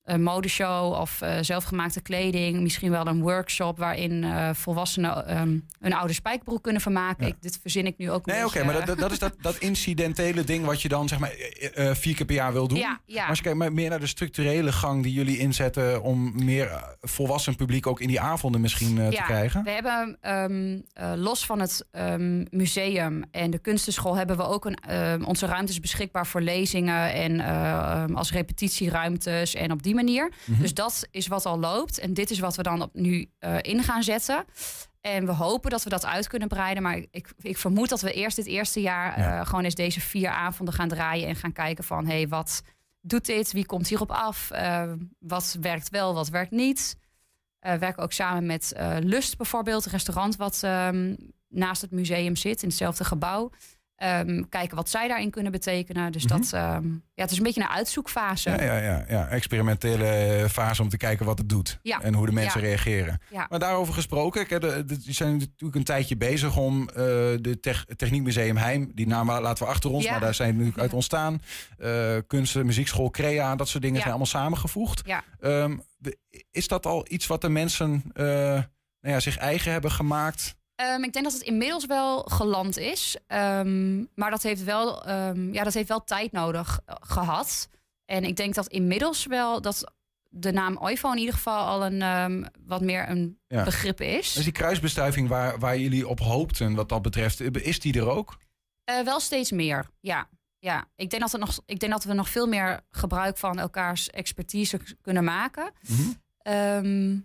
een 0.09 0.23
modeshow 0.23 0.93
of 0.93 1.21
eh, 1.21 1.39
zelfgemaakte 1.41 2.01
kleding. 2.01 2.61
Misschien 2.61 2.91
wel 2.91 3.07
een 3.07 3.21
workshop 3.21 3.79
waarin 3.79 4.25
eh, 4.25 4.51
volwassenen 4.53 5.27
ehm, 5.27 5.59
hun 5.81 5.93
oude 5.93 6.13
spijkerbroek 6.13 6.63
kunnen 6.63 6.83
vermaken. 6.83 7.27
Ja. 7.27 7.33
Ik, 7.33 7.37
dit 7.41 7.59
verzin 7.61 7.87
ik 7.87 7.99
nu 7.99 8.11
ook 8.11 8.27
een 8.27 8.35
Nee, 8.35 8.45
oké, 8.45 8.65
maar 8.65 8.87
dat, 8.87 8.99
dat 8.99 9.11
is 9.13 9.19
dat, 9.19 9.35
dat 9.41 9.57
incidentele 9.57 10.45
ding 10.45 10.65
wat 10.65 10.83
je 10.83 10.89
dan 10.89 11.09
zeg 11.09 11.19
maar 11.19 11.31
eh, 11.31 11.91
eh, 11.91 11.97
vier 11.97 12.15
keer 12.15 12.27
per 12.27 12.35
jaar 12.35 12.53
wil 12.53 12.69
doen. 12.69 12.79
Ja, 12.79 13.01
ja. 13.07 13.21
Maar 13.21 13.29
als 13.29 13.39
je 13.39 13.45
kijkt 13.45 13.59
maar 13.59 13.73
meer 13.73 13.91
naar 13.91 14.01
de 14.01 14.07
structurele 14.07 14.73
gang 14.73 15.03
die 15.03 15.13
jullie 15.13 15.39
inzetten 15.39 16.03
om 16.03 16.45
meer 16.45 16.67
eh, 16.67 16.83
volwassen 17.01 17.57
publiek 17.57 17.87
ook 17.87 18.01
in 18.01 18.09
die 18.09 18.21
avonden 18.21 18.61
misschien 18.61 18.99
eh, 18.99 19.09
te 19.09 19.23
krijgen. 19.23 19.63
We 19.65 19.71
hebben 19.71 20.17
ehm, 20.21 20.81
eh, 20.93 21.13
los 21.17 21.47
van 21.47 21.61
het 21.61 21.87
ehm, 21.91 22.45
museum 22.51 23.25
en 23.31 23.51
de 23.51 23.59
kunstenschool 23.59 24.17
hebben 24.17 24.37
we 24.37 24.43
ook 24.43 24.65
een, 24.65 24.75
ehm, 24.75 25.23
onze 25.25 25.47
ruimtes 25.47 25.81
beschikbaar 25.81 26.27
voor 26.27 26.41
lezingen 26.41 27.13
en 27.13 27.41
eh, 27.41 28.03
ehm, 28.03 28.15
als 28.15 28.33
repetitieruimtes 28.33 29.55
en 29.55 29.73
op 29.73 29.83
die 29.83 29.95
manier. 30.05 30.33
Mhm. 30.45 30.61
Dus 30.61 30.75
dat 30.75 31.07
is 31.11 31.27
wat 31.27 31.47
al 31.47 31.59
loopt 31.59 31.99
en 31.99 32.15
dit 32.15 32.31
is 32.31 32.39
wat 32.39 32.57
we 32.57 32.63
dan 32.63 32.83
op, 32.83 32.95
nu 32.95 33.31
eh, 33.39 33.57
in 33.61 33.83
gaan 33.83 34.03
zetten. 34.03 34.45
En 35.01 35.27
we 35.27 35.33
hopen 35.33 35.71
dat 35.71 35.83
we 35.83 35.91
dat 35.91 36.05
uit 36.07 36.27
kunnen 36.29 36.49
breiden. 36.49 36.83
Maar 36.83 36.97
ik, 37.11 37.33
ik 37.39 37.59
vermoed 37.59 37.89
dat 37.89 38.01
we 38.01 38.13
eerst 38.13 38.37
dit 38.37 38.47
eerste 38.47 38.81
jaar 38.81 39.21
Ja. 39.21 39.41
eh, 39.41 39.47
gewoon 39.47 39.65
eens 39.65 39.75
deze 39.75 40.01
vier 40.01 40.31
avonden 40.31 40.75
gaan 40.75 40.89
draaien 40.89 41.29
en 41.29 41.37
gaan 41.37 41.53
kijken 41.53 41.85
van 41.85 42.07
hé, 42.07 42.13
hey, 42.13 42.29
wat 42.29 42.63
doet 43.01 43.27
dit? 43.27 43.53
Wie 43.53 43.67
komt 43.67 43.89
hierop 43.89 44.11
af? 44.11 44.51
Eh, 44.51 44.93
wat 45.19 45.57
werkt 45.61 45.89
wel, 45.89 46.15
wat 46.15 46.29
werkt 46.29 46.51
niet? 46.51 46.97
We 47.59 47.79
werken 47.79 48.03
ook 48.03 48.13
samen 48.13 48.47
met 48.47 48.73
Lust 49.01 49.37
bijvoorbeeld, 49.37 49.85
een 49.85 49.91
restaurant 49.93 50.37
wat 50.37 50.61
ehm, 50.63 51.15
naast 51.49 51.83
het 51.83 51.91
museum 51.91 52.37
zit 52.37 52.63
in 52.63 52.69
hetzelfde 52.69 53.05
gebouw. 53.05 53.51
Ehm, 53.99 54.43
kijken 54.49 54.77
wat 54.77 54.89
zij 54.89 55.09
daarin 55.09 55.31
kunnen 55.31 55.53
betekenen. 55.53 56.13
Dus 56.13 56.23
dat, 56.23 56.53
ehm, 56.53 56.87
ja, 57.15 57.23
het 57.23 57.31
is 57.31 57.37
een 57.37 57.43
beetje 57.43 57.61
een 57.61 57.69
uitzoekfase. 57.69 58.51
Mhm. 58.51 58.63
Ja, 58.65 58.77
ja, 58.77 58.83
ja, 58.83 59.05
ja, 59.09 59.29
experimentele 59.29 60.47
fase 60.51 60.83
om 60.83 60.89
te 60.89 60.97
kijken 60.97 61.27
wat 61.27 61.39
het 61.39 61.49
doet. 61.49 61.79
Ja. 61.83 62.01
En 62.03 62.15
hoe 62.15 62.27
de 62.27 62.33
mensen 62.33 62.61
Ja. 62.61 62.67
reageren. 62.67 63.21
Maar 63.49 63.59
daarover 63.59 63.95
gesproken, 63.95 64.41
ik 64.41 64.51
heb 64.51 64.61
de, 64.61 64.85
de- 64.85 64.99
die 64.99 65.15
zijn 65.15 65.37
natuurlijk 65.37 65.75
een 65.75 65.85
tijdje 65.85 66.17
bezig 66.17 66.57
om 66.57 66.89
eh 66.89 66.95
de 67.41 67.59
tech, 67.61 67.85
Techniekmuseum 67.97 68.57
Heim, 68.57 68.91
die 68.95 69.07
naam 69.07 69.31
laten 69.31 69.65
we 69.65 69.71
achter 69.71 69.91
ons, 69.91 70.09
maar 70.11 70.21
daar 70.21 70.35
zijn 70.35 70.51
natuurlijk 70.53 70.79
uit 70.79 70.93
ontstaan. 70.93 71.43
Eh 71.79 72.17
kunsten, 72.27 72.67
muziekschool, 72.67 73.11
crea, 73.11 73.57
dat 73.57 73.69
soort 73.69 73.83
dingen 73.83 73.97
zijn 73.99 74.09
allemaal 74.09 74.27
samengevoegd. 74.27 75.03
Ehm, 75.41 75.77
is 76.51 76.69
dat 76.69 76.87
al 76.87 77.07
iets 77.09 77.27
wat 77.27 77.41
de 77.41 77.49
mensen 77.49 78.03
eh, 78.15 78.25
nou 79.01 79.15
ja, 79.15 79.21
zich 79.21 79.37
eigen 79.37 79.73
hebben 79.73 79.91
gemaakt? 79.91 80.57
Ehm, 80.79 81.03
ik 81.03 81.13
denk 81.13 81.25
dat 81.25 81.35
het 81.35 81.43
inmiddels 81.43 81.87
wel 81.87 82.23
geland 82.23 82.77
is. 82.79 83.17
Ehm, 83.27 83.99
maar 84.15 84.31
dat 84.31 84.43
heeft, 84.43 84.65
wel, 84.65 85.05
ehm, 85.05 85.53
ja, 85.53 85.65
dat 85.65 85.75
heeft 85.75 85.89
wel 85.89 86.05
tijd 86.05 86.33
nodig 86.33 86.81
eh, 86.87 86.95
gehad. 87.01 87.69
En 88.05 88.25
ik 88.25 88.37
denk 88.37 88.55
dat 88.55 88.67
inmiddels 88.67 89.27
wel 89.27 89.61
dat 89.61 89.93
de 90.31 90.53
naam 90.53 90.77
OIVO 90.77 91.13
in 91.13 91.19
ieder 91.19 91.35
geval 91.35 91.67
al 91.67 91.87
een 91.87 92.47
wat 92.67 92.81
meer 92.81 93.09
een 93.09 93.39
Ja. 93.47 93.65
begrip 93.65 94.01
is. 94.01 94.33
Dus 94.33 94.45
die 94.45 94.53
kruisbestuiving 94.53 95.29
waar, 95.29 95.59
waar 95.59 95.79
jullie 95.79 96.09
op 96.09 96.19
hoopten 96.21 96.75
wat 96.75 96.89
dat 96.89 97.03
betreft, 97.03 97.41
is 97.41 97.81
die 97.81 97.99
er 97.99 98.09
ook? 98.11 98.37
Eh, 98.85 99.01
wel 99.01 99.21
steeds 99.21 99.51
meer, 99.51 99.87
ja. 100.01 100.29
ja. 100.59 100.85
Ik, 100.97 101.11
denk 101.11 101.23
dat 101.23 101.33
er 101.33 101.39
nog, 101.39 101.61
ik 101.67 101.81
denk 101.81 101.93
dat 101.93 102.05
we 102.05 102.13
nog 102.13 102.29
veel 102.29 102.47
meer 102.47 102.81
gebruik 102.91 103.39
van 103.39 103.59
elkaars 103.59 104.11
expertise 104.11 104.81
kunnen 105.01 105.25
maken. 105.25 105.73
Ehm, 106.43 107.17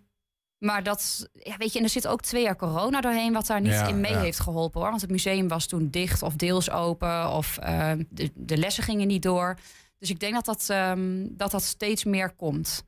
maar 0.63 0.83
dat, 0.83 1.29
ja, 1.33 1.57
weet 1.57 1.71
je, 1.73 1.77
en 1.79 1.83
er 1.85 1.89
zit 1.91 2.07
ook 2.07 2.21
twee 2.21 2.43
jaar 2.43 2.55
corona 2.55 3.01
doorheen, 3.01 3.33
wat 3.33 3.47
daar 3.47 3.61
niet 3.61 3.71
Ja, 3.71 3.87
in 3.87 3.99
mee 4.01 4.11
ja. 4.11 4.19
heeft 4.19 4.39
geholpen 4.39 4.79
hoor. 4.81 4.89
Want 4.89 5.01
het 5.01 5.11
museum 5.11 5.47
was 5.47 5.65
toen 5.65 5.89
dicht 5.89 6.21
of 6.21 6.33
deels 6.35 6.69
open, 6.69 7.29
of 7.31 7.57
ehm, 7.57 8.03
de, 8.09 8.31
de 8.35 8.57
lessen 8.57 8.83
gingen 8.83 9.07
niet 9.07 9.23
door. 9.23 9.57
Dus 9.99 10.09
ik 10.09 10.19
denk 10.19 10.33
dat 10.33 10.45
dat, 10.45 10.65
ehm, 10.69 11.25
dat, 11.29 11.51
dat 11.51 11.63
steeds 11.63 12.03
meer 12.03 12.31
komt. 12.35 12.85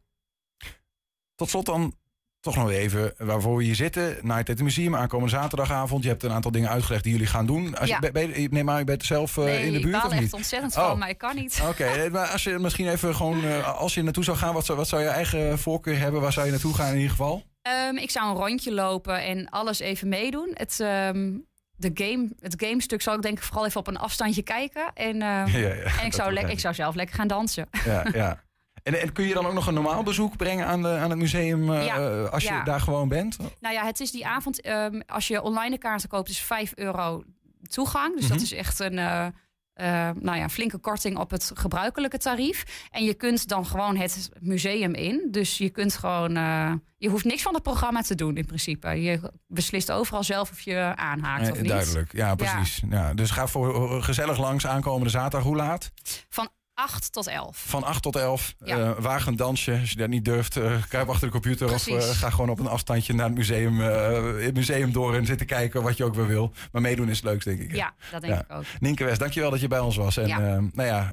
Tot 1.35 1.49
slot 1.49 1.65
dan 1.65 1.93
toch 2.39 2.55
nog 2.55 2.69
even 2.69 3.13
waarvoor 3.17 3.57
we 3.57 3.63
hier 3.63 3.75
zitten. 3.75 4.17
Night 4.21 4.49
at 4.49 4.57
the 4.57 4.63
Museum, 4.63 4.95
aankomende 4.95 5.31
zaterdagavond. 5.35 6.03
Je 6.03 6.09
hebt 6.09 6.23
een 6.23 6.31
aantal 6.31 6.51
dingen 6.51 6.69
uitgelegd 6.69 7.03
die 7.03 7.11
jullie 7.11 7.27
gaan 7.27 7.45
doen. 7.45 7.77
Als 7.77 7.89
Ja. 7.89 7.97
je, 8.01 8.11
ben, 8.11 8.41
je- 8.41 8.47
neem 8.51 8.65
maar, 8.65 8.79
je 8.79 8.83
bent 8.83 9.05
zelf 9.05 9.38
eh, 9.38 9.43
nee, 9.43 9.65
in 9.65 9.73
de 9.73 9.79
buurt 9.79 9.95
of 9.95 10.03
er 10.03 10.11
echt 10.11 10.21
niet? 10.21 10.33
ontzettend 10.33 10.75
Oh. 10.77 10.88
van, 10.88 10.97
maar 10.97 11.09
ik 11.09 11.17
kan 11.17 11.35
niet. 11.35 11.61
Oké, 11.69 11.83
eh, 11.85 12.11
maar 12.11 12.27
als 12.27 12.43
je 12.43 12.59
misschien 12.59 12.88
even 12.89 13.15
gewoon, 13.15 13.43
eh, 13.43 13.75
als 13.79 13.93
je 13.93 14.01
naartoe 14.03 14.23
zou 14.23 14.38
gaan, 14.38 14.53
wat 14.53 14.65
zou, 14.65 14.77
wat 14.77 14.88
zou 14.88 15.01
je 15.01 15.07
eigen 15.07 15.59
voorkeur 15.59 15.99
hebben? 15.99 16.21
Waar 16.21 16.33
zou 16.33 16.45
je 16.45 16.51
naartoe 16.51 16.73
gaan 16.73 16.89
in 16.89 16.95
ieder 16.95 17.09
geval? 17.09 17.43
Ehm, 17.65 17.95
ik 17.95 18.12
zou 18.12 18.30
een 18.30 18.36
rondje 18.36 18.73
lopen 18.73 19.23
en 19.23 19.49
alles 19.49 19.80
even 19.80 20.08
meedoen. 20.08 20.51
Het, 20.54 20.80
ehm, 20.80 21.38
de 21.75 21.91
game, 21.93 22.30
het 22.39 22.54
gamestuk 22.58 23.01
zal 23.01 23.15
ik 23.15 23.21
denk 23.21 23.38
ik 23.38 23.43
vooral 23.43 23.65
even 23.65 23.80
op 23.80 23.88
een 23.88 23.97
afstandje 23.97 24.41
kijken. 24.41 24.93
En, 24.93 25.21
ehm, 25.21 25.47
Ja, 25.58 25.73
ja, 25.73 25.99
en 25.99 26.06
ik, 26.06 26.13
zou 26.13 26.34
ik 26.36 26.60
zou 26.60 26.73
zelf 26.73 26.95
lekker 26.95 27.15
gaan 27.15 27.28
dansen. 27.28 27.67
Ja, 27.86 28.06
ja. 28.13 28.43
En, 28.84 29.01
en 29.01 29.12
kun 29.12 29.25
je 29.28 29.34
dan 29.34 29.45
ook 29.45 29.54
nog 29.54 29.67
een 29.67 29.73
normaal 29.73 30.04
bezoek 30.04 30.38
brengen 30.38 30.65
aan, 30.65 30.82
de, 30.82 30.88
aan 30.88 31.10
het 31.10 31.19
museum 31.19 31.73
eh, 31.73 31.86
Ja, 31.86 32.23
als 32.23 32.43
je 32.43 32.62
daar 32.63 32.80
gewoon 32.80 33.08
bent? 33.08 33.38
Nou 33.60 33.73
ja, 33.73 33.86
het 33.86 33.99
is 33.99 34.12
die 34.12 34.28
avond, 34.28 34.62
als 35.08 35.28
je 35.28 35.41
online 35.41 35.69
de 35.69 35.78
kaarten 35.78 36.10
koopt, 36.10 36.30
is 36.30 36.39
5 36.39 36.71
euro 36.75 37.23
toegang. 37.67 38.15
Dus 38.15 38.28
dat 38.28 38.41
is 38.41 38.54
echt 38.54 38.80
een 38.80 38.99
eh, 38.99 39.28
eh, 39.75 40.09
nou 40.19 40.38
ja, 40.38 40.49
flinke 40.49 40.77
korting 40.77 41.17
op 41.17 41.31
het 41.31 41.51
gebruikelijke 41.53 42.17
tarief. 42.17 42.88
En 42.91 43.03
je 43.03 43.13
kunt 43.13 43.47
dan 43.47 43.65
gewoon 43.65 43.97
het 43.97 44.29
museum 44.39 44.93
in. 44.93 45.27
Dus 45.31 45.57
je 45.57 45.69
kunt 45.69 45.95
gewoon, 45.97 46.35
eh, 46.35 46.73
je 46.97 47.09
hoeft 47.09 47.25
niks 47.25 47.41
van 47.41 47.53
het 47.53 47.63
programma 47.63 48.01
te 48.01 48.15
doen 48.15 48.38
in 48.38 48.45
principe. 48.45 48.88
Je 49.01 49.31
beslist 49.47 49.91
overal 49.91 50.23
zelf 50.23 50.51
of 50.51 50.59
je 50.61 50.93
aanhaakt 50.95 51.45
Eh, 51.45 51.51
of 51.51 51.59
niet. 51.59 51.69
duidelijk, 51.69 52.11
ja 52.13 52.35
precies. 52.35 52.81
Ja. 52.89 53.13
dus 53.13 53.31
ga 53.31 53.47
voor 53.47 53.91
eh, 53.97 54.03
gezellig 54.03 54.38
langs 54.38 54.67
aankomende 54.67 55.09
zaterdag. 55.09 55.43
Hoe 55.47 55.55
laat? 55.55 55.91
Van 56.29 56.49
8 56.75 57.11
tot 57.11 57.27
11. 57.27 57.63
Van 57.67 57.83
8 57.83 58.01
tot 58.01 58.15
11. 58.15 58.55
Ja. 58.65 58.77
Eh, 58.79 58.91
waag 58.99 59.25
een 59.25 59.35
dansje. 59.35 59.77
Als 59.79 59.89
je 59.89 59.97
dat 59.97 60.09
niet 60.09 60.25
durft, 60.25 60.57
eh 60.57 60.83
kruip 60.89 61.09
achter 61.09 61.25
de 61.27 61.31
computer. 61.33 61.73
Of 61.73 61.88
eh, 61.88 61.99
ga 62.01 62.29
gewoon 62.29 62.49
op 62.49 62.59
een 62.59 62.67
afstandje 62.67 63.13
naar 63.13 63.25
het 63.25 63.35
museum, 63.38 63.79
het 63.79 64.53
museum 64.55 64.91
door 64.91 65.15
en 65.15 65.25
zitten 65.25 65.45
kijken 65.47 65.83
wat 65.83 65.97
je 65.97 66.03
ook 66.03 66.15
weer 66.15 66.27
wil. 66.27 66.51
Maar 66.71 66.81
meedoen 66.81 67.09
is 67.09 67.15
het 67.15 67.25
leukst, 67.25 67.47
denk 67.47 67.59
ik. 67.59 67.75
Ja, 67.75 67.93
dat 68.11 68.21
denk 68.21 68.33
Ja. 68.33 68.39
ik 68.39 68.51
ook. 68.51 68.63
Nienke 68.79 69.03
West, 69.03 69.19
dankjewel 69.19 69.49
dat 69.49 69.59
je 69.61 69.67
bij 69.67 69.79
ons 69.79 69.95
was. 69.95 70.17
En 70.17 70.27
Ja. 70.27 70.39
nou 70.73 70.88
ja, 70.88 71.11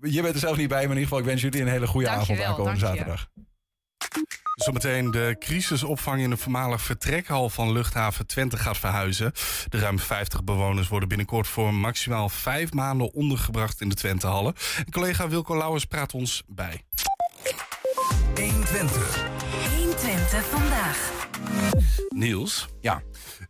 je 0.00 0.22
bent 0.22 0.34
er 0.34 0.40
zelf 0.40 0.56
niet 0.56 0.68
bij, 0.68 0.76
maar 0.86 0.96
in 0.96 1.02
ieder 1.02 1.02
geval, 1.02 1.18
ik 1.18 1.24
wens 1.24 1.40
jullie 1.40 1.60
een 1.60 1.68
hele 1.68 1.86
goede 1.86 2.08
avond 2.08 2.40
aankomende 2.42 2.78
zaterdag. 2.78 3.28
Zometeen 4.66 5.10
de 5.10 5.36
crisisopvang 5.38 6.20
in 6.20 6.30
de 6.30 6.36
voormalig 6.36 6.82
vertrekhal 6.82 7.50
van 7.50 7.72
luchthaven 7.72 8.26
Twente 8.26 8.56
gaat 8.56 8.78
verhuizen. 8.78 9.32
De 9.68 9.78
ruim 9.78 9.98
50 9.98 10.44
bewoners 10.44 10.88
worden 10.88 11.08
binnenkort 11.08 11.48
voor 11.48 11.74
maximaal 11.74 12.28
vijf 12.28 12.72
maanden 12.72 13.12
ondergebracht 13.12 13.80
in 13.80 13.88
de 13.88 13.94
Twentehallen. 13.94 14.54
En 14.76 14.92
collega 14.92 15.28
Wilco 15.28 15.56
Lauwers 15.56 15.84
praat 15.84 16.14
ons 16.14 16.42
bij. 16.46 16.84
120. 18.34 19.24
120 19.76 20.44
vandaag. 20.44 21.10
Niels, 22.08 22.68
Ja, 22.80 23.02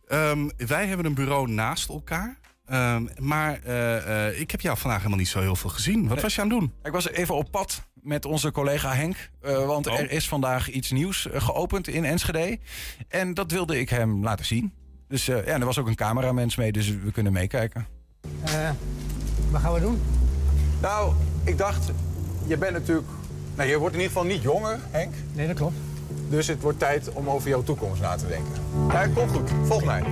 ehm, 0.07 0.49
wij 0.57 0.87
hebben 0.87 1.05
een 1.05 1.13
bureau 1.13 1.51
naast 1.51 1.89
elkaar. 1.89 2.39
Ehm, 2.67 3.05
maar 3.19 3.59
eh, 3.63 4.27
eh, 4.27 4.39
ik 4.39 4.51
heb 4.51 4.61
jou 4.61 4.77
vandaag 4.77 4.97
helemaal 4.97 5.19
niet 5.19 5.27
zo 5.27 5.39
heel 5.39 5.55
veel 5.55 5.69
gezien. 5.69 6.07
Wat 6.07 6.21
was 6.21 6.35
je 6.35 6.41
aan 6.41 6.49
het 6.49 6.59
doen? 6.59 6.73
ik 6.83 6.91
was 6.91 7.09
even 7.09 7.35
op 7.35 7.51
pad 7.51 7.81
met 7.93 8.25
onze 8.25 8.51
collega 8.51 8.93
Henk. 8.93 9.29
eh, 9.41 9.65
want 9.65 9.87
Oh. 9.87 9.99
er 9.99 10.11
is 10.11 10.27
vandaag 10.27 10.69
iets 10.69 10.91
nieuws 10.91 11.27
geopend 11.33 11.87
in 11.87 12.05
Enschede. 12.05 12.59
En 13.09 13.33
dat 13.33 13.51
wilde 13.51 13.79
ik 13.79 13.89
hem 13.89 14.23
laten 14.23 14.45
zien. 14.45 14.73
Dus 15.07 15.27
eh, 15.27 15.45
ja, 15.45 15.53
er 15.59 15.65
was 15.65 15.77
ook 15.77 15.87
een 15.87 15.95
cameramens 15.95 16.55
mee, 16.55 16.71
dus 16.71 16.89
we 16.89 17.11
kunnen 17.11 17.33
meekijken. 17.33 17.87
Eh, 18.43 18.69
wat 19.51 19.61
gaan 19.61 19.73
we 19.73 19.79
doen? 19.79 20.01
Nou, 20.81 21.13
ik 21.43 21.57
dacht, 21.57 21.91
je 22.47 22.57
bent 22.57 22.73
natuurlijk... 22.73 23.07
Nou, 23.55 23.69
je 23.69 23.77
wordt 23.77 23.95
in 23.95 24.01
ieder 24.01 24.15
geval 24.17 24.29
niet 24.31 24.41
jonger, 24.41 24.79
Henk. 24.91 25.13
Nee, 25.33 25.47
dat 25.47 25.55
klopt. 25.55 25.75
Dus 26.29 26.47
het 26.47 26.61
wordt 26.61 26.79
tijd 26.79 27.13
om 27.13 27.29
over 27.29 27.49
jouw 27.49 27.63
toekomst 27.63 28.01
na 28.01 28.15
te 28.15 28.27
denken. 28.27 28.51
Ja, 28.91 29.07
komt 29.07 29.31
goed. 29.31 29.49
Volg 29.67 29.83
mij. 29.83 30.03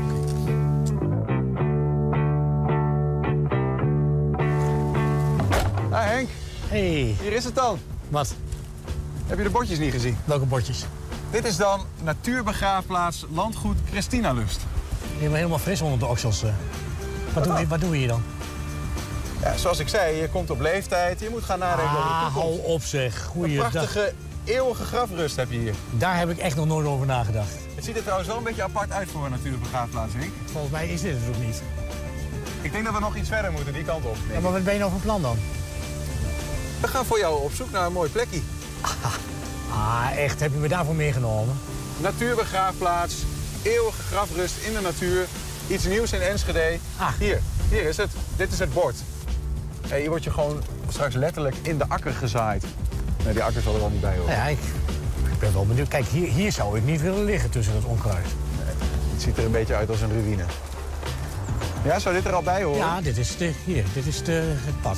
Ah, 5.96 6.04
Henk, 6.06 6.30
hey, 6.68 7.16
hier 7.22 7.34
is 7.34 7.44
het 7.44 7.56
dan. 7.56 7.80
wat? 8.10 8.34
Heb 9.28 9.38
je 9.38 9.44
de 9.44 9.50
bordjes 9.50 9.78
niet 9.80 9.92
gezien? 9.92 10.18
Welke 10.26 10.46
bordjes? 10.46 10.84
Dit 11.32 11.46
is 11.46 11.58
dan 11.58 11.82
natuurbegraafplaats 12.04 13.26
Landgoed 13.34 13.78
Christina 13.92 14.32
Lust. 14.34 14.60
Je 15.18 15.22
bent 15.24 15.36
helemaal 15.36 15.58
fris 15.60 15.82
onder 15.82 16.00
de 16.00 16.06
oksels. 16.06 16.44
eh. 16.44 16.50
Wat, 17.34 17.44
doen 17.44 17.56
we, 17.56 17.68
wat 17.68 17.80
doen 17.80 17.90
we 17.90 17.98
hier 17.98 18.08
dan? 18.08 18.24
Ja, 19.42 19.58
zoals 19.58 19.80
ik 19.80 19.88
zei, 19.88 20.16
je 20.16 20.30
komt 20.30 20.50
op 20.50 20.60
leeftijd. 20.60 21.20
Je 21.20 21.30
moet 21.30 21.44
gaan 21.44 21.60
nadenken 21.60 21.98
over 21.98 22.10
Ah, 22.10 22.22
je 22.28 22.34
toekomst. 22.34 22.60
hou 22.62 22.74
op 22.74 22.82
zeg. 22.84 23.16
Een 23.22 23.26
Goeiedag. 23.30 23.72
prachtige, 23.72 24.14
eeuwige 24.44 24.84
grafrust 24.84 25.36
heb 25.36 25.52
je 25.52 25.58
hier. 25.58 25.74
Daar 25.92 26.18
heb 26.18 26.30
ik 26.30 26.38
echt 26.38 26.56
nog 26.56 26.66
nooit 26.66 26.88
over 26.88 27.06
nagedacht. 27.06 27.52
Het 27.76 27.84
ziet 27.86 27.96
er 27.96 28.02
trouwens 28.02 28.28
wel 28.30 28.38
een 28.38 28.44
beetje 28.44 28.64
apart 28.64 28.92
uit 28.92 29.10
voor 29.12 29.26
een 29.26 29.32
natuurbegraafplaats, 29.32 30.14
Henk. 30.14 30.32
Volgens 30.52 30.72
mij 30.74 30.88
is 30.88 31.02
dit 31.02 31.16
het 31.26 31.36
ook 31.36 31.44
niet. 31.46 31.62
Ik 32.62 32.72
denk 32.72 32.86
dat 32.86 32.94
we 32.94 33.00
nog 33.00 33.16
iets 33.16 33.30
verder 33.30 33.52
moeten, 33.52 33.74
die 33.74 33.84
kant 33.84 34.06
op. 34.06 34.18
Ja, 34.34 34.40
maar 34.40 34.52
wat 34.52 34.64
ben 34.64 34.74
je 34.74 34.80
nou 34.80 34.92
van 34.92 35.02
plan 35.02 35.22
dan? 35.22 35.38
We 36.82 36.88
gaan 36.88 37.06
voor 37.06 37.20
jou 37.20 37.44
op 37.44 37.52
zoek 37.54 37.72
naar 37.72 37.86
een 37.86 37.94
mooi 37.94 38.10
plekje. 38.10 38.40
Ah, 39.72 40.18
echt? 40.18 40.40
Heb 40.40 40.52
je 40.52 40.58
me 40.58 40.68
daarvoor 40.68 40.96
meegenomen? 40.96 41.56
Natuurbegraafplaats, 41.98 43.16
eeuwige 43.62 44.02
grafrust 44.02 44.56
in 44.68 44.74
de 44.74 44.82
natuur. 44.82 45.26
Iets 45.68 45.86
nieuws 45.86 46.14
in 46.14 46.22
Enschede. 46.22 46.78
Ah. 46.98 47.08
Hier, 47.20 47.42
hier 47.70 47.82
is 47.84 47.98
het. 47.98 48.10
Dit 48.36 48.52
is 48.52 48.60
het 48.60 48.74
bord. 48.74 48.96
Hey, 49.88 50.00
hier 50.00 50.10
word 50.10 50.24
je 50.24 50.32
gewoon 50.32 50.62
straks 50.90 51.16
letterlijk 51.16 51.56
in 51.62 51.78
de 51.78 51.86
akker 51.88 52.12
gezaaid. 52.12 52.66
Nee, 53.24 53.34
die 53.34 53.44
akker 53.44 53.62
zal 53.62 53.74
er 53.74 53.80
wel 53.80 53.90
niet 53.90 54.02
bij 54.02 54.18
horen. 54.18 54.34
Ja, 54.34 54.46
ik, 54.46 54.60
ik 55.32 55.40
ben 55.40 55.54
wel 55.54 55.66
benieuwd. 55.66 55.88
Kijk, 55.88 56.06
hier, 56.06 56.28
hier 56.28 56.52
zou 56.52 56.78
ik 56.78 56.84
niet 56.84 57.02
willen 57.02 57.24
liggen 57.24 57.50
tussen 57.50 57.74
dat 57.74 57.84
onkruid. 57.84 58.28
Het 59.12 59.22
ziet 59.22 59.38
er 59.38 59.46
een 59.46 59.52
beetje 59.52 59.76
uit 59.76 59.90
als 59.90 60.02
een 60.02 60.12
ruïne. 60.12 60.44
Ja, 61.84 62.00
zou 62.00 62.16
dit 62.16 62.26
er 62.26 62.34
al 62.34 62.44
bij 62.44 62.64
horen? 62.64 62.80
Ja, 62.80 63.02
dit 63.02 63.18
is, 63.18 63.38
de, 63.38 63.54
hier, 63.66 63.84
dit 63.94 64.06
is 64.06 64.24
de, 64.24 64.42
het 64.66 64.82
pad. 64.82 64.98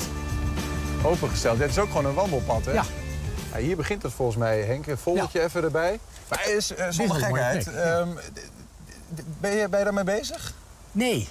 Opengesteld. 1.02 1.58
Dit 1.58 1.70
is 1.70 1.78
ook 1.78 1.86
gewoon 1.86 2.04
een 2.04 2.14
wandelpad, 2.14 2.64
hè? 2.64 2.72
Ja. 2.72 2.84
Ja, 3.52 3.58
hier 3.58 3.76
begint 3.76 4.02
het 4.02 4.12
volgens 4.12 4.36
mij, 4.36 4.62
Henk. 4.62 4.86
Een 4.86 4.96
foldertje 4.96 5.42
even 5.42 5.62
erbij. 5.62 5.98
Maar 6.28 6.48
is, 6.50 6.74
eh, 6.74 6.86
zonder 6.90 7.16
is 7.16 7.22
gekheid, 7.22 7.66
ehm, 7.66 8.08
ben, 9.40 9.56
je, 9.56 9.68
ben 9.68 9.78
je 9.78 9.84
daarmee 9.84 10.04
bezig? 10.04 10.52
Nee. 10.92 11.28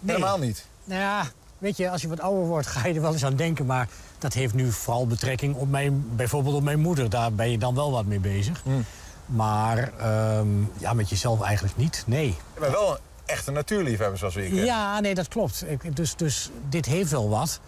nee. 0.00 0.14
Helemaal 0.16 0.38
niet. 0.38 0.66
Nou 0.84 1.00
ja, 1.00 1.26
weet 1.58 1.76
je, 1.76 1.90
als 1.90 2.02
je 2.02 2.08
wat 2.08 2.20
ouder 2.20 2.44
wordt, 2.46 2.66
ga 2.66 2.86
je 2.86 2.94
er 2.94 3.00
wel 3.00 3.12
eens 3.12 3.24
aan 3.24 3.36
denken. 3.36 3.66
Maar 3.66 3.88
dat 4.18 4.32
heeft 4.32 4.54
nu 4.54 4.72
vooral 4.72 5.06
betrekking 5.06 5.54
op 5.54 5.70
mijn, 5.70 6.04
bijvoorbeeld 6.16 6.54
op 6.54 6.62
mijn 6.62 6.80
moeder. 6.80 7.10
Daar 7.10 7.32
ben 7.32 7.50
je 7.50 7.58
dan 7.58 7.74
wel 7.74 7.90
wat 7.90 8.04
mee 8.04 8.20
bezig. 8.20 8.60
Hmm. 8.62 8.84
Maar 9.26 9.92
ehm, 9.98 10.48
ja, 10.78 10.92
met 10.92 11.08
jezelf 11.08 11.42
eigenlijk 11.42 11.76
niet. 11.76 12.02
Nee. 12.06 12.26
Je 12.54 12.60
bent 12.60 12.72
wel 12.72 12.90
een 12.90 12.98
echte 13.26 13.50
natuurliefhebber 13.50 14.18
zoals 14.18 14.36
ik. 14.36 14.54
hè? 14.54 14.62
Ja, 14.62 15.00
nee, 15.00 15.14
dat 15.14 15.28
klopt. 15.28 15.64
Ik, 15.68 15.96
dus, 15.96 16.16
dus 16.16 16.50
dit 16.68 16.86
heeft 16.86 17.10
wel 17.10 17.28
wat. 17.28 17.60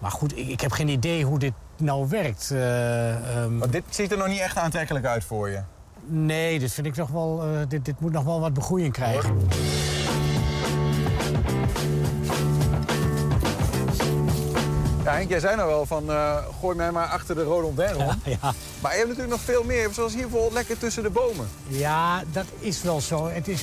Maar 0.00 0.10
goed, 0.10 0.36
ik, 0.38 0.48
ik 0.48 0.60
heb 0.60 0.72
geen 0.72 0.88
idee 0.88 1.24
hoe 1.24 1.38
dit 1.38 1.52
nou 1.76 2.08
werkt. 2.08 2.54
Want 3.58 3.72
dit 3.72 3.82
ziet 3.88 4.12
er 4.12 4.18
nog 4.18 4.26
niet 4.28 4.38
echt 4.40 4.56
aantrekkelijk 4.56 5.04
uit 5.06 5.24
voor 5.24 5.50
je. 5.50 5.60
nee, 6.06 6.58
dit 6.58 6.72
vind 6.72 6.86
ik 6.86 6.96
nog 6.96 7.08
wel. 7.10 7.42
eh, 7.42 7.48
dit, 7.68 7.84
dit 7.84 8.00
moet 8.00 8.12
nog 8.12 8.24
wel 8.24 8.40
wat 8.40 8.54
begroeiing 8.54 8.92
krijgen. 8.92 9.36
Ja, 15.04 15.12
Henk, 15.12 15.28
jij 15.30 15.40
zei 15.40 15.56
nou 15.56 15.68
wel 15.68 15.86
van 15.86 16.10
eh, 16.10 16.36
gooi 16.60 16.76
mij 16.76 16.90
maar 16.92 17.06
achter 17.06 17.34
de 17.34 17.42
rhododendron. 17.42 18.06
Ja, 18.40 18.52
Maar 18.80 18.92
je 18.92 18.96
hebt 18.96 19.08
natuurlijk 19.08 19.28
nog 19.36 19.40
veel 19.40 19.64
meer. 19.64 19.88
Zoals 19.92 20.12
hier 20.12 20.22
bijvoorbeeld 20.22 20.52
lekker 20.52 20.78
tussen 20.78 21.02
de 21.02 21.10
bomen. 21.10 21.48
ja, 21.68 22.22
dat 22.32 22.44
is 22.58 22.82
wel 22.82 23.00
zo. 23.00 23.28
Het 23.28 23.48
is, 23.48 23.62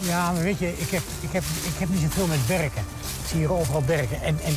ja, 0.00 0.32
maar 0.32 0.42
weet 0.42 0.58
je, 0.58 0.68
ik 0.78 0.90
heb, 0.90 1.02
ik 1.20 1.32
heb, 1.32 1.42
ik 1.42 1.78
heb 1.78 1.88
niet 1.88 2.00
zoveel 2.00 2.26
met 2.26 2.46
berken. 2.46 2.82
Ik 3.22 3.28
zie 3.28 3.38
hier 3.38 3.52
overal 3.52 3.82
berken. 3.82 4.22
En, 4.22 4.38
en 4.44 4.56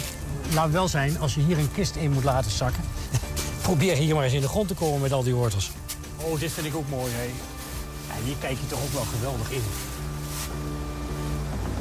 laat 0.54 0.72
wel 0.72 0.88
zijn, 0.88 1.20
als 1.20 1.34
je 1.36 1.42
hier 1.42 1.58
een 1.58 1.72
kist 1.74 1.96
in 1.96 2.12
moet 2.12 2.24
laten 2.24 2.52
zakken... 2.52 2.84
probeer 3.62 3.96
hier 3.96 4.16
maar 4.16 4.24
eens 4.24 4.34
in 4.34 4.42
de 4.42 4.48
grond 4.48 4.68
te 4.68 4.74
komen 4.74 5.02
met 5.02 5.12
al 5.12 5.24
die 5.24 5.34
wortels. 5.36 5.72
Oh, 6.18 6.40
dit 6.40 6.52
vind 6.52 6.68
ik 6.68 6.76
ook 6.76 6.90
mooi, 6.90 7.12
hè. 7.16 7.24
Ja, 7.24 8.24
hier 8.26 8.36
kijk 8.40 8.58
je 8.60 8.68
toch 8.68 8.80
ook 8.84 8.94
wel 8.94 9.06
geweldig 9.16 9.52
in. 9.52 9.62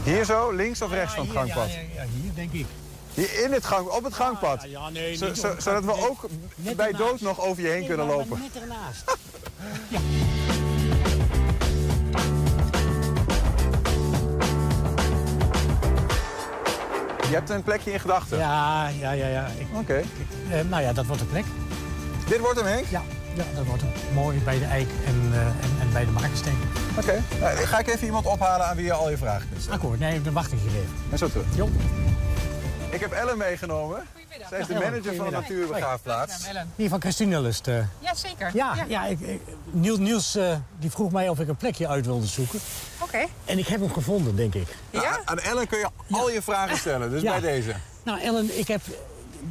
Hier 0.04 0.24
zo, 0.24 0.50
links 0.52 0.82
of 0.82 0.90
rechts 0.90 1.14
Ja, 1.14 1.24
van 1.24 1.26
het 1.36 1.44
hier, 1.44 1.52
gangpad? 1.54 1.72
Ja, 1.74 1.80
ja, 1.80 2.02
ja, 2.02 2.08
hier 2.22 2.34
denk 2.34 2.52
ik. 2.52 2.66
Hier 3.14 3.42
in 3.44 3.52
het 3.52 3.64
gang, 3.64 3.86
op 3.88 4.04
het 4.04 4.14
gangpad. 4.14 4.62
Ja, 4.62 4.68
ja, 4.68 4.88
nee, 4.88 5.16
Zo- 5.16 5.34
zodat 5.58 5.84
we 5.84 6.08
ook 6.08 6.26
Net 6.54 6.76
bij 6.76 6.86
ernaast. 6.86 7.04
dood 7.10 7.20
nog 7.20 7.40
over 7.40 7.62
je 7.62 7.68
heen 7.68 7.78
Nee, 7.78 7.86
kunnen 7.88 8.06
maar- 8.06 8.16
lopen. 8.16 8.28
maar 8.38 8.48
Net 8.52 8.62
ernaast. 8.62 9.04
Je 17.28 17.34
hebt 17.34 17.50
een 17.50 17.62
plekje 17.62 17.92
in 17.92 18.00
gedachten. 18.00 18.38
Ja, 18.38 18.88
ja, 19.00 19.10
ja. 19.12 19.26
ja. 19.26 19.46
Ik, 19.58 19.66
Oké. 19.72 19.94
eh, 20.50 20.60
nou 20.68 20.82
ja, 20.82 20.92
dat 20.92 21.06
wordt 21.06 21.22
de 21.22 21.28
plek. 21.28 21.44
Dit 22.28 22.38
wordt 22.38 22.56
hem, 22.60 22.66
Henk? 22.66 22.86
Ja, 22.86 23.02
ja 23.34 23.44
dat 23.54 23.64
wordt 23.66 23.82
hem. 23.82 23.90
Mooi 24.14 24.38
bij 24.38 24.58
de 24.58 24.64
eik 24.64 24.88
en, 25.06 25.30
eh, 25.32 25.40
en, 25.40 25.52
en 25.80 25.92
bij 25.92 26.04
de 26.04 26.10
markensteen. 26.10 26.58
Oké. 26.98 27.22
Nou, 27.40 27.56
ga 27.56 27.78
ik 27.78 27.86
even 27.86 28.06
iemand 28.06 28.26
ophalen 28.26 28.66
aan 28.66 28.76
wie 28.76 28.84
je 28.84 28.92
al 28.92 29.10
je 29.10 29.16
vragen 29.16 29.48
kunt 29.48 29.60
stellen. 29.62 29.80
Akkoord, 29.80 29.98
nee, 29.98 30.22
de 30.22 30.32
wachting 30.32 30.60
gegeven. 30.60 30.90
En 31.10 31.18
zo 31.18 31.28
terug. 31.28 31.44
Jo. 31.54 31.68
Ik 32.90 33.00
heb 33.00 33.12
Ellen 33.12 33.38
meegenomen. 33.38 34.02
Zij 34.48 34.58
is 34.60 34.66
de 34.66 34.72
manager 34.74 34.92
van 34.92 35.02
de 35.02 35.08
goedemiddag. 35.10 35.40
natuurbegraafplaats. 35.40 36.46
Hier 36.76 36.88
van 36.88 37.00
Christine 37.00 37.40
Lust. 37.40 37.66
eh. 37.68 37.74
Ja, 37.98 38.14
zeker. 38.14 38.50
ja, 38.54 38.74
ja. 38.88 39.06
ik, 39.06 39.20
ik- 39.20 39.40
Niels, 39.70 39.98
Niels 39.98 40.34
eh, 40.36 40.56
die 40.78 40.90
vroeg 40.90 41.12
mij 41.12 41.28
of 41.28 41.40
ik 41.40 41.48
een 41.48 41.56
plekje 41.56 41.88
uit 41.88 42.06
wilde 42.06 42.26
zoeken. 42.26 42.58
Oké. 43.02 43.24
En 43.44 43.58
ik 43.58 43.66
heb 43.66 43.80
hem 43.80 43.92
gevonden, 43.92 44.36
denk 44.36 44.54
ik. 44.54 44.68
Ja? 44.90 45.20
Aan 45.24 45.38
Ellen 45.38 45.66
kun 45.68 45.78
je 45.78 45.88
al 46.10 46.30
je 46.30 46.42
vragen 46.42 46.76
stellen, 46.76 47.10
dus 47.10 47.22
Ja. 47.22 47.30
bij 47.30 47.40
deze. 47.40 47.74
Nou, 48.02 48.20
Ellen, 48.20 48.58
ik 48.58 48.68
heb 48.68 48.80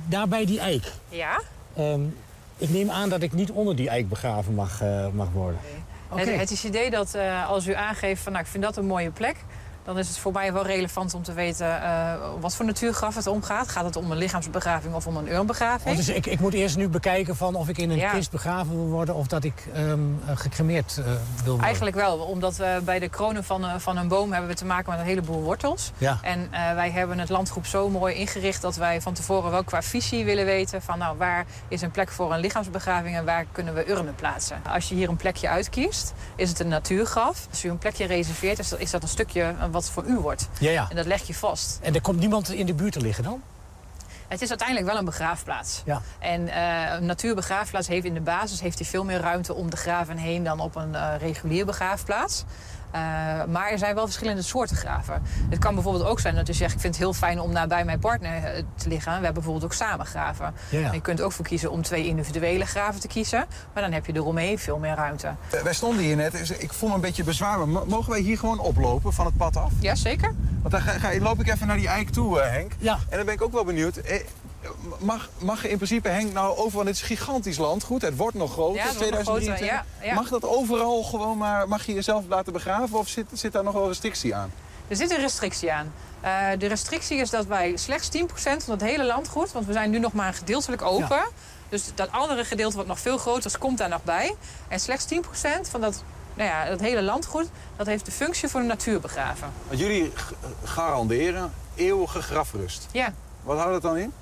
daar 0.05 0.27
bij 0.27 0.45
die 0.45 0.59
eik. 0.59 0.91
Ja? 1.09 1.41
ehm, 1.75 2.01
ik 2.57 2.69
neem 2.69 2.89
aan 2.89 3.09
dat 3.09 3.21
ik 3.21 3.33
niet 3.33 3.51
onder 3.51 3.75
die 3.75 3.89
eik 3.89 4.09
begraven 4.09 4.53
mag, 4.53 4.81
eh, 4.81 5.07
mag 5.13 5.27
worden. 5.31 5.59
Oké. 6.09 6.19
Het, 6.21 6.39
het 6.39 6.51
is 6.51 6.63
het 6.63 6.73
idee 6.75 6.89
dat 6.89 7.13
eh, 7.15 7.49
als 7.49 7.67
u 7.67 7.73
aangeeft 7.73 8.21
van 8.21 8.31
nou, 8.31 8.43
ik 8.43 8.51
vind 8.51 8.63
dat 8.63 8.77
een 8.77 8.85
mooie 8.87 9.11
plek... 9.11 9.35
dan 9.87 9.97
is 9.97 10.07
het 10.07 10.17
voor 10.17 10.31
mij 10.31 10.53
wel 10.53 10.65
relevant 10.65 11.13
om 11.13 11.23
te 11.23 11.33
weten 11.33 11.67
uh, 11.67 12.13
wat 12.39 12.55
voor 12.55 12.65
natuurgraf 12.65 13.15
het 13.15 13.27
omgaat. 13.27 13.69
Gaat 13.69 13.85
het 13.85 13.95
om 13.95 14.11
een 14.11 14.17
lichaamsbegraving 14.17 14.93
of 14.93 15.07
om 15.07 15.17
een 15.17 15.31
urnbegraving? 15.31 15.89
Oh, 15.89 15.95
dus 15.95 16.09
ik, 16.09 16.25
ik 16.25 16.39
moet 16.39 16.53
eerst 16.53 16.77
nu 16.77 16.89
bekijken 16.89 17.35
van 17.35 17.55
of 17.55 17.69
ik 17.69 17.77
in 17.77 17.89
een 17.89 18.09
kist 18.11 18.31
begraven 18.31 18.75
wil 18.75 18.85
worden 18.85 19.15
of 19.15 19.27
dat 19.27 19.43
ik 19.43 19.67
um, 19.75 20.19
gecremeerd 20.33 20.95
uh, 20.99 21.05
wil 21.05 21.15
worden. 21.45 21.65
Eigenlijk 21.65 21.95
wel, 21.95 22.17
omdat 22.17 22.55
we 22.57 22.81
bij 22.83 22.99
de 22.99 23.09
kronen 23.09 23.43
van, 23.43 23.81
van 23.81 23.97
een 23.97 24.07
boom 24.07 24.31
hebben 24.31 24.49
we 24.49 24.55
te 24.55 24.65
maken 24.65 24.91
met 24.91 24.99
een 24.99 25.05
heleboel 25.05 25.41
wortels. 25.41 25.91
Ja. 25.97 26.19
En 26.21 26.49
wij 26.51 26.91
hebben 26.91 27.19
het 27.19 27.29
landgroep 27.29 27.65
zo 27.65 27.89
mooi 27.89 28.15
ingericht 28.15 28.61
dat 28.61 28.75
wij 28.75 29.01
van 29.01 29.13
tevoren 29.13 29.51
wel 29.51 29.63
qua 29.63 29.81
visie 29.81 30.25
willen 30.25 30.45
weten 30.45 30.81
van 30.81 30.97
nou 30.97 31.17
waar 31.17 31.45
is 31.67 31.81
een 31.81 31.91
plek 31.91 32.11
voor 32.11 32.33
een 32.33 32.39
lichaamsbegraving 32.39 33.15
en 33.15 33.25
waar 33.25 33.45
kunnen 33.51 33.73
we 33.73 33.89
urnen 33.89 34.15
plaatsen. 34.15 34.61
Als 34.73 34.89
je 34.89 34.95
hier 34.95 35.09
een 35.09 35.15
plekje 35.15 35.49
uitkiest, 35.49 36.13
is 36.35 36.49
het 36.49 36.59
een 36.59 36.67
natuurgraf. 36.67 37.47
Als 37.49 37.61
je 37.61 37.69
een 37.69 37.77
plekje 37.77 38.05
reserveert, 38.05 38.59
is 38.59 38.69
dat, 38.69 38.79
is 38.79 38.91
dat 38.91 39.03
een 39.03 39.07
stukje 39.07 39.55
wat 39.77 39.89
voor 39.89 40.03
u 40.05 40.17
wordt. 40.17 40.47
Ja, 40.59 40.71
ja. 40.71 40.85
En 40.89 40.95
dat 40.95 41.05
leg 41.05 41.27
je 41.27 41.33
vast. 41.33 41.79
En 41.81 41.95
er 41.95 42.01
komt 42.01 42.19
niemand 42.19 42.49
in 42.49 42.65
de 42.65 42.73
buurt 42.73 42.93
te 42.93 43.01
liggen 43.01 43.23
dan? 43.23 43.41
Het 44.27 44.41
is 44.41 44.49
uiteindelijk 44.49 44.87
wel 44.87 44.97
een 44.97 45.05
begraafplaats. 45.05 45.81
Ja. 45.85 46.01
En 46.19 46.41
uh, 46.41 46.93
een 46.93 47.05
natuurbegraafplaats 47.05 47.87
heeft 47.87 48.05
in 48.05 48.13
de 48.13 48.21
basis 48.21 48.61
heeft 48.61 48.79
hij 48.79 48.87
veel 48.87 49.03
meer 49.03 49.19
ruimte 49.19 49.53
om 49.53 49.69
de 49.69 49.77
graven 49.77 50.17
heen 50.17 50.43
dan 50.43 50.59
op 50.59 50.75
een 50.75 50.93
uh, 50.93 51.13
regulier 51.19 51.65
begraafplaats. 51.65 52.43
Uh, 52.95 53.01
maar 53.45 53.71
er 53.71 53.77
zijn 53.77 53.95
wel 53.95 54.05
verschillende 54.05 54.41
soorten 54.41 54.75
graven. 54.75 55.21
Het 55.49 55.59
kan 55.59 55.73
bijvoorbeeld 55.73 56.05
ook 56.05 56.19
zijn 56.19 56.35
dat 56.35 56.47
je 56.47 56.53
zegt... 56.53 56.73
ik 56.73 56.79
vind 56.79 56.93
het 56.93 57.03
heel 57.03 57.13
fijn 57.13 57.39
om 57.39 57.51
nabij 57.51 57.85
mijn 57.85 57.99
partner 57.99 58.63
te 58.75 58.89
liggen. 58.89 59.11
We 59.11 59.13
hebben 59.13 59.33
bijvoorbeeld 59.33 59.65
ook 59.65 59.73
samen 59.73 60.05
graven. 60.05 60.53
Ja, 60.69 60.79
ja. 60.79 60.91
Je 60.91 61.01
kunt 61.01 61.21
ook 61.21 61.31
voor 61.31 61.45
kiezen 61.45 61.71
om 61.71 61.81
twee 61.81 62.05
individuele 62.05 62.65
graven 62.65 62.99
te 62.99 63.07
kiezen. 63.07 63.45
Maar 63.73 63.83
dan 63.83 63.91
heb 63.91 64.05
je 64.05 64.13
eromheen 64.13 64.59
veel 64.59 64.77
meer 64.77 64.95
ruimte. 64.95 65.31
Uh, 65.55 65.61
wij 65.61 65.73
stonden 65.73 66.03
hier 66.03 66.15
net. 66.15 66.31
Dus 66.31 66.51
ik 66.51 66.73
voel 66.73 66.89
me 66.89 66.95
een 66.95 67.01
beetje 67.01 67.23
bezwaar. 67.23 67.67
Mogen 67.67 68.09
wij 68.09 68.19
hier 68.19 68.37
gewoon 68.37 68.59
oplopen 68.59 69.13
van 69.13 69.25
het 69.25 69.37
pad 69.37 69.57
af? 69.57 69.71
Ja, 69.79 69.95
zeker. 69.95 70.33
Want 70.61 70.71
dan 70.71 70.81
ga, 70.81 70.91
ga, 70.91 71.19
loop 71.19 71.39
ik 71.39 71.47
even 71.47 71.67
naar 71.67 71.77
die 71.77 71.87
eik 71.87 72.09
toe, 72.09 72.37
uh, 72.37 72.49
Henk. 72.49 72.71
Ja. 72.77 72.97
En 73.09 73.17
dan 73.17 73.25
ben 73.25 73.35
ik 73.35 73.41
ook 73.41 73.51
wel 73.51 73.63
benieuwd. 73.63 73.97
Eh, 74.67 75.05
mag, 75.05 75.29
mag 75.37 75.65
in 75.65 75.75
principe 75.75 76.09
Henk 76.09 76.33
nou 76.33 76.57
overal... 76.57 76.83
Dit 76.83 76.95
is 76.95 77.01
gigantisch 77.01 77.57
land, 77.57 77.83
goed. 77.83 78.01
Het 78.01 78.17
wordt 78.17 78.35
nog 78.35 78.51
groter, 78.51 78.75
ja, 78.75 78.89
2023. 78.89 79.67
Ja, 79.67 79.85
ja. 80.01 80.13
Mag 80.13 80.29
dat 80.29 80.45
overal 80.45 81.03
gewoon 81.03 81.37
maar... 81.37 81.67
Mag 81.67 81.85
je 81.85 81.93
jezelf 81.93 82.23
laten 82.27 82.53
begraven 82.53 82.97
of 82.97 83.07
zit, 83.07 83.25
zit 83.33 83.51
daar 83.51 83.63
nog 83.63 83.73
wel 83.73 83.87
restrictie 83.87 84.35
aan? 84.35 84.51
Er 84.87 84.95
zit 84.95 85.11
een 85.11 85.19
restrictie 85.19 85.71
aan. 85.71 85.93
Uh, 86.23 86.59
de 86.59 86.67
restrictie 86.67 87.17
is 87.17 87.29
dat 87.29 87.45
wij 87.45 87.77
slechts 87.77 88.09
10% 88.17 88.21
van 88.41 88.73
het 88.73 88.81
hele 88.81 89.05
landgoed... 89.05 89.51
want 89.51 89.65
we 89.65 89.73
zijn 89.73 89.89
nu 89.89 89.99
nog 89.99 90.13
maar 90.13 90.33
gedeeltelijk 90.33 90.81
open... 90.81 91.15
Ja. 91.15 91.27
Dus 91.69 91.91
dat 91.95 92.11
andere 92.11 92.45
gedeelte 92.45 92.77
wat 92.77 92.87
nog 92.87 92.99
veel 92.99 93.17
groter 93.17 93.45
is, 93.45 93.57
komt 93.57 93.77
daar 93.77 93.89
nog 93.89 94.03
bij. 94.03 94.35
En 94.67 94.79
slechts 94.79 95.05
10% 95.13 95.17
van 95.69 95.81
dat, 95.81 96.03
nou 96.33 96.49
ja, 96.49 96.65
dat 96.65 96.79
hele 96.79 97.01
landgoed... 97.01 97.49
dat 97.75 97.85
heeft 97.85 98.05
de 98.05 98.11
functie 98.11 98.49
voor 98.49 98.61
de 98.61 98.67
natuur 98.67 98.99
begraven. 98.99 99.51
Want 99.67 99.79
jullie 99.79 100.11
garanderen 100.63 101.53
eeuwige 101.75 102.21
grafrust. 102.21 102.87
Ja. 102.91 103.13
Wat 103.43 103.57
houdt 103.57 103.73
dat 103.73 103.81
dan 103.81 103.97
in? 103.97 104.13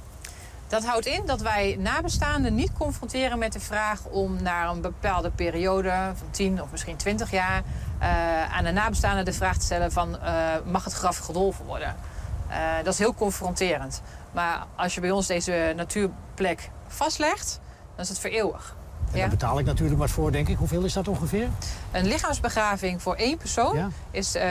Dat 0.68 0.86
houdt 0.86 1.06
in 1.06 1.22
dat 1.26 1.42
wij 1.42 1.76
nabestaanden 1.80 2.56
niet 2.56 2.72
confronteren 2.78 3.40
met 3.40 3.54
de 3.54 3.60
vraag 3.60 4.06
om 4.06 4.42
naar 4.42 4.70
een 4.70 4.82
bepaalde 4.82 5.30
periode 5.30 6.12
van 6.16 6.28
10 6.32 6.62
of 6.62 6.72
misschien 6.72 6.96
20 6.96 7.32
jaar 7.32 7.64
uh, 8.02 8.56
aan 8.56 8.64
de 8.64 8.72
nabestaanden 8.72 9.26
de 9.26 9.34
vraag 9.34 9.58
te 9.58 9.66
stellen 9.66 9.92
van 9.92 10.16
uh, 10.24 10.44
mag 10.66 10.84
het 10.84 10.94
graf 10.94 11.18
gedolven 11.18 11.66
worden? 11.66 11.96
Uh, 12.50 12.56
dat 12.84 12.94
is 12.94 13.00
heel 13.00 13.14
confronterend. 13.14 14.02
Maar 14.32 14.66
als 14.76 14.96
je 14.96 15.02
bij 15.02 15.12
ons 15.12 15.28
deze 15.28 15.74
natuurplek 15.76 16.70
vastlegt, 16.88 17.60
dan 17.96 18.04
is 18.04 18.10
het 18.10 18.20
voor 18.20 18.30
eeuwig. 18.30 18.76
En 19.12 19.20
daar 19.20 19.30
betaal 19.30 19.60
ik 19.60 19.66
natuurlijk 19.66 20.00
wat 20.00 20.10
voor, 20.10 20.32
denk 20.32 20.48
ik. 20.48 20.58
Hoeveel 20.58 20.84
is 20.84 20.94
dat 20.94 21.08
ongeveer? 21.08 21.48
Een 21.92 22.06
lichaamsbegraving 22.06 23.02
voor 23.02 23.16
één 23.16 23.38
persoon 23.38 23.76
ja? 23.76 23.90
is 24.12 24.38
4.350 24.38 24.44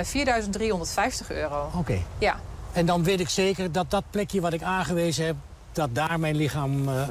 euro. 1.28 1.64
Oké. 1.66 1.76
Okay. 1.76 2.04
Ja. 2.18 2.36
En 2.72 2.86
dan 2.86 3.04
weet 3.04 3.20
ik 3.20 3.28
zeker 3.28 3.72
dat 3.72 3.90
dat 3.90 4.04
plekje 4.10 4.40
wat 4.40 4.52
ik 4.52 4.62
aangewezen 4.62 5.26
heb... 5.26 5.36
dat 5.74 5.94
daar 5.94 6.20
mijn 6.20 6.36
lichaam 6.36 6.88
uh, 6.88 7.02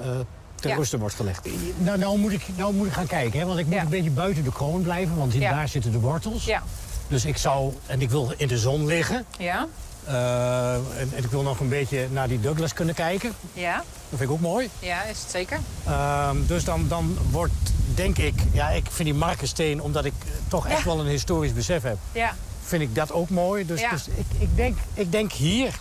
ter 0.56 0.70
Ja. 0.70 0.76
ruste 0.76 0.98
wordt 1.00 1.16
gelegd. 1.16 1.48
Nou, 1.78 1.98
nou, 1.98 2.18
moet 2.18 2.32
ik, 2.32 2.46
nou 2.56 2.74
moet 2.74 2.88
ik 2.88 2.94
gaan 2.94 3.08
kijken, 3.08 3.40
hè, 3.40 3.46
want 3.46 3.60
ik 3.60 3.66
moet 3.66 3.74
Ja. 3.76 3.82
een 3.82 3.90
beetje 3.90 4.10
buiten 4.12 4.44
de 4.44 4.52
kroon 4.52 4.82
blijven... 4.82 5.16
want 5.18 5.34
Ja. 5.34 5.52
daar 5.52 5.68
zitten 5.68 5.92
de 5.92 6.00
wortels. 6.00 6.46
Ja. 6.46 6.64
Dus 7.08 7.26
ik 7.26 7.38
zou... 7.38 7.74
En 7.86 8.02
ik 8.02 8.10
wil 8.10 8.34
in 8.38 8.48
de 8.48 8.58
zon 8.58 8.86
liggen. 8.86 9.26
Ja. 9.38 9.68
Uh, 10.08 10.74
en, 10.76 11.10
en 11.16 11.24
ik 11.24 11.30
wil 11.32 11.42
nog 11.42 11.60
een 11.60 11.70
beetje 11.70 12.08
naar 12.12 12.28
die 12.28 12.40
Douglas 12.40 12.74
kunnen 12.74 12.96
kijken. 12.96 13.32
Ja. 13.54 13.76
Dat 13.76 13.86
vind 14.10 14.22
ik 14.22 14.32
ook 14.32 14.40
mooi. 14.40 14.70
Ja, 14.80 15.04
is 15.04 15.20
het 15.20 15.32
zeker? 15.32 15.60
Uh, 15.88 16.30
dus 16.48 16.64
dan, 16.64 16.88
dan 16.88 17.18
wordt, 17.32 17.54
denk 17.96 18.18
ik... 18.18 18.34
Ja, 18.52 18.70
ik 18.70 18.86
vind 18.92 19.10
die 19.10 19.18
Markensteen, 19.18 19.82
omdat 19.82 20.06
ik 20.06 20.14
toch 20.48 20.68
echt 20.68 20.78
Ja. 20.78 20.86
wel 20.86 21.00
een 21.00 21.06
historisch 21.08 21.54
besef 21.54 21.84
heb... 21.84 21.98
Ja. 22.12 22.34
vind 22.64 22.82
ik 22.82 22.96
dat 22.96 23.12
ook 23.12 23.30
mooi. 23.30 23.66
Dus, 23.66 23.82
Ja. 23.82 23.90
dus 23.90 24.08
ik, 24.08 24.26
ik, 24.40 24.56
denk, 24.56 24.78
ik 24.94 25.12
denk 25.12 25.32
hier. 25.32 25.80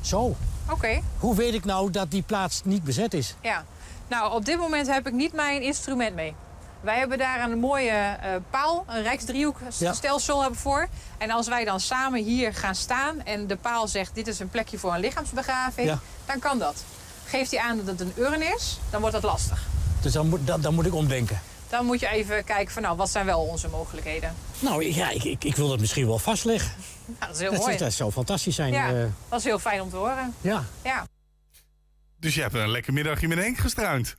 Zo. 0.00 0.36
Oké. 0.70 1.00
Hoe 1.18 1.34
weet 1.36 1.54
ik 1.54 1.64
nou 1.64 1.90
dat 1.90 2.10
die 2.10 2.22
plaats 2.22 2.60
niet 2.64 2.84
bezet 2.84 3.14
is? 3.14 3.34
Ja. 3.40 3.64
Nou, 4.08 4.32
op 4.32 4.44
dit 4.44 4.58
moment 4.58 4.86
heb 4.86 5.06
ik 5.06 5.12
niet 5.12 5.32
mijn 5.32 5.62
instrument 5.62 6.14
mee. 6.14 6.34
Wij 6.80 6.98
hebben 6.98 7.18
daar 7.18 7.40
een 7.50 7.58
mooie 7.58 7.90
eh, 7.90 8.30
paal, 8.50 8.84
een 8.88 9.02
rijksdriehoekstelsel 9.02 10.40
hebben 10.40 10.58
voor. 10.58 10.88
En 11.18 11.30
als 11.30 11.48
wij 11.48 11.64
dan 11.64 11.80
samen 11.80 12.22
hier 12.24 12.54
gaan 12.54 12.74
staan 12.74 13.24
en 13.24 13.46
de 13.46 13.56
paal 13.56 13.88
zegt... 13.88 14.14
dit 14.14 14.26
is 14.28 14.38
een 14.38 14.48
plekje 14.48 14.78
voor 14.78 14.94
een 14.94 15.00
lichaamsbegraving, 15.00 15.88
Ja. 15.88 15.98
dan 16.26 16.38
kan 16.38 16.58
dat. 16.58 16.84
Geeft 17.26 17.50
hij 17.50 17.60
aan 17.60 17.76
dat 17.76 17.86
het 17.86 18.00
een 18.00 18.12
urn 18.16 18.54
is, 18.54 18.78
dan 18.90 19.00
wordt 19.00 19.14
dat 19.14 19.24
lastig. 19.24 19.62
Dus 20.00 20.12
dan 20.12 20.28
moet, 20.28 20.46
dan, 20.46 20.60
dan 20.60 20.74
moet 20.74 20.86
ik 20.86 20.94
omdenken. 20.94 21.40
Dan 21.74 21.86
moet 21.86 22.00
je 22.00 22.08
even 22.08 22.44
kijken 22.44 22.72
van 22.72 22.82
nou, 22.82 22.96
wat 22.96 23.10
zijn 23.10 23.26
wel 23.26 23.40
onze 23.40 23.68
mogelijkheden. 23.68 24.34
Nou 24.58 24.84
ja, 24.84 25.10
ik, 25.10 25.24
ik, 25.24 25.44
ik 25.44 25.56
wil 25.56 25.68
dat 25.68 25.80
misschien 25.80 26.06
wel 26.06 26.18
vastleggen. 26.18 26.72
Nou, 27.06 27.18
dat 27.20 27.30
is 27.30 27.38
heel 27.38 27.50
dat, 27.50 27.60
mooi. 27.60 27.76
dat 27.76 27.92
zou 27.92 28.12
fantastisch 28.12 28.54
zijn. 28.54 28.72
Ja, 28.72 28.88
eh, 28.88 29.06
dat 29.28 29.38
is 29.38 29.44
heel 29.44 29.58
fijn 29.58 29.80
om 29.80 29.90
te 29.90 29.96
horen. 29.96 30.34
ja. 30.40 30.64
Ja. 30.84 31.06
Dus 32.18 32.34
je 32.34 32.40
hebt 32.40 32.54
een 32.54 32.70
lekker 32.70 32.92
middagje 32.92 33.28
met 33.28 33.38
Henk 33.38 33.58
gestruind. 33.58 34.16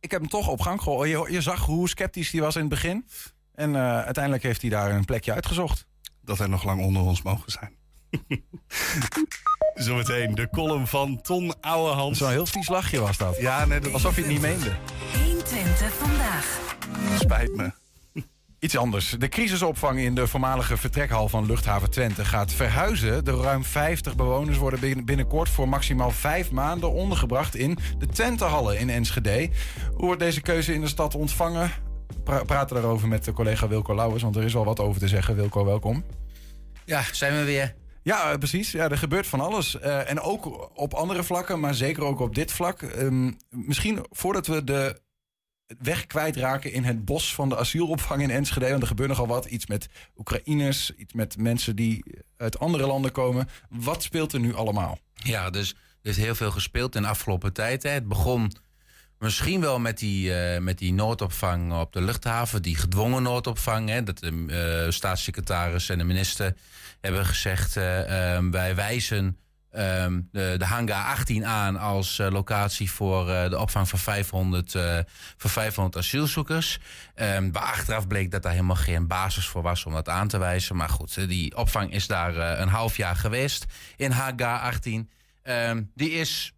Ik 0.00 0.10
heb 0.10 0.20
hem 0.20 0.30
toch 0.30 0.48
op 0.48 0.60
gang 0.60 0.82
gehoord. 0.82 1.08
Je, 1.08 1.26
je 1.28 1.40
zag 1.40 1.64
hoe 1.64 1.88
sceptisch 1.88 2.30
hij 2.30 2.40
was 2.40 2.54
in 2.54 2.60
het 2.60 2.70
begin. 2.70 3.06
En 3.54 3.74
eh, 3.74 4.02
uiteindelijk 4.02 4.42
heeft 4.42 4.60
hij 4.60 4.70
daar 4.70 4.90
een 4.90 5.04
plekje 5.04 5.32
uitgezocht. 5.32 5.86
Dat 6.20 6.38
hij 6.38 6.46
nog 6.46 6.64
lang 6.64 6.82
onder 6.82 7.02
ons 7.02 7.22
mogen 7.22 7.52
zijn. 7.52 7.79
Zometeen 9.74 10.34
de 10.34 10.48
column 10.50 10.86
van 10.86 11.20
Ton 11.22 11.54
Ouwehand. 11.60 12.16
Zo'n 12.16 12.30
heel 12.30 12.46
vies 12.46 12.68
lachje 12.68 13.00
was 13.00 13.16
dat. 13.16 13.36
Ja, 13.40 13.64
nee, 13.64 13.80
dat 13.80 13.92
Alsof 13.92 14.14
je 14.14 14.20
het 14.20 14.30
niet 14.30 14.40
meende. 14.40 14.70
120 15.24 15.92
vandaag. 15.92 16.58
spijt 17.18 17.56
me. 17.56 17.72
Iets 18.58 18.76
anders. 18.76 19.10
De 19.18 19.28
crisisopvang 19.28 19.98
in 19.98 20.14
de 20.14 20.26
voormalige 20.26 20.76
vertrekhal 20.76 21.28
van 21.28 21.46
Luchthaven 21.46 21.90
Twente 21.90 22.24
gaat 22.24 22.52
verhuizen. 22.52 23.24
De 23.24 23.36
ruim 23.40 23.64
50 23.64 24.16
bewoners 24.16 24.56
worden 24.58 24.80
binnen- 24.80 25.04
binnenkort 25.04 25.48
voor 25.48 25.68
maximaal 25.68 26.10
vijf 26.10 26.50
maanden 26.50 26.92
ondergebracht 26.92 27.54
in 27.54 27.78
de 27.98 28.06
Twentehallen 28.06 28.78
in 28.78 28.90
Enschede. 28.90 29.50
Hoe 29.94 30.04
wordt 30.06 30.20
deze 30.20 30.40
keuze 30.40 30.74
in 30.74 30.80
de 30.80 30.88
stad 30.88 31.14
ontvangen? 31.14 31.70
Pra 32.24 32.42
praten 32.44 32.76
daarover 32.76 33.08
met 33.08 33.24
de 33.24 33.32
collega 33.32 33.68
Wilco 33.68 33.94
Lauwers, 33.94 34.22
want 34.22 34.36
er 34.36 34.44
is 34.44 34.52
wel 34.52 34.64
wat 34.64 34.80
over 34.80 35.00
te 35.00 35.08
zeggen. 35.08 35.34
Wilco, 35.36 35.64
welkom. 35.64 36.04
Ja, 36.84 37.02
zijn 37.12 37.36
we 37.38 37.44
weer. 37.44 37.74
Ja, 38.02 38.32
eh, 38.32 38.38
precies. 38.38 38.70
Ja, 38.70 38.88
er 38.88 38.98
gebeurt 38.98 39.26
van 39.26 39.40
alles. 39.40 39.78
Eh, 39.78 40.10
en 40.10 40.20
ook 40.20 40.70
op 40.78 40.94
andere 40.94 41.22
vlakken, 41.22 41.60
maar 41.60 41.74
zeker 41.74 42.02
ook 42.02 42.20
op 42.20 42.34
dit 42.34 42.52
vlak. 42.52 42.82
Ehm, 42.82 43.32
misschien 43.48 44.06
voordat 44.10 44.46
we 44.46 44.64
de 44.64 45.00
weg 45.78 46.06
kwijtraken 46.06 46.72
in 46.72 46.84
het 46.84 47.04
bos 47.04 47.34
van 47.34 47.48
de 47.48 47.56
asielopvang 47.56 48.22
in 48.22 48.30
Enschede. 48.30 48.68
Want 48.68 48.82
er 48.82 48.88
gebeurt 48.88 49.08
nogal 49.08 49.26
wat. 49.26 49.44
Iets 49.44 49.66
met 49.66 49.88
Oekraïners, 50.16 50.94
iets 50.96 51.12
met 51.12 51.38
mensen 51.38 51.76
die 51.76 52.04
uit 52.36 52.58
andere 52.58 52.86
landen 52.86 53.12
komen. 53.12 53.48
Wat 53.68 54.02
speelt 54.02 54.32
er 54.32 54.40
nu 54.40 54.54
allemaal? 54.54 54.98
Ja, 55.14 55.50
dus 55.50 55.70
er 56.02 56.10
is 56.10 56.16
heel 56.16 56.34
veel 56.34 56.50
gespeeld 56.50 56.94
in 56.94 57.02
de 57.02 57.08
afgelopen 57.08 57.52
tijd. 57.52 57.82
Hè. 57.82 57.90
Het 57.90 58.08
begon 58.08 58.52
misschien 59.20 59.60
wel 59.60 59.78
met 59.78 59.98
die, 59.98 60.34
eh, 60.34 60.60
met 60.60 60.78
die 60.78 60.92
noodopvang 60.92 61.72
op 61.72 61.92
de 61.92 62.02
luchthaven. 62.02 62.62
Die 62.62 62.76
gedwongen 62.76 63.22
noodopvang. 63.22 63.88
Hè, 63.88 64.02
dat 64.02 64.18
de 64.18 64.44
eh, 64.84 64.90
staatssecretaris 64.92 65.88
en 65.88 65.98
de 65.98 66.04
minister 66.04 66.54
hebben 67.00 67.26
gezegd... 67.26 67.76
eh, 67.76 68.34
ehm, 68.34 68.50
wij 68.50 68.74
wijzen 68.74 69.36
ehm, 69.70 70.20
de, 70.32 70.54
de 70.58 70.64
hangar 70.64 71.04
18 71.04 71.46
aan 71.46 71.76
als 71.76 72.18
locatie 72.18 72.90
voor 72.90 73.26
de 73.26 73.58
opvang 73.58 73.88
van 73.88 73.98
500, 73.98 74.74
eh, 74.74 74.98
voor 75.36 75.50
500 75.50 75.96
asielzoekers. 75.96 76.78
Ehm, 77.14 77.50
maar 77.50 77.62
achteraf 77.62 78.06
bleek 78.06 78.30
dat 78.30 78.42
daar 78.42 78.52
helemaal 78.52 78.76
geen 78.76 79.06
basis 79.06 79.46
voor 79.46 79.62
was 79.62 79.84
om 79.84 79.92
dat 79.92 80.08
aan 80.08 80.28
te 80.28 80.38
wijzen. 80.38 80.76
Maar 80.76 80.88
goed, 80.88 81.28
die 81.28 81.56
opvang 81.56 81.92
is 81.92 82.06
daar 82.06 82.60
een 82.60 82.68
half 82.68 82.96
jaar 82.96 83.16
geweest 83.16 83.66
in 83.96 84.10
hangar 84.10 84.60
18. 84.60 85.10
Ehm, 85.42 85.82
die 85.94 86.10
is 86.10 86.54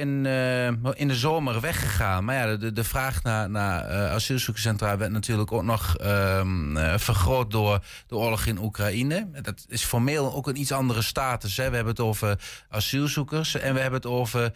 in, 0.00 0.26
eh, 0.26 0.66
in 0.94 1.08
de 1.08 1.14
zomer 1.14 1.60
weggegaan. 1.60 2.24
Maar 2.24 2.34
ja, 2.34 2.56
de, 2.56 2.72
de 2.72 2.84
vraag 2.84 3.22
naar, 3.22 3.50
naar 3.50 3.84
eh, 3.84 4.12
asielzoekerscentra 4.12 4.96
werd 4.96 5.10
natuurlijk 5.12 5.52
ook 5.52 5.62
nog 5.62 5.96
ehm, 5.96 6.76
eh, 6.76 6.98
vergroot 6.98 7.50
door 7.50 7.84
de 8.06 8.16
oorlog 8.16 8.46
in 8.46 8.58
Oekraïne. 8.58 9.28
Dat 9.42 9.64
is 9.68 9.84
formeel 9.84 10.34
ook 10.34 10.46
een 10.46 10.60
iets 10.60 10.72
andere 10.72 11.02
status. 11.02 11.56
Hè. 11.56 11.68
We 11.68 11.74
hebben 11.74 11.92
het 11.92 12.02
over 12.02 12.38
asielzoekers 12.68 13.54
en 13.54 13.74
we 13.74 13.80
hebben 13.80 14.00
het 14.00 14.10
over 14.10 14.52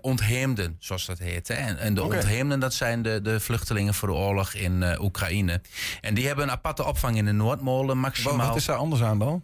ontheemden, 0.00 0.76
zoals 0.78 1.06
dat 1.06 1.18
heet. 1.18 1.48
Hè. 1.48 1.54
En, 1.54 1.78
en 1.78 1.94
de 1.94 2.02
ontheemden, 2.02 2.60
dat 2.60 2.74
zijn 2.74 3.02
de, 3.02 3.20
de 3.22 3.40
vluchtelingen 3.40 3.94
voor 3.94 4.08
de 4.08 4.14
oorlog 4.14 4.54
in 4.54 5.00
Oekraïne. 5.00 5.60
En 6.00 6.14
die 6.14 6.26
hebben 6.26 6.44
een 6.44 6.50
aparte 6.50 6.84
opvang 6.84 7.16
in 7.16 7.24
de 7.24 7.32
Noordmolen, 7.32 7.98
maximaal. 7.98 8.46
wat 8.46 8.56
is 8.56 8.64
daar 8.64 8.76
anders 8.76 9.02
aan 9.02 9.18
dan? 9.18 9.42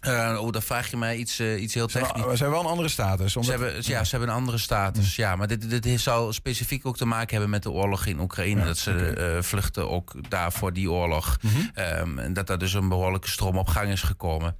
Uh, 0.00 0.38
oh, 0.40 0.52
dan 0.52 0.62
vraag 0.62 0.90
je 0.90 0.96
mij 0.96 1.16
iets, 1.16 1.40
uh, 1.40 1.62
iets 1.62 1.74
heel 1.74 1.86
technisch. 1.86 2.22
Ze 2.22 2.28
hebben 2.28 2.50
wel 2.50 2.60
een 2.60 2.66
andere 2.66 2.88
status. 2.88 3.36
Omdat... 3.36 3.54
Ze 3.54 3.64
hebben, 3.64 3.82
ja, 3.84 4.04
ze 4.04 4.10
hebben 4.10 4.28
een 4.28 4.34
andere 4.34 4.58
status. 4.58 5.16
Ja, 5.16 5.36
maar 5.36 5.46
dit, 5.46 5.82
dit 5.82 6.00
zal 6.00 6.32
specifiek 6.32 6.86
ook 6.86 6.96
te 6.96 7.04
maken 7.04 7.30
hebben 7.30 7.50
met 7.50 7.62
de 7.62 7.70
oorlog 7.70 8.06
in 8.06 8.20
Oekraïne. 8.20 8.64
dat 8.64 8.78
ze 8.78 8.90
okay. 8.90 9.36
uh, 9.36 9.42
vluchten 9.42 9.90
ook 9.90 10.12
daar 10.28 10.52
voor 10.52 10.72
die 10.72 10.90
oorlog. 10.90 11.36
Mm 11.40 11.50
-hmm. 11.50 11.84
um, 11.84 12.18
en 12.18 12.32
dat 12.32 12.50
er 12.50 12.58
dus 12.58 12.72
een 12.72 12.88
behoorlijke 12.88 13.28
stroom 13.28 13.58
op 13.58 13.68
gang 13.68 13.90
is 13.90 14.02
gekomen. 14.02 14.56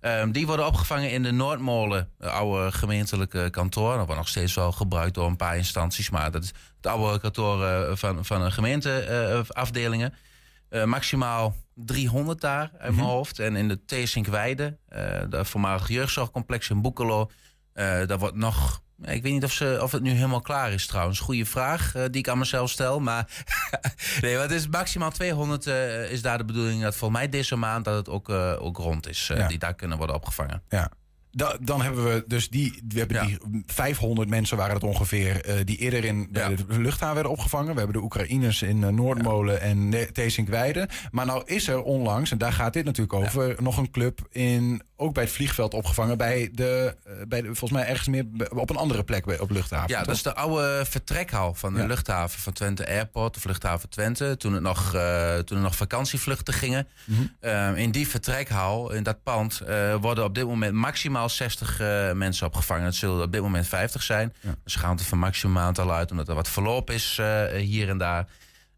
Um, 0.00 0.32
die 0.32 0.46
worden 0.46 0.66
opgevangen 0.66 1.10
in 1.10 1.22
de 1.22 1.32
Noordmolen, 1.32 2.08
oude 2.18 2.72
gemeentelijke 2.72 3.48
kantoor. 3.50 3.96
Dat 3.96 4.06
wordt 4.06 4.20
nog 4.20 4.28
steeds 4.28 4.54
wel 4.54 4.72
gebruikt 4.72 5.14
door 5.14 5.26
een 5.26 5.36
paar 5.36 5.56
instanties. 5.56 6.10
Maar 6.10 6.30
dat 6.30 6.42
is 6.42 6.52
het 6.76 6.86
oude 6.86 7.20
kantoor 7.20 7.96
van, 7.96 8.24
van 8.24 8.42
een 8.42 8.52
gemeenteafdelingen. 8.52 10.14
Uh, 10.74 10.84
maximaal 10.84 11.54
300 11.74 12.40
daar 12.40 12.70
uit 12.72 12.80
mijn 12.80 12.94
-hmm. 12.94 13.04
hoofd. 13.04 13.38
En 13.38 13.56
in 13.56 13.68
de 13.68 13.84
Theesinkweide, 13.84 14.78
uh, 14.88 14.98
de 15.28 15.44
voormalige 15.44 15.92
jeugdzorgcomplex 15.92 16.70
in 16.70 16.82
Boekelo... 16.82 17.30
Uh, 17.74 18.06
daar 18.06 18.18
wordt 18.18 18.36
nog... 18.36 18.82
Ik 19.00 19.22
weet 19.22 19.32
niet 19.32 19.44
of, 19.44 19.52
ze, 19.52 19.78
of 19.82 19.92
het 19.92 20.02
nu 20.02 20.10
helemaal 20.10 20.40
klaar 20.40 20.72
is 20.72 20.86
trouwens. 20.86 21.20
Goede 21.20 21.44
vraag 21.44 21.92
die 21.92 22.20
ik 22.20 22.28
aan 22.28 22.38
mezelf 22.38 22.70
stel. 22.70 23.00
Maar 23.00 23.44
nee, 24.20 24.36
het 24.36 24.50
is 24.50 24.68
maximaal 24.68 25.10
200 25.10 25.66
is 26.10 26.22
daar 26.22 26.38
de 26.38 26.44
bedoeling... 26.44 26.82
dat 26.82 26.96
volgens 26.96 27.20
mij 27.20 27.28
deze 27.28 27.56
maand 27.56 27.84
dat 27.84 27.96
het 27.96 28.08
ook, 28.08 28.28
ook 28.58 28.76
rond 28.76 29.08
is. 29.08 29.26
Ja. 29.26 29.48
Die 29.48 29.58
daar 29.58 29.74
kunnen 29.74 29.98
worden 29.98 30.16
opgevangen. 30.16 30.62
Ja. 30.68 30.90
Da, 31.36 31.56
dan 31.60 31.82
hebben 31.82 32.04
we 32.04 32.24
dus 32.26 32.48
die, 32.48 32.82
we 32.88 32.98
hebben 32.98 33.16
ja. 33.16 33.24
die 33.24 33.62
500 33.66 34.28
mensen 34.28 34.56
waren 34.56 34.74
het 34.74 34.84
ongeveer 34.84 35.48
uh, 35.48 35.54
die 35.64 35.76
eerder 35.76 36.04
in 36.04 36.28
ja. 36.32 36.48
de 36.48 36.64
luchthaven 36.68 37.14
werden 37.14 37.32
opgevangen. 37.32 37.72
We 37.72 37.78
hebben 37.78 37.96
de 37.96 38.02
Oekraïners 38.02 38.62
in 38.62 38.76
uh, 38.76 38.88
Noordmolen 38.88 39.54
ja. 39.54 39.60
en 39.60 40.12
Teesinkweide. 40.12 40.88
Maar 41.10 41.26
nou 41.26 41.42
is 41.44 41.68
er 41.68 41.82
onlangs, 41.82 42.30
en 42.30 42.38
daar 42.38 42.52
gaat 42.52 42.72
dit 42.72 42.84
natuurlijk 42.84 43.12
over, 43.12 43.56
nog 43.62 43.76
een 43.76 43.90
club 43.90 44.20
in 44.30 44.82
ook 44.96 45.14
bij 45.14 45.22
het 45.22 45.32
vliegveld 45.32 45.74
opgevangen 45.74 46.18
bij 46.18 46.50
de, 46.52 46.96
uh, 47.06 47.12
bij 47.28 47.40
de 47.40 47.46
volgens 47.46 47.70
mij 47.70 47.86
ergens 47.86 48.08
meer 48.08 48.26
op 48.48 48.70
een 48.70 48.76
andere 48.76 49.04
plek 49.04 49.24
bij, 49.24 49.38
op 49.38 49.50
luchthaven. 49.50 49.88
Ja, 49.88 49.96
toch? 49.96 50.06
dat 50.06 50.14
is 50.14 50.22
de 50.22 50.34
oude 50.34 50.84
vertrekhal 50.88 51.54
van 51.54 51.74
de 51.74 51.86
luchthaven 51.86 52.40
van 52.40 52.52
Twente 52.52 52.86
Airport, 52.86 53.36
of 53.36 53.44
luchthaven 53.44 53.88
Twente. 53.88 54.36
Toen, 54.36 54.52
het 54.52 54.62
nog, 54.62 54.90
toen 55.44 55.56
er 55.56 55.62
nog 55.62 55.76
vakantievluchten 55.76 56.54
gingen. 56.54 56.88
Mm 57.04 57.30
-hmm. 57.40 57.74
in 57.74 57.90
die 57.90 58.08
vertrekhal, 58.08 58.92
in 58.92 59.02
dat 59.02 59.22
pand, 59.22 59.62
worden 60.00 60.24
op 60.24 60.34
dit 60.34 60.46
moment 60.46 60.74
maximaal 60.74 61.23
60 61.28 61.80
uh, 61.80 62.12
mensen 62.12 62.46
opgevangen. 62.46 62.84
Het 62.84 62.94
zullen 62.94 63.22
op 63.22 63.32
dit 63.32 63.42
moment 63.42 63.66
50 63.66 64.02
zijn. 64.02 64.32
Ja. 64.40 64.54
Dus 64.64 64.74
gaan 64.74 64.96
het 64.96 65.06
van 65.06 65.18
maximaal 65.18 65.66
aantal 65.66 65.92
uit, 65.92 66.10
omdat 66.10 66.28
er 66.28 66.34
wat 66.34 66.48
verloop 66.48 66.90
is 66.90 67.18
uh, 67.20 67.46
hier 67.46 67.88
en 67.88 67.98
daar. 67.98 68.28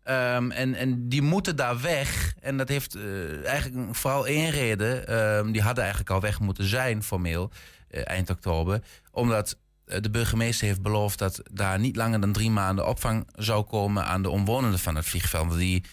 Um, 0.05 0.51
en, 0.51 0.74
en 0.74 1.09
die 1.09 1.22
moeten 1.22 1.57
daar 1.57 1.80
weg. 1.80 2.34
En 2.40 2.57
dat 2.57 2.68
heeft 2.68 2.97
uh, 2.97 3.47
eigenlijk 3.47 3.97
vooral 3.97 4.26
één 4.26 4.51
reden. 4.51 5.16
Um, 5.16 5.53
die 5.53 5.62
hadden 5.62 5.84
eigenlijk 5.84 6.12
al 6.12 6.20
weg 6.20 6.40
moeten 6.40 6.64
zijn, 6.64 7.03
formeel, 7.03 7.51
eind 7.90 8.30
oktober. 8.30 8.80
Omdat 9.11 9.57
de 9.84 10.11
burgemeester 10.11 10.66
heeft 10.66 10.82
beloofd 10.82 11.18
dat 11.18 11.40
daar 11.53 11.78
niet 11.78 11.97
langer 11.97 12.20
dan 12.20 12.32
drie 12.32 12.51
maanden 12.51 12.86
opvang 12.86 13.26
zou 13.36 13.64
komen 13.64 14.05
aan 14.05 14.22
de 14.22 14.30
omwonenden 14.30 14.78
van 14.78 14.94
het 14.94 15.07
vliegveld. 15.07 15.57
Die 15.57 15.84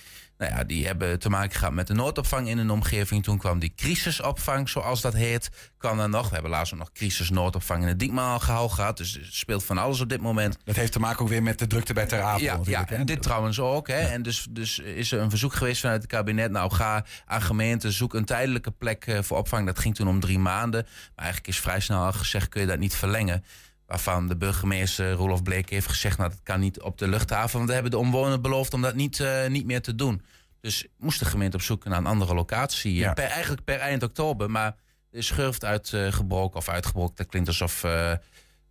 nou 0.44 0.56
ja, 0.56 0.64
die 0.64 0.86
hebben 0.86 1.20
te 1.20 1.30
maken 1.30 1.58
gehad 1.58 1.74
met 1.74 1.88
de 1.88 1.94
noodopvang 1.94 2.48
in 2.48 2.58
een 2.58 2.70
omgeving. 2.70 3.24
Toen 3.24 3.38
kwam 3.38 3.60
die 3.60 3.74
crisisopvang, 3.76 4.70
zoals 4.70 5.02
dat 5.02 5.14
heet, 5.14 5.50
kwam 5.78 6.00
er 6.00 6.10
nog. 6.10 6.28
We 6.28 6.34
hebben 6.34 6.52
laatst 6.52 6.74
ook 6.74 6.80
nog 6.80 6.92
crisis-noodopvang 6.92 7.82
in 7.82 7.88
het 7.88 8.00
Diekmaalgehaal 8.00 8.70
gehad. 8.70 8.98
Dus 8.98 9.18
er 9.18 9.28
speelt 9.30 9.64
van 9.64 9.78
alles 9.78 10.02
op 10.02 10.10
dit 10.10 10.22
moment. 10.22 10.58
Dat 10.64 10.76
heeft 10.76 10.92
te 10.92 11.00
maken 11.00 11.22
ook 11.22 11.30
weer 11.30 11.44
met 11.44 11.60
de 11.60 11.68
drukte 11.68 11.94
bij 11.94 12.06
Ter 12.06 12.22
Apel. 12.22 12.44
Ja, 12.44 12.60
ja 12.66 12.90
en 12.90 13.06
dit 13.06 13.22
trouwens 13.22 13.60
ook. 13.60 13.88
Hè. 13.88 14.00
Ja. 14.00 14.08
En 14.08 14.22
dus, 14.24 14.48
dus 14.50 14.80
is 14.80 15.12
er 15.12 15.20
een 15.20 15.30
verzoek 15.30 15.54
geweest 15.54 15.82
vanuit 15.82 16.02
het 16.02 16.12
kabinet. 16.12 16.52
Nou, 16.52 16.72
ga 16.72 17.06
aan 17.26 17.42
gemeenten, 17.42 17.92
zoek 17.92 18.14
een 18.14 18.26
tijdelijke 18.26 18.72
plek 18.72 19.18
voor 19.22 19.38
opvang. 19.38 19.66
Dat 19.66 19.80
ging 19.80 19.96
toen 19.96 20.08
om 20.08 20.20
drie 20.20 20.40
maanden. 20.40 20.84
Maar 20.84 21.26
eigenlijk 21.26 21.48
is 21.48 21.60
vrij 21.60 21.80
snel 21.80 22.06
al 22.06 22.14
gezegd, 22.14 22.50
kun 22.50 22.62
je 22.62 22.68
dat 22.68 22.80
niet 22.80 22.96
verlengen 22.96 23.44
waarvan 23.86 24.28
de 24.28 24.38
burgemeester 24.38 25.12
Roelof 25.12 25.44
Bleek 25.44 25.70
heeft 25.70 25.88
gezegd... 25.88 26.18
nou, 26.18 26.30
dat 26.30 26.40
kan 26.44 26.60
niet 26.60 26.82
op 26.82 26.98
de 26.98 27.08
luchthaven, 27.08 27.56
want 27.56 27.68
we 27.68 27.74
hebben 27.74 27.92
de 27.92 27.98
omwonenden 27.98 28.42
beloofd... 28.42 28.74
om 28.74 28.82
dat 28.82 28.96
niet, 28.96 29.20
uh, 29.20 29.48
niet 29.48 29.66
meer 29.66 29.82
te 29.82 29.96
doen. 29.96 30.22
Dus 30.62 30.88
moest 30.98 31.20
de 31.20 31.26
gemeente 31.26 31.56
op 31.56 31.62
zoek 31.62 31.84
naar 31.84 31.98
een 31.98 32.06
andere 32.06 32.34
locatie. 32.34 32.94
Ja. 32.94 33.14
Per, 33.14 33.26
eigenlijk 33.26 33.64
per 33.64 33.80
eind 33.80 34.04
oktober, 34.04 34.52
maar 34.52 34.76
is 35.12 35.28
schurft 35.28 35.66
uitgebroken 35.66 36.58
of 36.58 36.70
uitgebroken. 36.70 37.16
Dat 37.16 37.28
klinkt 37.28 37.48
alsof... 37.48 37.84
Uh, 37.84 38.12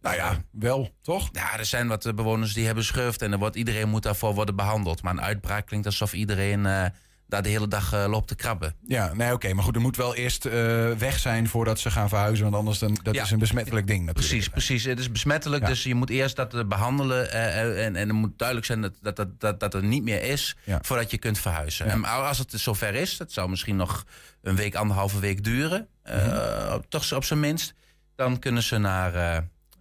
nou 0.01 0.17
ja, 0.17 0.43
wel, 0.51 0.91
toch? 1.03 1.29
Ja, 1.33 1.59
er 1.59 1.65
zijn 1.65 1.89
wat 1.89 2.15
bewoners 2.15 2.53
die 2.53 2.67
hebben 2.67 2.85
schurft 2.85 3.23
en 3.23 3.33
er 3.33 3.39
wordt, 3.39 3.57
iedereen 3.57 3.89
moet 3.89 4.03
daarvoor 4.03 4.35
worden 4.35 4.57
behandeld. 4.57 5.03
Maar 5.03 5.13
een 5.13 5.23
uitbraak 5.23 5.67
klinkt 5.67 5.87
alsof 5.87 6.13
iedereen... 6.13 6.65
Uh, 6.65 6.87
daar 7.33 7.43
de 7.43 7.49
hele 7.49 7.69
dag 7.69 7.95
uh, 7.95 8.05
loopt 8.09 8.29
te 8.29 8.35
krabben. 8.35 8.75
Ja, 8.87 9.13
nee, 9.15 9.27
oké. 9.27 9.35
Okay, 9.35 9.53
maar 9.53 9.65
goed, 9.65 9.75
er 9.75 9.81
moet 9.81 9.97
wel 9.97 10.15
eerst 10.15 10.47
uh, 10.47 10.53
weg 10.91 11.19
zijn 11.19 11.49
voordat 11.49 11.79
ze 11.79 11.91
gaan 11.91 12.09
verhuizen. 12.09 12.45
Want 12.45 12.57
anders 12.57 12.79
dan, 12.79 12.99
dat 13.03 13.15
ja. 13.15 13.23
is 13.23 13.31
een 13.31 13.39
besmettelijk 13.39 13.87
ding 13.87 14.05
natuurlijk. 14.05 14.29
Precies, 14.29 14.49
precies. 14.49 14.85
Het 14.85 14.99
is 14.99 15.11
besmettelijk, 15.11 15.63
ja. 15.63 15.69
dus 15.69 15.83
je 15.83 15.95
moet 15.95 16.11
eerst 16.11 16.37
dat 16.37 16.69
behandelen. 16.69 17.27
Uh, 17.27 17.85
en, 17.85 17.97
en 17.97 18.09
er 18.09 18.15
moet 18.15 18.39
duidelijk 18.39 18.67
zijn 18.67 18.81
dat, 18.81 19.17
dat, 19.17 19.41
dat, 19.41 19.61
dat, 19.61 19.75
er 19.75 19.85
niet 19.85 20.03
meer 20.03 20.23
is 20.23 20.57
ja. 20.65 20.79
voordat 20.83 21.11
je 21.11 21.19
kunt 21.19 21.39
verhuizen. 21.39 21.87
En 21.87 22.05
als 22.05 22.39
het 22.39 22.53
zover 22.57 22.95
is, 22.95 23.17
dat 23.17 23.33
zou 23.33 23.49
misschien 23.49 23.77
nog 23.77 24.05
een 24.43 24.57
week, 24.57 24.75
anderhalve 24.75 25.21
week 25.21 25.45
duren. 25.45 25.89
Mm 26.05 26.13
-hmm. 26.13 26.83
Toch 26.89 27.13
op 27.13 27.25
zijn 27.25 27.41
minst. 27.41 27.75
Dan 28.15 28.39
kunnen 28.39 28.63
ze 28.63 28.79
naar, 28.79 29.13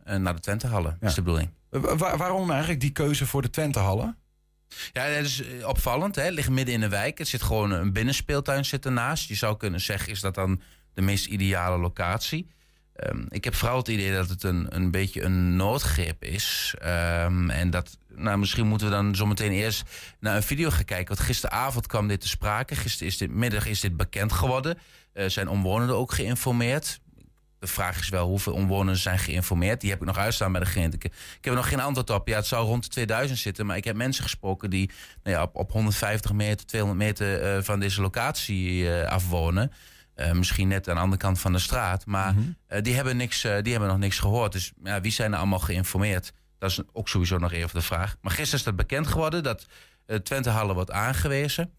naar 0.06 0.36
de 0.36 0.42
Twentehallen, 0.42 0.98
is 1.02 1.14
de 1.14 1.22
bedoeling. 1.22 1.50
Waar, 1.70 2.18
waarom 2.18 2.50
eigenlijk 2.50 2.82
die 2.82 2.92
keuze 2.92 3.26
voor 3.26 3.42
de 3.42 3.50
Twentehallen? 3.50 4.18
Ja, 4.94 5.16
dat 5.16 5.26
is 5.26 5.44
opvallend. 5.64 6.16
Hè? 6.16 6.24
Het 6.24 6.34
ligt 6.34 6.50
midden 6.50 6.74
in 6.74 6.80
de 6.80 6.90
wijk. 6.90 7.18
Het 7.18 7.28
zit 7.28 7.42
gewoon 7.42 7.72
een 7.72 7.94
binnenspeeltuin 7.94 8.66
zit 8.66 8.86
ernaast. 8.86 9.28
Je 9.28 9.36
zou 9.36 9.58
kunnen 9.58 9.82
zeggen, 9.82 10.12
is 10.12 10.20
dat 10.20 10.36
dan 10.36 10.62
de 10.94 11.02
meest 11.02 11.26
ideale 11.26 11.78
locatie? 11.78 12.48
Um, 13.10 13.26
ik 13.30 13.44
heb 13.44 13.56
vooral 13.56 13.78
het 13.78 13.88
idee 13.88 14.14
dat 14.14 14.30
het 14.30 14.44
een, 14.44 14.68
een 14.70 14.92
beetje 14.92 15.22
een 15.22 15.56
noodgrip 15.56 16.24
is. 16.24 16.74
Um, 16.86 17.50
en 17.50 17.70
dat, 17.70 17.98
nou, 18.16 18.38
misschien 18.38 18.68
moeten 18.68 18.88
we 18.88 18.94
dan 18.94 19.16
zometeen 19.16 19.52
eerst 19.52 19.84
naar 20.20 20.36
een 20.36 20.44
video 20.44 20.70
gaan 20.70 20.86
kijken. 20.86 21.16
Want 21.16 21.28
gisteravond 21.28 21.88
kwam 21.88 22.08
dit 22.08 22.22
te 22.22 22.28
sprake. 22.28 22.76
Gisteren 22.76 23.08
is 23.08 23.18
dit 23.18 23.32
middag 23.32 23.66
is 23.66 23.80
dit 23.80 23.98
bekend 23.98 24.32
geworden. 24.32 24.78
Uh, 25.14 25.26
zijn 25.28 25.48
omwonenden 25.48 25.96
ook 25.96 26.12
geïnformeerd. 26.12 27.00
De 27.62 27.68
vraag 27.68 28.00
is 28.00 28.10
wel 28.10 28.28
hoeveel 28.28 28.54
omwonenden 28.54 28.98
zijn 28.98 29.20
geïnformeerd. 29.20 29.82
Die 29.82 29.90
heb 29.90 30.00
ik 30.00 30.06
nog 30.06 30.18
uitstaan 30.18 30.52
bij 30.52 30.62
de 30.62 30.68
gemeente. 30.68 30.96
Ik, 30.96 31.04
ik 31.04 31.12
heb 31.42 31.46
er 31.46 31.56
nog 31.56 31.68
geen 31.68 31.80
antwoord 31.80 32.10
op. 32.10 32.28
Ja, 32.28 32.36
het 32.36 32.46
zou 32.46 32.66
rond 32.66 32.84
de 32.84 32.90
2000 32.90 33.40
zitten. 33.40 33.66
Maar 33.66 33.78
ik 33.78 33.84
heb 33.84 33.96
mensen 33.96 34.24
gesproken 34.24 34.70
die 34.70 34.90
nou 35.24 35.36
ja, 35.36 35.44
op, 35.44 35.56
op 35.56 35.72
150 35.72 36.34
meter, 36.34 36.66
200 36.66 37.04
meter 37.04 37.56
uh, 37.58 37.64
van 37.64 37.80
deze 37.80 38.02
locatie 38.02 38.84
uh, 38.84 39.04
afwonen. 39.04 39.72
Uh, 40.16 40.32
misschien 40.32 40.68
net 40.68 40.90
aan 40.90 40.96
de 40.96 41.02
andere 41.02 41.22
kant 41.22 41.40
van 41.40 41.52
de 41.52 41.60
straat. 41.60 42.06
Maar 42.06 42.34
mm 42.34 42.56
-hmm. 42.68 42.82
die, 42.82 42.96
hebben 42.96 43.18
niks, 43.18 43.42
die 43.42 43.72
hebben 43.72 43.90
nog 43.90 43.98
niks 43.98 44.20
gehoord. 44.20 44.52
Dus 44.52 44.72
ja, 44.84 45.02
wie 45.02 45.12
zijn 45.12 45.32
er 45.32 45.38
allemaal 45.38 45.60
geïnformeerd? 45.60 46.34
Dat 46.58 46.70
is 46.70 46.82
ook 46.92 47.10
sowieso 47.10 47.38
nog 47.38 47.52
even 47.52 47.80
de 47.80 47.86
vraag. 47.86 48.16
Maar 48.22 48.32
gisteren 48.32 48.60
is 48.60 48.66
dat 48.66 48.76
bekend 48.76 49.08
geworden 49.08 49.44
dat 49.44 49.66
Twente 50.24 50.50
Halle 50.50 50.74
wordt 50.74 50.92
aangewezen. 50.92 51.72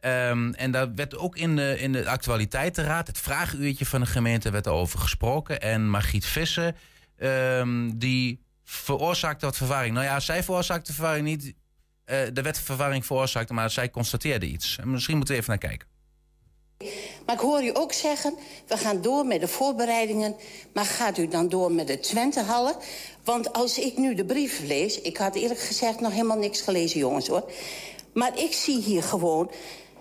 Um, 0.00 0.54
en 0.54 0.70
daar 0.70 0.94
werd 0.94 1.16
ook 1.16 1.36
in 1.36 1.56
de, 1.56 1.78
in 1.78 1.92
de 1.92 2.08
actualiteitenraad, 2.08 3.06
het 3.06 3.18
vraaguurtje 3.18 3.86
van 3.86 4.00
de 4.00 4.06
gemeente, 4.06 4.50
werd 4.50 4.68
over 4.68 4.98
gesproken. 4.98 5.60
En 5.60 5.90
Margriet 5.90 6.26
Visser, 6.26 6.74
um, 7.18 7.98
die 7.98 8.40
veroorzaakte 8.64 9.44
wat 9.44 9.56
verwarring. 9.56 9.94
Nou 9.94 10.06
ja, 10.06 10.20
zij 10.20 10.42
veroorzaakte 10.42 10.92
verwarring 10.92 11.26
niet. 11.26 11.54
Uh, 12.06 12.36
er 12.36 12.42
werd 12.42 12.58
verwarring 12.58 13.06
veroorzaakt, 13.06 13.50
maar 13.50 13.70
zij 13.70 13.90
constateerde 13.90 14.46
iets. 14.46 14.78
En 14.80 14.90
misschien 14.90 15.16
moeten 15.16 15.34
we 15.34 15.40
even 15.40 15.58
naar 15.58 15.68
kijken. 15.68 15.88
Maar 17.26 17.34
ik 17.34 17.40
hoor 17.40 17.62
u 17.62 17.70
ook 17.72 17.92
zeggen, 17.92 18.34
we 18.66 18.76
gaan 18.76 19.02
door 19.02 19.26
met 19.26 19.40
de 19.40 19.48
voorbereidingen. 19.48 20.36
Maar 20.74 20.84
gaat 20.84 21.18
u 21.18 21.28
dan 21.28 21.48
door 21.48 21.72
met 21.72 21.86
de 21.86 22.00
Twentehallen? 22.00 22.76
Want 23.24 23.52
als 23.52 23.78
ik 23.78 23.96
nu 23.96 24.14
de 24.14 24.24
brief 24.24 24.60
lees... 24.60 25.00
Ik 25.00 25.16
had 25.16 25.34
eerlijk 25.34 25.60
gezegd 25.60 26.00
nog 26.00 26.12
helemaal 26.12 26.38
niks 26.38 26.60
gelezen, 26.60 26.98
jongens, 26.98 27.28
hoor. 27.28 27.50
Maar 28.14 28.38
ik 28.38 28.52
zie 28.52 28.82
hier 28.82 29.02
gewoon 29.02 29.50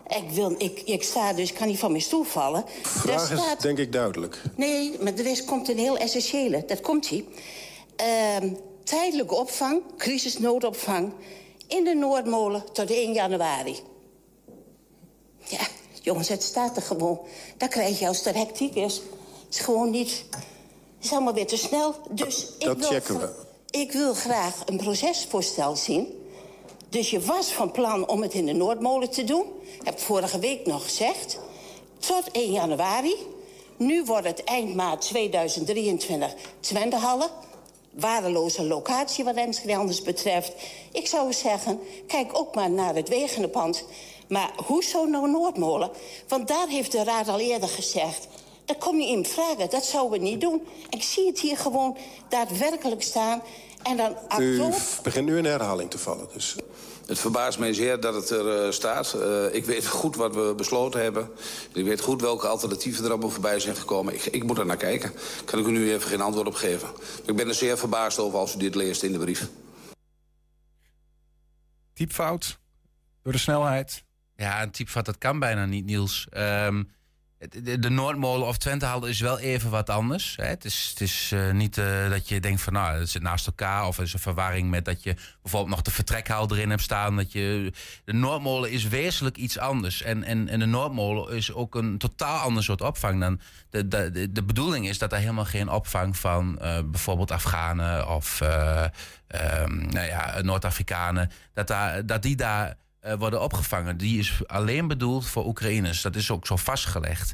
ik, 0.08 0.30
wil, 0.32 0.56
ik, 0.58 0.82
ik 0.86 1.04
sta 1.04 1.34
dus, 1.34 1.50
ik 1.50 1.56
kan 1.56 1.68
niet 1.68 1.80
van 1.80 1.92
mijn 1.92 2.04
stoel 2.04 2.24
vallen. 2.24 2.66
Vraag 2.82 3.26
staat... 3.26 3.58
is 3.58 3.64
denk 3.64 3.78
ik 3.78 3.92
duidelijk. 3.92 4.42
Nee, 4.56 4.98
maar 5.02 5.14
er 5.14 5.26
is, 5.26 5.44
komt 5.44 5.70
een 5.70 5.78
heel 5.78 5.98
essentiële. 5.98 6.64
Dat 6.66 6.82
komt 6.82 7.10
hij. 7.10 7.26
Uh, 8.44 8.52
tijdelijke 8.84 9.36
opvang, 9.36 9.82
crisisnoodopvang... 9.98 11.12
in 11.68 11.84
de 11.84 11.94
Noordmolen 11.94 12.64
tot 12.74 12.92
1 12.92 13.14
januari. 13.14 13.76
Ja, 15.44 15.68
jongens, 16.02 16.30
het 16.30 16.44
staat 16.44 16.76
er 16.76 16.82
gewoon. 16.82 17.20
Dat 17.58 17.70
krijg 17.70 18.00
je 18.00 18.08
als 18.08 18.24
het 18.24 18.36
hectiek 18.36 18.76
is. 18.76 19.02
Het 19.46 19.56
is 19.56 19.60
gewoon 19.60 19.90
niet... 19.90 20.24
Het 20.98 21.06
is 21.06 21.12
allemaal 21.12 21.34
weer 21.34 21.48
te 21.48 21.58
snel. 21.58 21.96
Dus 22.10 22.48
dat 22.60 22.72
ik 22.72 22.78
wil, 22.78 22.90
checken 22.90 23.20
we. 23.20 23.30
Ik 23.70 23.92
wil 23.92 24.14
graag 24.14 24.62
een 24.66 24.78
procesvoorstel 24.78 25.76
zien... 25.76 26.17
Dus 26.90 27.10
je 27.10 27.20
was 27.20 27.52
van 27.52 27.72
plan 27.72 28.08
om 28.08 28.22
het 28.22 28.34
in 28.34 28.46
de 28.46 28.54
Noordmolen 28.54 29.10
te 29.10 29.24
doen. 29.24 29.46
Heb 29.84 30.00
vorige 30.00 30.40
week 30.40 30.66
nog 30.66 30.84
gezegd. 30.84 31.40
Tot 32.00 32.32
1 32.32 32.52
januari. 32.52 33.16
Nu 33.78 34.04
wordt 34.04 34.28
het 34.28 34.44
eind 34.44 34.76
maart 34.76 35.02
2023 35.02 36.34
Twendehallen. 36.60 37.30
Waardeloze 37.92 38.64
locatie 38.64 39.24
wat 39.24 39.36
Enschede 39.36 39.76
anders 39.76 40.02
betreft. 40.02 40.54
Ik 40.92 41.08
zou 41.08 41.34
zeggen, 41.34 41.80
kijk 42.08 42.40
ook 42.40 42.56
maar 42.56 42.70
naar 42.70 42.96
het 42.96 43.10
Wegenepand. 43.10 43.86
Maar 44.28 44.52
hoezo 44.66 45.06
nou 45.06 45.30
Noordmolen? 45.30 45.92
Want 46.28 46.48
daar 46.48 46.68
heeft 46.68 46.92
de 46.92 47.04
raad 47.04 47.28
al 47.28 47.40
eerder 47.40 47.70
gezegd... 47.70 48.28
Dat 48.68 48.78
kom 48.78 49.00
je 49.00 49.08
in 49.08 49.26
vragen. 49.26 49.70
Dat 49.70 49.86
zouden 49.86 50.20
we 50.20 50.26
niet 50.26 50.42
doen. 50.42 50.68
Ik 50.90 51.04
zie 51.04 51.28
het 51.28 51.40
hier 51.40 51.58
gewoon 51.58 51.98
daadwerkelijk 52.30 53.04
staan. 53.04 53.42
En 53.84 53.98
dan 53.98 54.16
U 54.40 54.64
begint 55.04 55.26
nu 55.26 55.38
in 55.38 55.46
herhaling 55.46 55.90
te 55.90 55.98
vallen. 55.98 56.28
Dus. 56.34 56.56
Het 57.08 57.20
verbaast 57.20 57.60
mij 57.60 57.74
zeer 57.74 58.00
dat 58.00 58.14
het 58.14 58.30
er 58.30 58.66
eh, 58.66 58.72
staat. 58.72 59.14
Eh, 59.14 59.54
ik 59.54 59.66
weet 59.66 59.88
goed 59.88 60.16
wat 60.16 60.36
we 60.36 60.54
besloten 60.58 61.02
hebben. 61.02 61.30
Ik 61.74 61.86
weet 61.86 62.02
goed 62.02 62.22
welke 62.22 62.48
alternatieven 62.48 63.04
er 63.04 63.10
allemaal 63.10 63.30
voorbij 63.30 63.60
zijn 63.60 63.76
gekomen. 63.76 64.14
Ik, 64.14 64.26
ik 64.26 64.44
moet 64.44 64.58
er 64.58 64.66
naar 64.66 64.78
kijken. 64.78 65.14
Kan 65.46 65.60
ik 65.60 65.66
u 65.66 65.72
nu 65.72 65.94
even 65.94 66.10
geen 66.10 66.22
antwoord 66.22 66.48
op 66.48 66.54
geven. 66.54 66.90
Ik 67.26 67.36
ben 67.36 67.48
er 67.48 67.54
zeer 67.54 67.78
verbaasd 67.78 68.20
over 68.20 68.40
als 68.40 68.56
u 68.56 68.58
dit 68.58 68.76
leest 68.76 69.04
in 69.04 69.12
de 69.12 69.18
brief. 69.18 69.48
Typfout 71.94 72.60
door 73.24 73.32
de 73.32 73.40
snelheid. 73.40 74.04
Ja, 74.36 74.64
een 74.64 74.72
typfout, 74.72 75.06
dat 75.06 75.18
kan 75.18 75.40
bijna 75.40 75.66
niet, 75.66 75.86
Niels. 75.86 76.28
Ehm, 76.30 76.84
de, 77.80 77.90
Noordmolen 77.90 78.48
of 78.48 78.58
Twentehal 78.58 79.06
is 79.06 79.20
wel 79.20 79.40
even 79.40 79.70
wat 79.70 79.90
anders. 79.90 80.36
Hè. 80.36 80.46
Het 80.46 80.66
is, 80.66 80.88
het 80.90 81.02
is 81.02 81.32
eh, 81.34 81.52
niet 81.52 81.78
eh, 81.78 82.10
dat 82.10 82.30
je 82.30 82.40
denkt 82.40 82.62
van 82.62 82.74
nou, 82.74 83.00
het 83.00 83.10
zit 83.10 83.22
naast 83.22 83.48
elkaar. 83.48 83.88
Of 83.88 83.98
er 83.98 84.04
is 84.04 84.14
een 84.14 84.20
verwarring 84.20 84.70
met 84.70 84.86
dat 84.86 85.04
je 85.04 85.16
bijvoorbeeld 85.42 85.76
nog 85.76 85.82
de 85.82 85.92
vertrekhal 85.92 86.52
erin 86.52 86.70
hebt 86.70 86.82
staan. 86.82 87.16
Dat 87.16 87.32
je, 87.32 87.74
de 88.06 88.14
Noordmolen 88.14 88.72
is 88.72 88.88
wezenlijk 88.88 89.38
iets 89.38 89.58
anders. 89.58 90.02
En, 90.02 90.24
en, 90.24 90.48
en 90.48 90.60
de 90.60 90.66
Noordmolen 90.66 91.36
is 91.36 91.54
ook 91.54 91.76
een 91.76 91.98
totaal 91.98 92.40
ander 92.40 92.64
soort 92.64 92.82
opvang 92.82 93.20
dan. 93.20 93.40
De, 93.70 93.88
de, 93.88 94.12
de, 94.12 94.32
de 94.32 94.44
bedoeling 94.44 94.88
is 94.88 94.98
dat 94.98 95.12
er 95.12 95.20
helemaal 95.20 95.46
geen 95.46 95.70
opvang 95.70 96.18
van 96.18 96.60
eh, 96.60 96.80
bijvoorbeeld 96.86 97.32
Afghanen 97.32 98.10
of 98.10 98.42
ehm, 98.42 99.88
nou 99.88 100.06
ja, 100.06 100.42
Noord-Afrikanen. 100.42 101.32
Dat, 101.54 101.68
daar, 101.68 102.06
dat 102.06 102.22
die 102.22 102.36
daar 102.36 102.76
eh, 103.08 103.18
worden 103.18 103.42
opgevangen. 103.42 103.98
Die 103.98 104.20
is 104.20 104.42
alleen 104.48 104.88
bedoeld 104.88 105.28
voor 105.28 105.46
Oekraïners. 105.46 106.02
Dat 106.02 106.16
is 106.16 106.32
ook 106.32 106.48
zo 106.48 106.56
vastgelegd. 106.56 107.34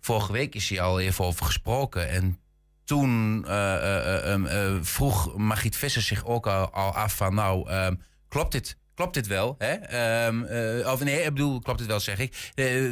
Vorige 0.00 0.32
week 0.32 0.54
is 0.54 0.68
hier 0.68 0.80
al 0.80 1.00
even 1.00 1.24
over 1.24 1.46
gesproken. 1.46 2.10
En 2.10 2.38
toen 2.84 3.44
eh, 3.46 4.34
eh, 4.34 4.76
vroeg 4.80 5.36
Margriet 5.36 5.76
Visser 5.76 6.02
zich 6.02 6.24
ook 6.24 6.46
al, 6.46 6.70
al 6.70 6.94
af 6.94 7.16
van... 7.16 7.34
nou, 7.34 7.68
ehm, 7.68 7.94
klopt 8.28 8.52
dit? 8.52 8.76
Klopt 9.00 9.14
dit 9.14 9.26
wel? 9.26 9.54
Hè? 9.58 9.72
Ehm, 9.72 10.44
eh, 10.44 10.92
of 10.92 11.04
nee, 11.04 11.22
ik 11.22 11.34
bedoel, 11.34 11.60
klopt 11.60 11.78
dit 11.78 11.88
wel, 11.88 12.00
zeg 12.00 12.18
ik. 12.18 12.50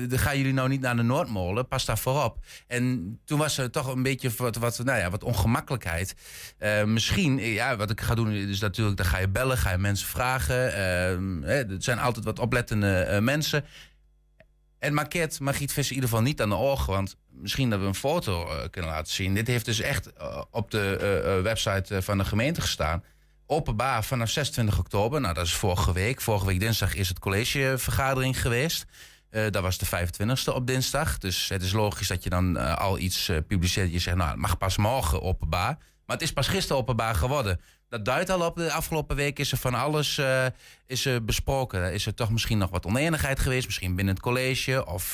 Dan 0.09 0.19
gaan 0.19 0.37
jullie 0.37 0.53
nou 0.53 0.69
niet 0.69 0.81
naar 0.81 0.97
de 0.97 1.03
Noordmolen? 1.03 1.69
Pas 1.69 1.85
daar 1.85 1.99
voorop. 1.99 2.39
En 2.67 3.19
toen 3.25 3.39
was 3.39 3.59
er 3.59 3.71
toch 3.71 3.87
een 3.87 4.03
beetje 4.03 4.31
wat, 4.37 4.57
wat, 4.57 4.79
nou 4.85 4.99
ja, 4.99 5.11
wat 5.11 5.25
ongemakkelijkheid. 5.25 6.15
Misschien, 6.85 7.39
ja, 7.39 7.77
wat 7.77 7.91
ik 7.91 8.01
ga 8.01 8.15
doen 8.15 8.33
is 8.33 8.61
natuurlijk... 8.61 8.97
dan 8.97 9.07
ga 9.07 9.19
je 9.19 9.29
bellen, 9.29 9.59
ga 9.59 9.71
je 9.71 9.79
mensen 9.79 10.09
vragen. 10.09 10.73
Ehm, 10.73 11.43
hè, 11.43 11.75
er 11.75 11.83
zijn 11.83 11.99
altijd 11.99 12.25
wat 12.25 12.39
oplettende 12.39 13.19
mensen. 13.23 13.65
En 14.79 14.95
markeert 14.95 15.41
Margriet 15.41 15.73
Visser 15.73 15.97
in 15.97 16.03
ieder 16.03 16.11
geval 16.11 16.25
niet 16.25 16.43
aan 16.43 16.49
de 16.49 16.57
ogen. 16.57 16.93
Want 16.93 17.17
misschien 17.31 17.71
dat 17.71 17.81
we 17.81 17.87
een 17.87 17.95
foto 17.95 18.49
kunnen 18.71 18.91
laten 18.91 19.13
zien. 19.13 19.35
Dit 19.35 19.47
heeft 19.47 19.65
dus 19.65 19.81
echt 19.81 20.13
op 20.51 20.71
de 20.71 21.41
website 21.43 22.03
van 22.03 22.19
de 22.19 22.25
gemeente 22.25 22.61
gestaan. 22.61 23.03
Openbaar 23.51 24.05
vanaf 24.05 24.31
26 24.31 24.79
oktober. 24.79 25.21
Nou, 25.21 25.35
dat 25.35 25.47
is 25.47 25.55
vorige 25.55 25.93
week. 25.93 26.21
Vorige 26.21 26.47
week 26.47 26.61
dinsdag 26.61 26.95
is 26.95 27.09
het 27.09 27.19
collegevergadering 27.19 28.41
geweest. 28.41 28.85
Eh, 29.31 29.43
dat 29.51 29.63
was 29.63 29.79
de 29.79 29.87
25e 29.87 30.55
op 30.55 30.67
dinsdag. 30.67 31.19
Dus 31.19 31.49
het 31.49 31.63
is 31.63 31.73
logisch 31.73 32.09
dat 32.09 32.23
je 32.23 32.31
dan 32.31 32.57
eh, 32.57 32.77
al 32.77 32.99
iets 32.99 33.29
eh, 33.29 33.37
publiceert. 33.47 33.93
Je 33.93 33.99
zegt, 33.99 34.17
nou, 34.17 34.31
het 34.31 34.39
mag 34.39 34.59
pas 34.59 34.77
morgen 34.77 35.23
openbaar. 35.23 35.79
Maar 36.07 36.17
het 36.17 36.23
is 36.23 36.33
pas 36.33 36.49
gisteren 36.49 36.77
openbaar 36.77 37.15
geworden. 37.15 37.61
Dat 37.89 38.05
duidt 38.05 38.31
al 38.31 38.47
op. 38.47 38.57
De 38.57 38.73
afgelopen 38.73 39.17
week 39.17 39.39
is 39.39 39.53
er 39.53 39.59
van 39.59 39.75
alles 39.75 40.21
is 40.87 41.09
besproken. 41.23 41.93
Is 41.93 42.07
er 42.07 42.15
toch 42.15 42.31
misschien 42.31 42.59
nog 42.59 42.71
wat 42.71 42.87
oneenigheid 42.87 43.41
geweest? 43.41 43.67
Misschien 43.67 43.95
binnen 43.95 44.15
het 44.15 44.23
college 44.23 44.87
of 44.87 45.13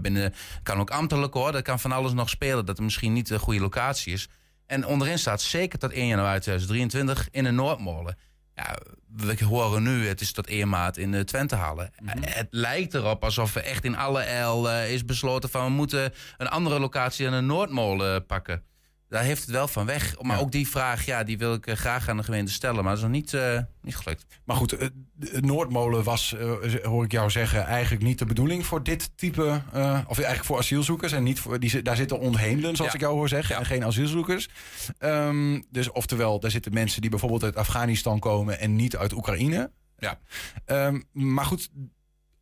binnen... 0.00 0.34
Kan 0.62 0.80
ook 0.80 0.90
ambtelijk 0.90 1.34
hoor. 1.34 1.52
Dat 1.52 1.62
kan 1.62 1.80
van 1.80 1.92
alles 1.92 2.12
nog 2.12 2.28
spelen. 2.28 2.66
Dat 2.66 2.78
er 2.78 2.84
misschien 2.84 3.12
niet 3.12 3.28
de 3.28 3.38
goede 3.38 3.60
locatie 3.60 4.12
is. 4.12 4.28
En 4.74 4.86
onderin 4.86 5.18
staat 5.18 5.42
zeker 5.42 5.78
tot 5.78 5.92
1 5.92 6.06
januari 6.06 6.40
2023 6.40 7.28
in 7.30 7.44
de 7.44 7.50
Noordmolen. 7.50 8.18
Ja, 8.54 8.78
we 9.16 9.44
horen 9.44 9.82
nu, 9.82 10.06
het 10.06 10.20
is 10.20 10.32
tot 10.32 10.46
1 10.46 10.68
maart 10.68 10.96
in 10.96 11.10
de 11.12 11.24
Twente 11.24 11.54
halen. 11.54 11.90
Het 12.20 12.46
lijkt 12.50 12.94
erop 12.94 13.24
alsof 13.24 13.52
we 13.52 13.60
echt 13.60 13.84
in 13.84 13.96
alle 13.96 14.20
el 14.20 14.70
eh, 14.70 14.92
is 14.92 15.04
besloten 15.04 15.50
van... 15.50 15.64
we 15.64 15.70
moeten 15.70 16.12
een 16.36 16.48
andere 16.48 16.78
locatie 16.78 17.24
dan 17.24 17.34
de 17.34 17.40
Noordmolen 17.40 18.26
pakken. 18.26 18.62
Daar 19.14 19.24
heeft 19.24 19.42
het 19.42 19.50
wel 19.50 19.68
van 19.68 19.86
weg. 19.86 20.14
Maar 20.20 20.40
ook 20.40 20.52
die 20.52 20.68
vraag, 20.68 21.04
ja, 21.04 21.24
die 21.24 21.38
wil 21.38 21.54
ik 21.54 21.66
eh, 21.66 21.76
graag 21.76 22.08
aan 22.08 22.16
de 22.16 22.22
gemeente 22.22 22.52
stellen. 22.52 22.84
Maar 22.84 22.94
dat 22.94 22.96
is 22.96 23.02
nog 23.02 23.12
niet, 23.12 23.34
eh, 23.34 23.58
niet 23.82 23.96
gelukt. 23.96 24.26
Maar 24.44 24.56
goed, 24.56 24.72
eh, 24.72 24.88
Noordmolen 25.40 26.04
was, 26.04 26.34
hoor 26.82 27.04
ik 27.04 27.12
jou 27.12 27.30
zeggen, 27.30 27.64
eigenlijk 27.64 28.02
niet 28.02 28.18
de 28.18 28.26
bedoeling 28.26 28.66
voor 28.66 28.82
dit 28.82 29.10
type, 29.16 29.62
of 30.06 30.16
eigenlijk 30.16 30.44
voor 30.44 30.58
asielzoekers. 30.58 31.12
En 31.12 31.22
niet 31.22 31.40
voor, 31.40 31.60
die, 31.60 31.82
daar 31.82 31.96
zitten 31.96 32.18
ontheemden, 32.20 32.76
zoals 32.76 32.90
Ja. 32.92 32.98
ik 32.98 33.04
jou 33.04 33.14
hoor 33.14 33.28
zeggen, 33.28 33.56
en 33.56 33.66
geen 33.66 33.84
asielzoekers. 33.84 34.48
Ehm, 34.98 35.60
dus 35.70 35.90
oftewel, 35.90 36.40
daar 36.40 36.50
zitten 36.50 36.72
mensen 36.72 37.00
die 37.00 37.10
bijvoorbeeld 37.10 37.42
uit 37.42 37.56
Afghanistan 37.56 38.18
komen 38.18 38.58
en 38.58 38.76
niet 38.76 38.96
uit 38.96 39.12
Oekraïne. 39.12 39.70
Ja. 39.98 40.18
Ehm, 40.64 41.00
maar 41.12 41.44
goed, 41.44 41.70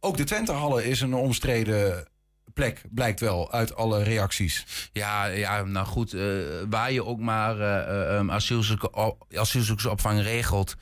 ook 0.01 0.17
de 0.17 0.25
Twentehallen 0.25 0.85
is 0.85 1.01
een 1.01 1.15
omstreden 1.15 2.07
plek, 2.55 2.83
blijkt 2.91 3.21
wel 3.21 3.53
uit 3.53 3.75
alle 3.77 4.03
reacties. 4.03 4.89
Ja, 4.93 5.25
ja 5.25 5.63
nou 5.63 5.87
goed, 5.87 6.15
eh, 6.15 6.23
waar 6.69 6.93
je 6.93 7.05
ook 7.05 7.21
maar 7.21 7.61
eh, 7.61 8.29
asielzoeker, 8.29 9.15
asielzoekersopvang 9.35 10.23
regelt. 10.23 10.75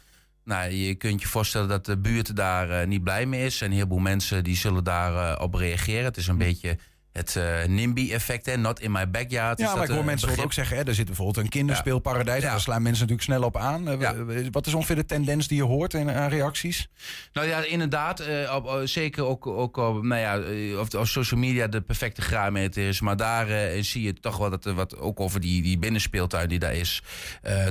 Nou, 0.45 0.71
je 0.71 0.95
kunt 0.95 1.23
je 1.23 1.29
voorstellen 1.29 1.69
dat 1.69 1.87
de 1.87 1.99
buurt 1.99 2.37
daar 2.37 2.87
niet 2.87 3.05
blij 3.05 3.27
mee 3.27 3.45
is. 3.45 3.61
En 3.61 3.67
een 3.67 3.73
heleboel 3.73 3.99
mensen 3.99 4.45
die 4.45 4.57
zullen 4.57 4.85
daarop 4.85 5.43
op 5.43 5.55
reageren. 5.55 6.05
Het 6.05 6.17
is 6.17 6.27
een 6.27 6.39
beetje 6.39 6.79
het 7.13 7.37
eh, 7.37 7.65
NIMBY-effect, 7.65 8.47
hè? 8.47 8.57
Not 8.57 8.81
in 8.81 8.93
my 8.93 9.11
backyard. 9.11 9.59
is 9.59 9.65
Ja, 9.65 9.71
maar 9.71 9.81
dat, 9.81 9.89
ik 9.89 9.91
hoor 9.91 10.01
eh, 10.01 10.07
mensen 10.07 10.27
begrip. 10.29 10.45
ook 10.45 10.53
zeggen, 10.53 10.77
hè, 10.77 10.83
er 10.83 10.95
zit 10.95 11.07
bijvoorbeeld 11.07 11.37
een 11.37 11.49
kinderspeelparadijs. 11.49 12.43
En 12.43 12.51
daar 12.51 12.61
slaan 12.61 12.83
mensen 12.83 13.07
natuurlijk 13.07 13.29
snel 13.29 13.43
op 13.43 13.57
aan. 13.57 13.89
Eh, 13.89 14.11
Wat 14.51 14.67
is 14.67 14.75
ongeveer 14.75 14.97
de 14.97 15.05
tendens 15.05 15.49
die 15.49 15.57
je 15.57 15.63
hoort 15.63 15.95
in 15.95 16.11
aan 16.11 16.29
reacties? 16.29 16.89
Nou 17.33 17.47
ja, 17.47 17.65
inderdaad. 17.65 18.23
op, 18.55 18.81
zeker 18.85 19.25
ook, 19.25 19.47
ook 19.47 19.77
op, 19.77 20.03
nou 20.03 20.21
ja, 20.21 20.39
of, 20.81 20.95
of 20.95 21.09
social 21.09 21.41
media 21.41 21.67
de 21.67 21.81
perfecte 21.81 22.23
graadmeter 22.23 22.89
is. 22.89 23.01
Maar 23.01 23.17
daar 23.17 23.47
zie 23.85 24.03
je 24.03 24.13
toch 24.13 24.37
wel 24.37 24.51
dat 24.51 24.65
er 24.65 24.75
wat, 24.75 24.99
ook 24.99 25.21
over 25.21 25.41
die, 25.41 25.63
die 25.63 25.79
binnenspeeltuin 25.79 26.49
die 26.49 26.59
daar 26.59 26.75
is, 26.75 27.03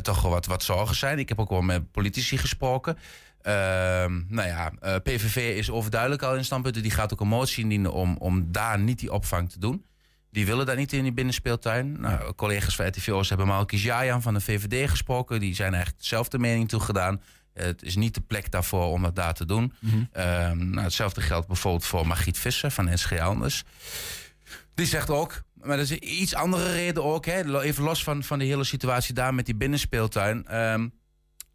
toch 0.02 0.22
wel 0.22 0.32
wat, 0.32 0.46
wat 0.46 0.64
zorgen 0.64 0.96
zijn. 0.96 1.20
Ik 1.20 1.30
heb 1.30 1.40
ook 1.40 1.50
wel 1.50 1.62
met 1.62 1.92
politici 1.92 2.38
gesproken. 2.38 2.98
Ehm, 3.42 4.22
nou 4.28 4.48
ja, 4.48 4.72
eh, 4.80 4.96
PVV 5.04 5.56
is 5.58 5.70
overduidelijk 5.70 6.22
al 6.22 6.36
in 6.36 6.46
standpunten. 6.46 6.82
Die 6.82 6.92
gaat 6.92 7.14
ook 7.14 7.20
een 7.22 7.28
motie 7.28 7.64
indienen 7.64 7.94
om, 7.94 8.16
om 8.18 8.52
daar 8.52 8.80
niet 8.80 9.00
die 9.00 9.12
opvang 9.12 9.50
te 9.52 9.60
doen. 9.60 9.86
Die 10.32 10.46
willen 10.46 10.66
dat 10.66 10.78
niet 10.78 10.94
in 10.94 11.04
die 11.04 11.12
binnenspeeltuin. 11.14 12.00
Nou, 12.02 12.34
collega's 12.34 12.76
van 12.76 12.86
RTVO's 12.88 13.30
hebben 13.30 13.48
Malki 13.48 13.78
Jajan 13.78 14.22
van 14.22 14.34
de 14.34 14.42
VVD 14.42 14.90
gesproken. 14.90 15.40
Die 15.40 15.56
zijn 15.56 15.74
eigenlijk 15.74 16.02
dezelfde 16.02 16.40
mening 16.40 16.70
toegedaan. 16.70 17.22
Eh, 17.54 17.66
Het 17.66 17.84
is 17.84 17.96
niet 17.96 18.14
de 18.14 18.22
plek 18.22 18.52
daarvoor 18.52 18.86
om 18.86 19.02
dat 19.02 19.16
daar 19.16 19.34
te 19.34 19.46
doen. 19.46 19.74
Ehm, 20.12 20.70
nou, 20.70 20.84
hetzelfde 20.84 21.22
geldt 21.22 21.48
bijvoorbeeld 21.48 21.86
voor 21.86 22.08
Margriet 22.08 22.38
Visser 22.38 22.72
van 22.72 22.86
NSG 22.90 23.20
Anders. 23.20 23.64
Die 24.74 24.86
zegt 24.86 25.10
ook, 25.10 25.42
maar 25.54 25.78
dat 25.78 25.86
is 25.86 25.92
een 25.92 26.22
iets 26.22 26.36
andere 26.36 26.72
reden 26.72 27.04
ook. 27.04 27.26
Hè, 27.26 27.62
even 27.62 27.84
los 27.84 28.04
van, 28.04 28.24
van 28.24 28.40
de 28.40 28.46
hele 28.46 28.64
situatie 28.64 29.14
daar 29.14 29.34
met 29.34 29.46
die 29.46 29.56
binnenspeeltuin. 29.56 30.48
Ehm, 30.48 30.88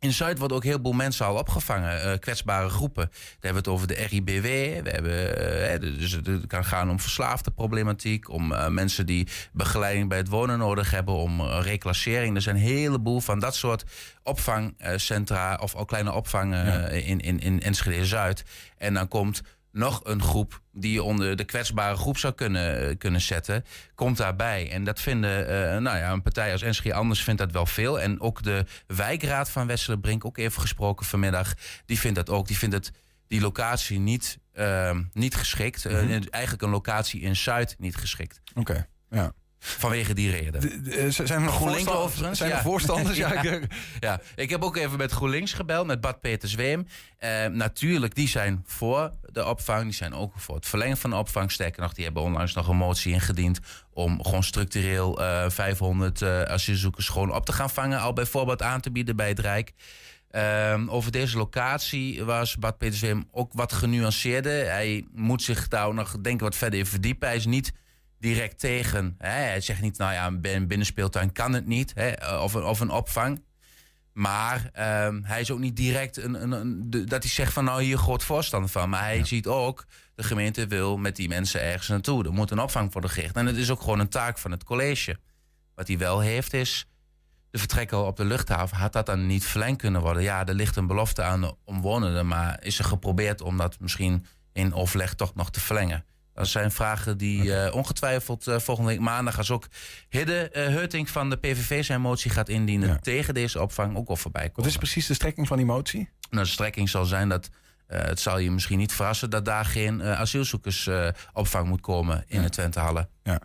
in 0.04 0.12
Zuid 0.12 0.38
worden 0.38 0.56
ook 0.56 0.64
heel 0.64 0.78
veel 0.82 0.92
mensen 0.92 1.26
al 1.26 1.36
opgevangen, 1.36 2.02
eh, 2.02 2.18
kwetsbare 2.18 2.68
groepen. 2.68 3.08
Daar 3.10 3.20
hebben 3.30 3.62
we 3.62 3.70
het 3.70 3.78
over 3.78 3.86
de 3.86 3.94
RIBW. 3.94 4.42
We 4.82 4.90
hebben, 4.90 5.12
hè, 5.68 5.78
dus 5.78 6.12
het 6.12 6.46
kan 6.46 6.64
gaan 6.64 6.90
om 6.90 7.00
verslaafde 7.00 7.50
problematiek, 7.50 8.30
om 8.30 8.52
eh, 8.52 8.68
mensen 8.68 9.06
die 9.06 9.28
begeleiding 9.52 10.08
bij 10.08 10.18
het 10.18 10.28
wonen 10.28 10.58
nodig 10.58 10.90
hebben, 10.90 11.14
om 11.14 11.42
reclassering. 11.42 12.36
Er 12.36 12.42
zijn 12.42 12.56
een 12.56 12.62
heleboel 12.62 13.20
van 13.20 13.38
dat 13.38 13.54
soort 13.54 13.84
opvangcentra 14.22 15.58
of 15.62 15.74
ook 15.74 15.88
kleine 15.88 16.12
opvangen 16.12 16.90
in, 17.04 17.20
in, 17.20 17.38
in 17.38 17.60
Enschede 17.60 18.06
Zuid. 18.06 18.44
En 18.78 18.94
dan 18.94 19.08
komt 19.08 19.42
nog 19.74 20.00
een 20.04 20.22
groep 20.22 20.60
die 20.72 20.92
je 20.92 21.02
onder 21.02 21.36
de 21.36 21.44
kwetsbare 21.44 21.96
groep 21.96 22.18
zou 22.18 22.34
kunnen, 22.34 22.88
eh, 22.88 22.98
kunnen 22.98 23.20
zetten, 23.20 23.64
komt 23.94 24.16
daarbij. 24.16 24.70
En 24.70 24.84
dat 24.84 25.00
vinden, 25.00 25.48
eh, 25.48 25.78
nou 25.78 25.96
ja, 25.98 26.12
een 26.12 26.22
partij 26.22 26.52
als 26.52 26.62
NSG 26.62 26.90
Anders 26.90 27.22
vindt 27.22 27.40
dat 27.40 27.52
wel 27.52 27.66
veel. 27.66 28.00
En 28.00 28.20
ook 28.20 28.42
de 28.42 28.64
wijkraad 28.86 29.50
van 29.50 29.66
Westerlenbrink, 29.66 30.24
ook 30.24 30.38
even 30.38 30.60
gesproken 30.60 31.06
vanmiddag, 31.06 31.54
die 31.86 31.98
vindt 31.98 32.16
dat 32.16 32.30
ook. 32.30 32.46
Die 32.46 32.58
vindt 32.58 32.74
het, 32.74 32.92
die 33.26 33.40
locatie 33.40 33.98
niet, 33.98 34.38
ehm, 34.52 35.02
niet 35.12 35.34
geschikt. 35.34 35.84
Eh, 35.84 36.10
eigenlijk 36.30 36.62
een 36.62 36.70
locatie 36.70 37.20
in 37.20 37.36
Zuid 37.36 37.74
niet 37.78 37.96
geschikt. 37.96 38.40
Oké, 38.54 38.86
ja. 39.10 39.32
Vanwege 39.66 40.14
die 40.14 40.30
reden. 40.30 40.84
Eh, 40.92 41.08
z- 41.10 41.16
Zijn 41.16 41.38
er 41.38 41.40
nog 41.44 41.54
GroenLinks 41.54 41.90
overigens? 41.90 42.38
Zijn 42.38 42.50
er 42.50 42.56
Ja. 42.56 42.62
voorstanders? 42.62 43.16
Ja, 43.24 43.32
ja. 43.32 43.42
ik- 43.52 43.66
Ja, 44.00 44.20
ik 44.34 44.50
heb 44.50 44.62
ook 44.62 44.76
even 44.76 44.98
met 44.98 45.12
GroenLinks 45.12 45.52
gebeld, 45.52 45.86
met 45.86 46.00
Bart 46.00 46.20
Peter 46.20 46.48
Zweem. 46.48 46.86
Eh, 47.18 47.46
natuurlijk, 47.46 48.14
die 48.14 48.28
zijn 48.28 48.62
voor 48.66 49.12
de 49.32 49.46
opvang. 49.46 49.82
Die 49.82 49.92
zijn 49.92 50.14
ook 50.14 50.32
voor 50.36 50.54
het 50.54 50.66
verlengen 50.66 50.96
van 50.96 51.10
de 51.10 51.16
opvang. 51.16 51.52
Sterker 51.52 51.82
nog, 51.82 51.92
die 51.94 52.04
hebben 52.04 52.22
onlangs 52.22 52.54
nog 52.54 52.68
een 52.68 52.76
motie 52.76 53.12
ingediend... 53.12 53.58
om 53.92 54.24
gewoon 54.24 54.42
structureel 54.44 55.22
eh 55.22 55.50
500 55.50 56.22
eh, 56.22 56.42
asielzoekers 56.42 57.08
gewoon 57.08 57.34
op 57.34 57.46
te 57.46 57.52
gaan 57.52 57.70
vangen. 57.70 58.00
Al 58.00 58.12
bijvoorbeeld 58.12 58.62
aan 58.62 58.80
te 58.80 58.90
bieden 58.90 59.16
bij 59.16 59.28
het 59.28 59.38
Rijk. 59.38 59.72
Ehm, 60.30 60.88
over 60.88 61.10
deze 61.12 61.36
locatie 61.36 62.24
was 62.24 62.56
Bart 62.56 62.78
Peter 62.78 62.96
Zweem 62.98 63.28
ook 63.30 63.52
wat 63.52 63.72
genuanceerder. 63.72 64.66
Hij 64.70 65.04
moet 65.12 65.42
zich 65.42 65.68
daar 65.68 65.94
nog 65.94 66.16
denken 66.20 66.44
wat 66.46 66.56
verder 66.56 66.78
in 66.78 66.86
verdiepen. 66.86 67.28
Hij 67.28 67.36
is 67.36 67.46
niet 67.46 67.72
direct 68.24 68.58
tegen. 68.58 69.14
Hè. 69.18 69.28
Hij 69.28 69.60
zegt 69.60 69.80
niet, 69.80 69.98
nou 69.98 70.12
ja, 70.12 70.26
een 70.26 70.66
binnenspeeltuin 70.66 71.32
kan 71.32 71.52
het 71.52 71.66
niet. 71.66 71.92
Hè, 71.94 72.38
of, 72.38 72.54
een, 72.54 72.64
of 72.64 72.80
een 72.80 72.90
opvang. 72.90 73.44
Maar 74.12 74.70
ehm, 74.72 75.22
hij 75.22 75.40
is 75.40 75.50
ook 75.50 75.58
niet 75.58 75.76
direct 75.76 76.16
een, 76.16 76.52
een, 76.52 76.90
dat 76.90 77.22
hij 77.22 77.32
zegt 77.32 77.52
van 77.52 77.64
nou 77.64 77.82
hier 77.82 77.98
groot 77.98 78.24
voorstander 78.24 78.70
van. 78.70 78.88
Maar 78.88 79.02
hij 79.02 79.24
ziet 79.24 79.46
ook, 79.46 79.84
de 80.14 80.22
gemeente 80.22 80.66
wil 80.66 80.96
met 80.96 81.16
die 81.16 81.28
mensen 81.28 81.62
ergens 81.62 81.88
naartoe. 81.88 82.24
Er 82.24 82.32
moet 82.32 82.50
een 82.50 82.58
opvang 82.58 82.92
worden 82.92 83.10
gericht. 83.10 83.36
En 83.36 83.46
het 83.46 83.56
is 83.56 83.70
ook 83.70 83.80
gewoon 83.80 83.98
een 83.98 84.08
taak 84.08 84.38
van 84.38 84.50
het 84.50 84.64
college. 84.64 85.18
Wat 85.74 85.88
hij 85.88 85.98
wel 85.98 86.20
heeft 86.20 86.52
is, 86.52 86.86
de 87.50 87.58
vertrekker 87.58 87.98
op 87.98 88.16
de 88.16 88.24
luchthaven, 88.24 88.76
had 88.76 88.92
dat 88.92 89.06
dan 89.06 89.26
niet 89.26 89.44
verlengd 89.44 89.78
kunnen 89.78 90.00
worden? 90.00 90.22
Ja, 90.22 90.46
er 90.46 90.54
ligt 90.54 90.76
een 90.76 90.86
belofte 90.86 91.22
aan 91.22 91.40
de 91.40 91.54
omwonenden, 91.64 92.26
maar 92.26 92.62
is 92.62 92.78
er 92.78 92.84
geprobeerd 92.84 93.40
om 93.40 93.56
dat 93.56 93.80
misschien 93.80 94.26
in 94.52 94.74
overleg 94.74 95.14
toch 95.14 95.34
nog 95.34 95.50
te 95.50 95.60
verlengen? 95.60 96.04
Dat 96.34 96.48
zijn 96.48 96.70
vragen 96.70 97.18
die 97.18 97.54
eh, 97.54 97.74
ongetwijfeld 97.74 98.46
eh, 98.46 98.58
volgende 98.58 98.90
week 98.90 99.00
maandag, 99.00 99.38
als 99.38 99.50
ook 99.50 99.66
Hidde 100.08 100.88
uh, 100.94 101.04
van 101.06 101.30
de 101.30 101.36
PVV 101.36 101.84
zijn 101.84 102.00
motie 102.00 102.30
gaat 102.30 102.48
indienen 102.48 103.00
tegen 103.00 103.34
deze 103.34 103.60
opvang, 103.62 103.96
ook 103.96 104.08
al 104.08 104.16
voorbij 104.16 104.42
komen. 104.42 104.62
Wat 104.62 104.70
is 104.70 104.76
precies 104.76 105.06
de 105.06 105.14
strekking 105.14 105.46
van 105.46 105.56
die 105.56 105.66
motie? 105.66 106.08
Nou, 106.30 106.44
de 106.44 106.50
strekking 106.50 106.88
zal 106.88 107.04
zijn 107.04 107.28
dat, 107.28 107.50
het 107.86 108.20
zal 108.20 108.38
je 108.38 108.50
misschien 108.50 108.78
niet 108.78 108.92
verrassen, 108.92 109.30
dat 109.30 109.44
daar 109.44 109.64
geen 109.64 110.02
asielzoekersopvang 110.02 111.68
moet 111.68 111.80
komen 111.80 112.24
in 112.26 112.42
de 112.42 112.50
Twentehallen. 112.50 113.08
Ja. 113.22 113.40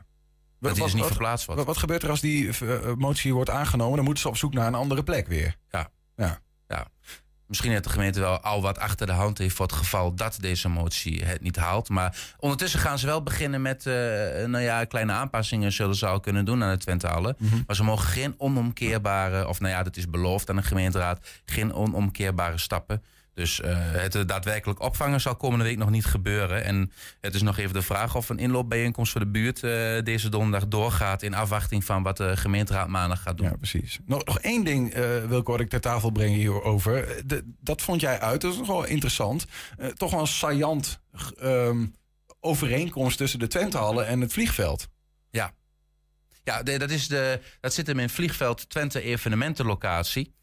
Dat 0.59 0.73
die 0.73 0.83
dus 0.83 0.93
niet 0.93 1.05
verplaatst 1.05 1.45
wordt. 1.45 1.61
Wat, 1.61 1.69
wat 1.69 1.79
gebeurt 1.79 2.03
er 2.03 2.09
als 2.09 2.21
die 2.21 2.49
motie 2.97 3.33
wordt 3.33 3.49
aangenomen? 3.49 3.95
Dan 3.95 4.05
moeten 4.05 4.23
ze 4.23 4.29
op 4.29 4.37
zoek 4.37 4.53
naar 4.53 4.67
een 4.67 4.75
andere 4.75 5.03
plek 5.03 5.27
weer. 5.27 5.55
Ja. 5.69 5.89
Ja. 6.15 6.41
Misschien 7.49 7.71
heeft 7.71 7.83
de 7.83 7.89
gemeente 7.89 8.19
wel 8.19 8.39
al 8.39 8.61
wat 8.61 8.79
achter 8.79 9.07
de 9.07 9.13
hand 9.13 9.37
heeft 9.37 9.55
voor 9.55 9.65
het 9.65 9.75
geval 9.75 10.15
dat 10.15 10.37
deze 10.41 10.69
motie 10.69 11.25
het 11.25 11.41
niet 11.41 11.55
haalt. 11.55 11.89
Maar 11.89 12.17
ondertussen 12.39 12.79
gaan 12.79 12.99
ze 12.99 13.05
wel 13.05 13.23
beginnen 13.23 13.61
met 13.61 13.85
eh, 13.85 13.93
nou 14.45 14.59
ja, 14.59 14.85
kleine 14.85 15.11
aanpassingen 15.11 15.71
zullen 15.71 15.95
ze 15.95 16.05
al 16.05 16.19
kunnen 16.19 16.45
doen 16.45 16.63
aan 16.63 16.71
de 16.71 16.77
Twentehallen. 16.77 17.35
Maar 17.67 17.75
ze 17.75 17.83
mogen 17.83 18.07
geen 18.07 18.33
onomkeerbare, 18.37 19.47
of 19.47 19.59
nou 19.59 19.73
ja, 19.73 19.83
dat 19.83 19.97
is 19.97 20.09
beloofd 20.09 20.49
aan 20.49 20.55
de 20.55 20.63
gemeenteraad, 20.63 21.27
geen 21.45 21.73
onomkeerbare 21.73 22.57
stappen. 22.57 23.03
Dus 23.39 23.61
eh, 23.61 23.77
het 23.91 24.27
daadwerkelijk 24.27 24.81
opvangen 24.81 25.21
zal 25.21 25.35
komende 25.35 25.63
week 25.65 25.77
nog 25.77 25.89
niet 25.89 26.05
gebeuren. 26.05 26.63
En 26.63 26.91
het 27.21 27.35
is 27.35 27.41
nog 27.41 27.57
even 27.57 27.73
de 27.73 27.81
vraag 27.81 28.15
of 28.15 28.29
een 28.29 28.39
inloopbijeenkomst 28.39 29.11
voor 29.11 29.21
de 29.21 29.27
buurt 29.27 29.63
eh, 29.63 30.03
deze 30.03 30.29
donderdag 30.29 30.67
doorgaat 30.67 31.21
in 31.23 31.33
afwachting 31.33 31.83
van 31.83 32.03
wat 32.03 32.17
de 32.17 32.37
gemeenteraad 32.37 32.87
maandag 32.87 33.21
gaat 33.21 33.37
doen. 33.37 33.47
Ja, 33.47 33.55
precies. 33.55 33.99
Nog, 34.05 34.25
nog 34.25 34.39
één 34.39 34.63
ding, 34.63 34.93
eh 34.93 35.25
Wilco, 35.25 35.51
wat 35.51 35.59
ik 35.61 35.69
ter 35.69 35.81
tafel 35.81 36.11
breng 36.11 36.35
hierover. 36.35 37.21
De, 37.25 37.43
dat 37.59 37.81
vond 37.81 38.01
jij 38.01 38.19
uit, 38.19 38.41
dat 38.41 38.51
is 38.51 38.57
nog 38.57 38.67
wel 38.67 38.85
interessant. 38.85 39.45
Toch 39.93 40.11
wel 40.11 40.19
een 40.19 40.27
saillant 40.27 40.99
ehm, 41.39 41.85
overeenkomst 42.39 43.17
tussen 43.17 43.39
de 43.39 43.47
Twentehallen 43.47 44.07
en 44.07 44.21
het 44.21 44.33
vliegveld. 44.33 44.87
Ja. 45.29 45.53
Ja, 46.43 46.63
de- 46.63 46.77
dat, 46.77 46.89
is 46.91 47.07
de, 47.07 47.39
dat 47.59 47.73
zit 47.73 47.87
hem 47.87 47.99
in 47.99 48.09
vliegveld 48.09 48.69
Twente 48.69 49.01
evenementenlocatie. 49.01 50.33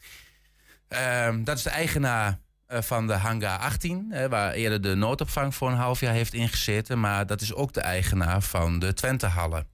Ehm, 0.89 1.45
dat 1.45 1.57
is 1.57 1.63
de 1.63 1.71
eigenaar 1.71 2.45
van 2.69 3.07
de 3.07 3.13
hangar 3.13 3.59
18, 3.59 4.13
eh, 4.13 4.27
waar 4.27 4.53
eerder 4.53 4.81
de 4.81 4.95
noodopvang 4.95 5.55
voor 5.55 5.71
een 5.71 5.77
half 5.77 6.01
jaar 6.01 6.13
heeft 6.13 6.35
ingezeten. 6.35 7.01
Maar 7.01 7.27
dat 7.27 7.41
is 7.41 7.55
ook 7.55 7.73
de 7.73 7.81
eigenaar 7.81 8.43
van 8.43 8.79
de 8.79 8.95
Twentehallen. 8.95 9.67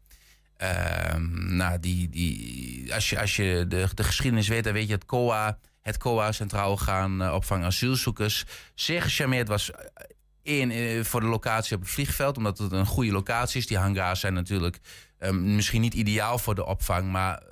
Ehm, 0.56 1.56
nou, 1.56 1.80
die, 1.80 2.08
die, 2.08 2.94
als 2.94 3.10
je, 3.10 3.20
als 3.20 3.36
je 3.36 3.64
de, 3.68 3.88
de 3.94 4.04
geschiedenis 4.04 4.48
weet, 4.48 4.64
dan 4.64 4.72
weet 4.72 4.88
je 4.88 4.94
het 4.94 5.06
COA, 5.06 5.58
het 5.80 5.96
COA 5.96 6.32
Centraal 6.32 6.70
Orgaan 6.70 7.22
eh, 7.22 7.34
Opvang 7.34 7.64
Asielzoekers, 7.64 8.44
zeer 8.74 9.02
gecharmeerd 9.02 9.48
was 9.48 9.70
eh, 9.70 9.84
één 10.42 10.70
eh, 10.70 11.04
voor 11.04 11.20
de 11.20 11.26
locatie 11.26 11.76
op 11.76 11.82
het 11.82 11.90
vliegveld, 11.90 12.36
omdat 12.36 12.58
het 12.58 12.72
een 12.72 12.86
goede 12.86 13.12
locatie 13.12 13.60
is. 13.60 13.66
Die 13.66 13.78
hangars 13.78 14.20
zijn 14.20 14.34
natuurlijk 14.34 14.78
ehm, 15.18 15.54
misschien 15.54 15.80
niet 15.80 15.94
ideaal 15.94 16.38
voor 16.38 16.54
de 16.54 16.66
opvang, 16.66 17.10
maar 17.10 17.38
eh, 17.38 17.44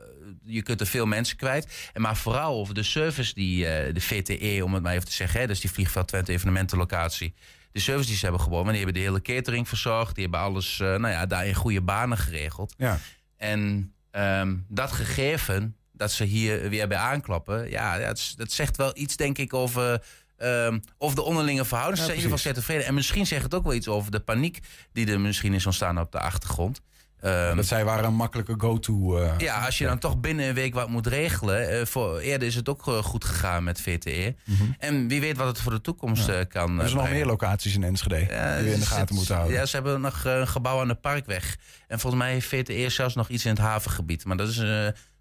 je 0.44 0.62
kunt 0.62 0.80
er 0.80 0.86
veel 0.86 1.06
mensen 1.06 1.36
kwijt. 1.36 1.90
En 1.92 2.00
maar 2.00 2.16
vooral 2.16 2.54
over 2.54 2.74
de 2.74 2.82
service 2.82 3.34
die 3.34 3.66
eh, 3.66 3.94
de 3.94 4.00
VTE, 4.00 4.64
om 4.64 4.74
het 4.74 4.82
maar 4.82 4.92
even 4.92 5.06
te 5.06 5.12
zeggen, 5.12 5.40
hè, 5.40 5.46
dus 5.46 5.60
die 5.60 5.70
vliegveld 5.70 6.08
Twente 6.08 6.32
evenementenlocatie. 6.32 7.34
De 7.72 7.80
service 7.80 8.08
die 8.08 8.16
ze 8.16 8.22
hebben 8.22 8.42
gewonnen, 8.42 8.74
die 8.74 8.84
hebben 8.84 9.02
de 9.02 9.06
hele 9.08 9.22
catering 9.22 9.68
verzorgd. 9.68 10.14
Die 10.14 10.22
hebben 10.22 10.40
alles 10.40 10.80
eh, 10.80 10.86
nou 10.86 11.08
ja, 11.08 11.26
daar 11.26 11.46
in 11.46 11.54
goede 11.54 11.80
banen 11.80 12.18
geregeld. 12.18 12.74
Ja. 12.76 12.98
En 13.36 13.92
ehm, 14.10 14.56
dat 14.68 14.92
gegeven, 14.92 15.76
dat 15.92 16.12
ze 16.12 16.24
hier 16.24 16.68
weer 16.68 16.88
bij 16.88 16.98
aanklappen, 16.98 17.70
ja, 17.70 17.98
dat, 18.36 18.52
zegt 18.52 18.76
wel 18.76 18.90
iets, 18.94 19.16
denk 19.16 19.38
ik, 19.38 19.54
over. 19.54 20.02
ehm 20.36 20.78
of 20.98 21.14
de 21.14 21.22
onderlinge 21.22 21.64
verhoudingen 21.64 22.06
Ja, 22.06 22.12
zijn 22.12 22.18
in 22.18 22.24
ieder 22.24 22.38
geval 22.38 22.52
zeer 22.52 22.62
tevreden. 22.62 22.86
En 22.86 22.94
misschien 22.94 23.26
zegt 23.26 23.42
het 23.42 23.54
ook 23.54 23.64
wel 23.64 23.74
iets 23.74 23.88
over 23.88 24.10
de 24.10 24.20
paniek 24.20 24.58
die 24.92 25.06
er 25.06 25.20
misschien 25.20 25.54
is 25.54 25.66
ontstaan 25.66 26.00
op 26.00 26.12
de 26.12 26.20
achtergrond. 26.20 26.80
Ehm, 27.20 27.56
dat 27.56 27.66
zij 27.66 27.84
waren 27.84 28.04
een 28.04 28.14
makkelijke 28.14 28.54
go-to. 28.58 29.18
eh, 29.18 29.38
ja, 29.38 29.64
als 29.64 29.78
je 29.78 29.84
dan 29.84 29.98
toch 29.98 30.20
binnen 30.20 30.48
een 30.48 30.54
week 30.54 30.74
wat 30.74 30.88
moet 30.88 31.06
regelen. 31.06 31.68
eh, 31.80 31.86
voor, 31.86 32.18
eerder 32.18 32.48
is 32.48 32.54
het 32.54 32.68
ook 32.68 32.86
eh, 32.88 32.94
goed 33.02 33.24
gegaan 33.24 33.64
met 33.64 33.80
VTE. 33.80 34.34
En 34.78 35.08
wie 35.08 35.20
weet 35.20 35.36
wat 35.36 35.46
het 35.46 35.60
voor 35.60 35.72
de 35.72 35.80
toekomst 35.80 36.28
eh, 36.28 36.38
kan. 36.48 36.80
er 36.80 36.88
zijn 36.88 37.00
nog 37.00 37.10
meer 37.10 37.26
locaties 37.26 37.74
in 37.74 37.82
Enschede 37.84 38.16
die 38.16 38.26
we 38.26 38.72
in 38.72 38.80
de 38.80 38.86
gaten 38.86 39.14
moeten 39.14 39.34
houden. 39.34 39.56
Ja, 39.56 39.66
ze 39.66 39.76
hebben 39.76 40.00
nog 40.00 40.24
een 40.24 40.48
gebouw 40.48 40.80
aan 40.80 40.88
de 40.88 40.94
Parkweg. 40.94 41.56
En 41.88 42.00
volgens 42.00 42.22
mij 42.22 42.32
heeft 42.32 42.46
VTE 42.46 42.88
zelfs 42.88 43.14
nog 43.14 43.28
iets 43.28 43.44
in 43.44 43.50
het 43.50 43.60
havengebied. 43.60 44.24
Maar 44.24 44.36
dat 44.36 44.48
is 44.48 44.62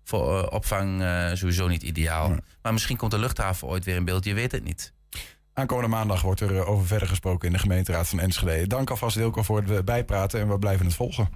voor 0.03 0.47
opvang 0.49 1.03
sowieso 1.33 1.67
niet 1.67 1.83
ideaal. 1.83 2.35
Maar 2.61 2.73
misschien 2.73 2.97
komt 2.97 3.11
de 3.11 3.19
luchthaven 3.19 3.67
ooit 3.67 3.85
weer 3.85 3.95
in 3.95 4.05
beeld. 4.05 4.25
Je 4.25 4.33
weet 4.33 4.51
het 4.51 4.63
niet. 4.63 4.93
Aankomende 5.53 5.89
maandag 5.89 6.21
wordt 6.21 6.41
er 6.41 6.65
over 6.65 6.87
verder 6.87 7.07
gesproken 7.07 7.47
in 7.47 7.53
de 7.53 7.59
gemeenteraad 7.59 8.07
van 8.07 8.19
Enschede. 8.19 8.67
Dank 8.67 8.89
alvast 8.89 9.15
Wilco 9.15 9.43
voor 9.43 9.63
het 9.63 9.85
bijpraten 9.85 10.39
en 10.39 10.49
we 10.49 10.59
blijven 10.59 10.85
het 10.85 10.95
volgen. 10.95 11.29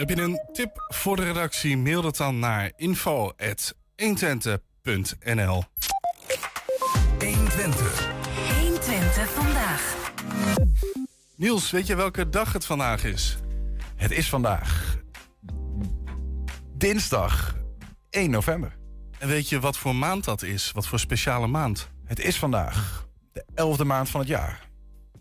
Heb 0.00 0.08
je 0.08 0.22
een 0.22 0.40
tip 0.52 0.84
voor 0.88 1.16
de 1.16 1.24
redactie? 1.24 1.76
Mail 1.76 2.02
dat 2.02 2.16
dan 2.16 2.38
naar 2.38 2.72
info.120.nl 2.76 5.64
120. 7.18 8.08
120 8.60 9.30
vandaag. 9.30 9.96
Niels, 11.36 11.70
weet 11.70 11.86
je 11.86 11.94
welke 11.94 12.28
dag 12.28 12.52
het 12.52 12.64
vandaag 12.64 13.04
is? 13.04 13.38
Het 13.96 14.10
is 14.10 14.28
vandaag 14.28 14.96
dinsdag 16.76 17.56
1 18.10 18.30
november. 18.30 18.76
En 19.18 19.28
weet 19.28 19.48
je 19.48 19.60
wat 19.60 19.76
voor 19.76 19.96
maand 19.96 20.24
dat 20.24 20.42
is? 20.42 20.72
Wat 20.72 20.86
voor 20.86 20.98
speciale 20.98 21.46
maand? 21.46 21.90
Het 22.04 22.20
is 22.20 22.38
vandaag 22.38 23.06
de 23.32 23.44
11e 23.54 23.86
maand 23.86 24.08
van 24.08 24.20
het 24.20 24.28
jaar. 24.28 24.68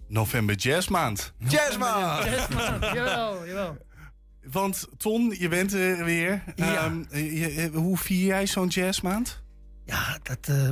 November 0.08 0.56
Jazzmaand. 0.56 1.34
Jazzmaand! 1.38 2.24
Jazzmaand, 2.24 2.84
jawel, 2.84 3.46
jawel. 3.46 3.78
Want 4.52 4.88
Ton, 4.98 5.36
je 5.40 5.48
bent 5.48 5.74
er 5.74 6.04
weer. 6.06 6.44
Ja. 6.56 6.76
Ehm, 6.86 7.04
je- 7.18 7.70
hoe 7.74 7.98
vier 7.98 8.26
jij 8.26 8.48
zo'n 8.48 8.68
jazzmaand? 8.68 9.42
Ja, 9.86 10.20
dat 10.24 10.38
eh, 10.48 10.70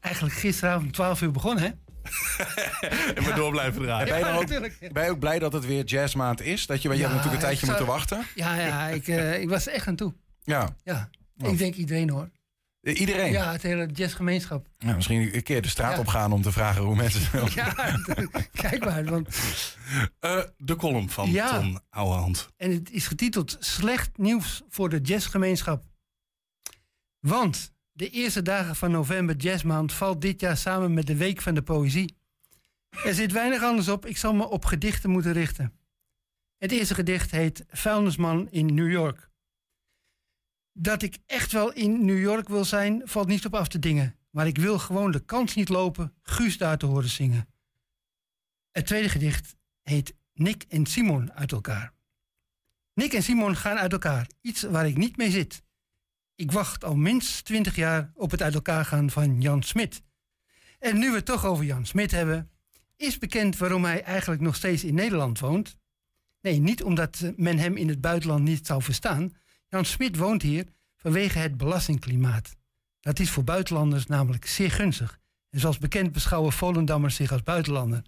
eigenlijk 0.00 0.34
gisteravond 0.34 0.84
om 0.86 0.92
12 0.92 1.20
uur 1.22 1.30
begonnen, 1.30 1.62
hè? 1.64 1.70
En 3.14 3.22
maar 3.22 3.34
door 3.34 3.50
blijven 3.50 3.82
draaien. 3.82 4.08
Ben 4.08 4.18
je, 4.18 4.24
ook, 4.60 4.92
ben 4.92 5.04
je 5.04 5.10
ook 5.10 5.18
blij 5.18 5.38
dat 5.38 5.52
het 5.52 5.66
weer 5.66 5.84
jazzmaand 5.84 6.40
is? 6.40 6.66
Dat 6.66 6.82
je, 6.82 6.88
want 6.88 7.00
je 7.00 7.06
hebt 7.06 7.16
natuurlijk 7.16 7.42
een 7.42 7.48
tijdje 7.48 7.66
zou- 7.66 7.78
moeten 7.78 7.94
wachten. 7.96 8.26
Ja, 8.34 8.54
ja 8.54 8.88
ik, 8.88 9.08
eh, 9.08 9.40
ik 9.40 9.48
was 9.48 9.66
er 9.66 9.72
echt 9.72 9.86
aan 9.86 9.96
toe. 9.96 10.14
Ja. 10.42 10.76
Ja, 10.84 11.10
Wat? 11.36 11.52
ik 11.52 11.58
denk 11.58 11.74
iedereen 11.74 12.10
hoor. 12.10 12.30
Eh, 12.80 13.00
Iedereen? 13.00 13.32
Ja, 13.32 13.52
het 13.52 13.62
hele 13.62 13.86
jazzgemeenschap. 13.86 14.66
Ja, 14.78 14.94
misschien 14.94 15.34
een 15.34 15.42
keer 15.42 15.62
de 15.62 15.68
straat 15.68 15.92
Ja. 15.94 15.98
op 16.00 16.06
gaan 16.06 16.32
om 16.32 16.42
te 16.42 16.52
vragen 16.52 16.82
hoe 16.82 16.96
mensen. 16.96 17.20
Ja, 17.54 17.72
kijk 18.52 18.84
maar. 18.84 19.04
Want, 19.04 19.28
Eh, 20.20 20.42
de 20.56 20.76
column 20.76 21.10
van 21.10 21.30
Ja. 21.30 21.58
Ton 21.60 21.80
Ouwehand. 21.90 22.48
en 22.56 22.70
het 22.72 22.90
is 22.90 23.06
getiteld 23.06 23.56
Slecht 23.60 24.18
nieuws 24.18 24.62
voor 24.68 24.88
de 24.88 25.00
jazzgemeenschap. 25.00 25.84
Want 27.20 27.72
de 27.92 28.08
eerste 28.10 28.42
dagen 28.42 28.76
van 28.76 28.90
november 28.90 29.36
jazzmaand 29.36 29.92
valt 29.92 30.20
dit 30.20 30.40
jaar 30.40 30.56
samen 30.56 30.94
met 30.94 31.06
de 31.06 31.16
Week 31.16 31.40
van 31.42 31.54
de 31.54 31.62
Poëzie. 31.62 32.16
Er 33.04 33.14
zit 33.14 33.32
weinig 33.32 33.62
anders 33.62 33.88
op, 33.88 34.06
ik 34.06 34.16
zal 34.16 34.34
me 34.34 34.48
op 34.48 34.64
gedichten 34.64 35.10
moeten 35.10 35.32
richten. 35.32 35.72
Het 36.58 36.72
eerste 36.72 36.94
gedicht 36.94 37.30
heet 37.30 37.64
Vuilnisman 37.68 38.48
in 38.50 38.74
New 38.74 38.90
York. 38.90 39.29
Dat 40.72 41.02
ik 41.02 41.18
echt 41.26 41.52
wel 41.52 41.72
in 41.72 42.04
New 42.04 42.20
York 42.20 42.48
wil 42.48 42.64
zijn, 42.64 43.02
valt 43.04 43.28
niet 43.28 43.46
op 43.46 43.54
af 43.54 43.68
te 43.68 43.78
dingen. 43.78 44.16
Maar 44.30 44.46
ik 44.46 44.58
wil 44.58 44.78
gewoon 44.78 45.10
de 45.10 45.24
kans 45.24 45.54
niet 45.54 45.68
lopen 45.68 46.14
Guus 46.22 46.58
daar 46.58 46.78
te 46.78 46.86
horen 46.86 47.08
zingen. 47.08 47.48
Het 48.70 48.86
tweede 48.86 49.08
gedicht 49.08 49.56
heet 49.82 50.14
Nick 50.34 50.64
en 50.68 50.86
Simon 50.86 51.32
uit 51.32 51.52
elkaar. 51.52 51.92
Nick 52.94 53.12
en 53.12 53.22
Simon 53.22 53.56
gaan 53.56 53.76
uit 53.76 53.92
elkaar, 53.92 54.28
iets 54.40 54.62
waar 54.62 54.86
ik 54.86 54.96
niet 54.96 55.16
mee 55.16 55.30
zit. 55.30 55.62
Ik 56.34 56.52
wacht 56.52 56.84
al 56.84 56.96
minstens 56.96 57.42
twintig 57.42 57.76
jaar 57.76 58.10
op 58.14 58.30
het 58.30 58.42
uit 58.42 58.54
elkaar 58.54 58.84
gaan 58.84 59.10
van 59.10 59.40
Jan 59.40 59.62
Smit. 59.62 60.02
En 60.78 60.98
nu 60.98 61.10
we 61.10 61.16
het 61.16 61.24
toch 61.24 61.44
over 61.44 61.64
Jan 61.64 61.86
Smit 61.86 62.10
hebben, 62.10 62.50
is 62.96 63.18
bekend 63.18 63.56
waarom 63.56 63.84
hij 63.84 64.02
eigenlijk 64.02 64.40
nog 64.40 64.56
steeds 64.56 64.84
in 64.84 64.94
Nederland 64.94 65.38
woont. 65.38 65.76
Nee, 66.40 66.58
niet 66.58 66.82
omdat 66.82 67.32
men 67.36 67.58
hem 67.58 67.76
in 67.76 67.88
het 67.88 68.00
buitenland 68.00 68.44
niet 68.44 68.66
zou 68.66 68.82
verstaan. 68.82 69.32
Jan 69.70 69.84
Smit 69.84 70.16
woont 70.16 70.42
hier 70.42 70.66
vanwege 70.96 71.38
het 71.38 71.56
belastingklimaat. 71.56 72.56
Dat 73.00 73.18
is 73.18 73.30
voor 73.30 73.44
buitenlanders 73.44 74.06
namelijk 74.06 74.46
zeer 74.46 74.70
gunstig. 74.70 75.18
En 75.50 75.60
zoals 75.60 75.78
bekend 75.78 76.12
beschouwen 76.12 76.52
Volendammers 76.52 77.14
zich 77.14 77.32
als 77.32 77.42
buitenlander. 77.42 78.02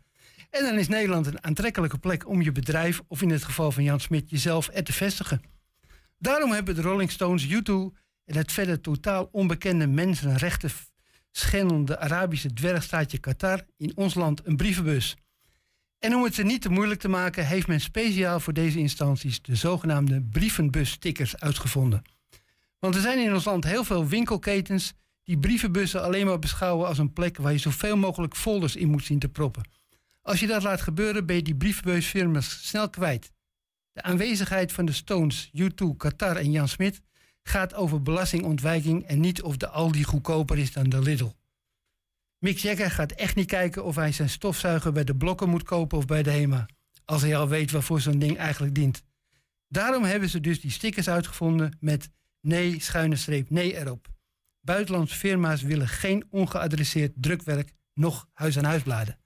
En 0.50 0.64
dan 0.64 0.78
is 0.78 0.88
Nederland 0.88 1.26
een 1.26 1.44
aantrekkelijke 1.44 1.98
plek 1.98 2.28
om 2.28 2.42
je 2.42 2.52
bedrijf, 2.52 3.00
of 3.08 3.22
in 3.22 3.30
het 3.30 3.44
geval 3.44 3.72
van 3.72 3.82
Jan 3.82 4.00
Smit, 4.00 4.30
jezelf 4.30 4.70
er 4.72 4.84
te 4.84 4.92
vestigen. 4.92 5.42
Daarom 6.18 6.52
hebben 6.52 6.74
de 6.74 6.82
Rolling 6.82 7.10
Stones, 7.10 7.46
U2 7.46 7.72
en 8.24 8.36
het 8.36 8.52
verder 8.52 8.80
totaal 8.80 9.28
onbekende 9.32 9.86
mensenrechten 9.86 10.70
schendende 11.30 11.98
Arabische 11.98 12.52
dwergstaatje 12.52 13.18
Qatar 13.18 13.66
in 13.76 13.96
ons 13.96 14.14
land 14.14 14.46
een 14.46 14.56
brievenbus. 14.56 15.16
En 16.02 16.14
om 16.14 16.22
het 16.24 16.36
er 16.36 16.44
niet 16.44 16.62
te 16.62 16.68
moeilijk 16.68 17.00
te 17.00 17.08
maken, 17.08 17.46
heeft 17.46 17.66
men 17.66 17.80
speciaal 17.80 18.40
voor 18.40 18.52
deze 18.52 18.78
instanties 18.78 19.42
de 19.42 19.54
zogenaamde 19.54 20.22
brievenbus-stickers 20.22 21.36
uitgevonden. 21.36 22.02
Want 22.78 22.94
er 22.94 23.00
zijn 23.00 23.18
in 23.18 23.34
ons 23.34 23.44
land 23.44 23.64
heel 23.64 23.84
veel 23.84 24.06
winkelketens 24.06 24.92
die 25.24 25.38
brievenbussen 25.38 26.02
alleen 26.02 26.26
maar 26.26 26.38
beschouwen 26.38 26.86
als 26.86 26.98
een 26.98 27.12
plek 27.12 27.36
waar 27.36 27.52
je 27.52 27.58
zoveel 27.58 27.96
mogelijk 27.96 28.36
folders 28.36 28.76
in 28.76 28.88
moet 28.88 29.04
zien 29.04 29.18
te 29.18 29.28
proppen. 29.28 29.68
Als 30.22 30.40
je 30.40 30.46
dat 30.46 30.62
laat 30.62 30.80
gebeuren, 30.80 31.26
ben 31.26 31.36
je 31.36 31.42
die 31.42 31.56
brievenbusfirma's 31.56 32.68
snel 32.68 32.90
kwijt. 32.90 33.32
De 33.92 34.02
aanwezigheid 34.02 34.72
van 34.72 34.84
de 34.84 34.92
Stones, 34.92 35.50
U2, 35.58 35.96
Qatar 35.96 36.36
en 36.36 36.50
Jan 36.50 36.68
Smit 36.68 37.00
gaat 37.42 37.74
over 37.74 38.02
belastingontwijking 38.02 39.06
en 39.06 39.20
niet 39.20 39.42
of 39.42 39.56
de 39.56 39.68
Aldi 39.68 40.04
goedkoper 40.04 40.58
is 40.58 40.72
dan 40.72 40.88
de 40.88 41.02
Lidl. 41.02 41.30
Mick 42.42 42.58
Jagger 42.58 42.90
gaat 42.90 43.12
echt 43.12 43.34
niet 43.34 43.46
kijken 43.46 43.84
of 43.84 43.94
hij 43.94 44.12
zijn 44.12 44.28
stofzuiger 44.28 44.92
bij 44.92 45.04
de 45.04 45.16
blokken 45.16 45.48
moet 45.48 45.62
kopen 45.62 45.98
of 45.98 46.04
bij 46.04 46.22
de 46.22 46.30
HEMA. 46.30 46.66
Als 47.04 47.22
hij 47.22 47.36
al 47.36 47.48
weet 47.48 47.70
waarvoor 47.70 48.00
zo'n 48.00 48.18
ding 48.18 48.36
eigenlijk 48.36 48.74
dient. 48.74 49.02
Daarom 49.68 50.04
hebben 50.04 50.28
ze 50.28 50.40
dus 50.40 50.60
die 50.60 50.70
stickers 50.70 51.08
uitgevonden 51.08 51.76
met 51.80 52.10
nee, 52.40 52.80
schuine 52.80 53.16
streep, 53.16 53.50
nee 53.50 53.78
erop. 53.78 54.08
Buitenlandse 54.60 55.14
firma's 55.14 55.62
willen 55.62 55.88
geen 55.88 56.24
ongeadresseerd 56.30 57.12
drukwerk, 57.14 57.72
nog 57.94 58.28
huis-aan-huisbladen. 58.32 59.18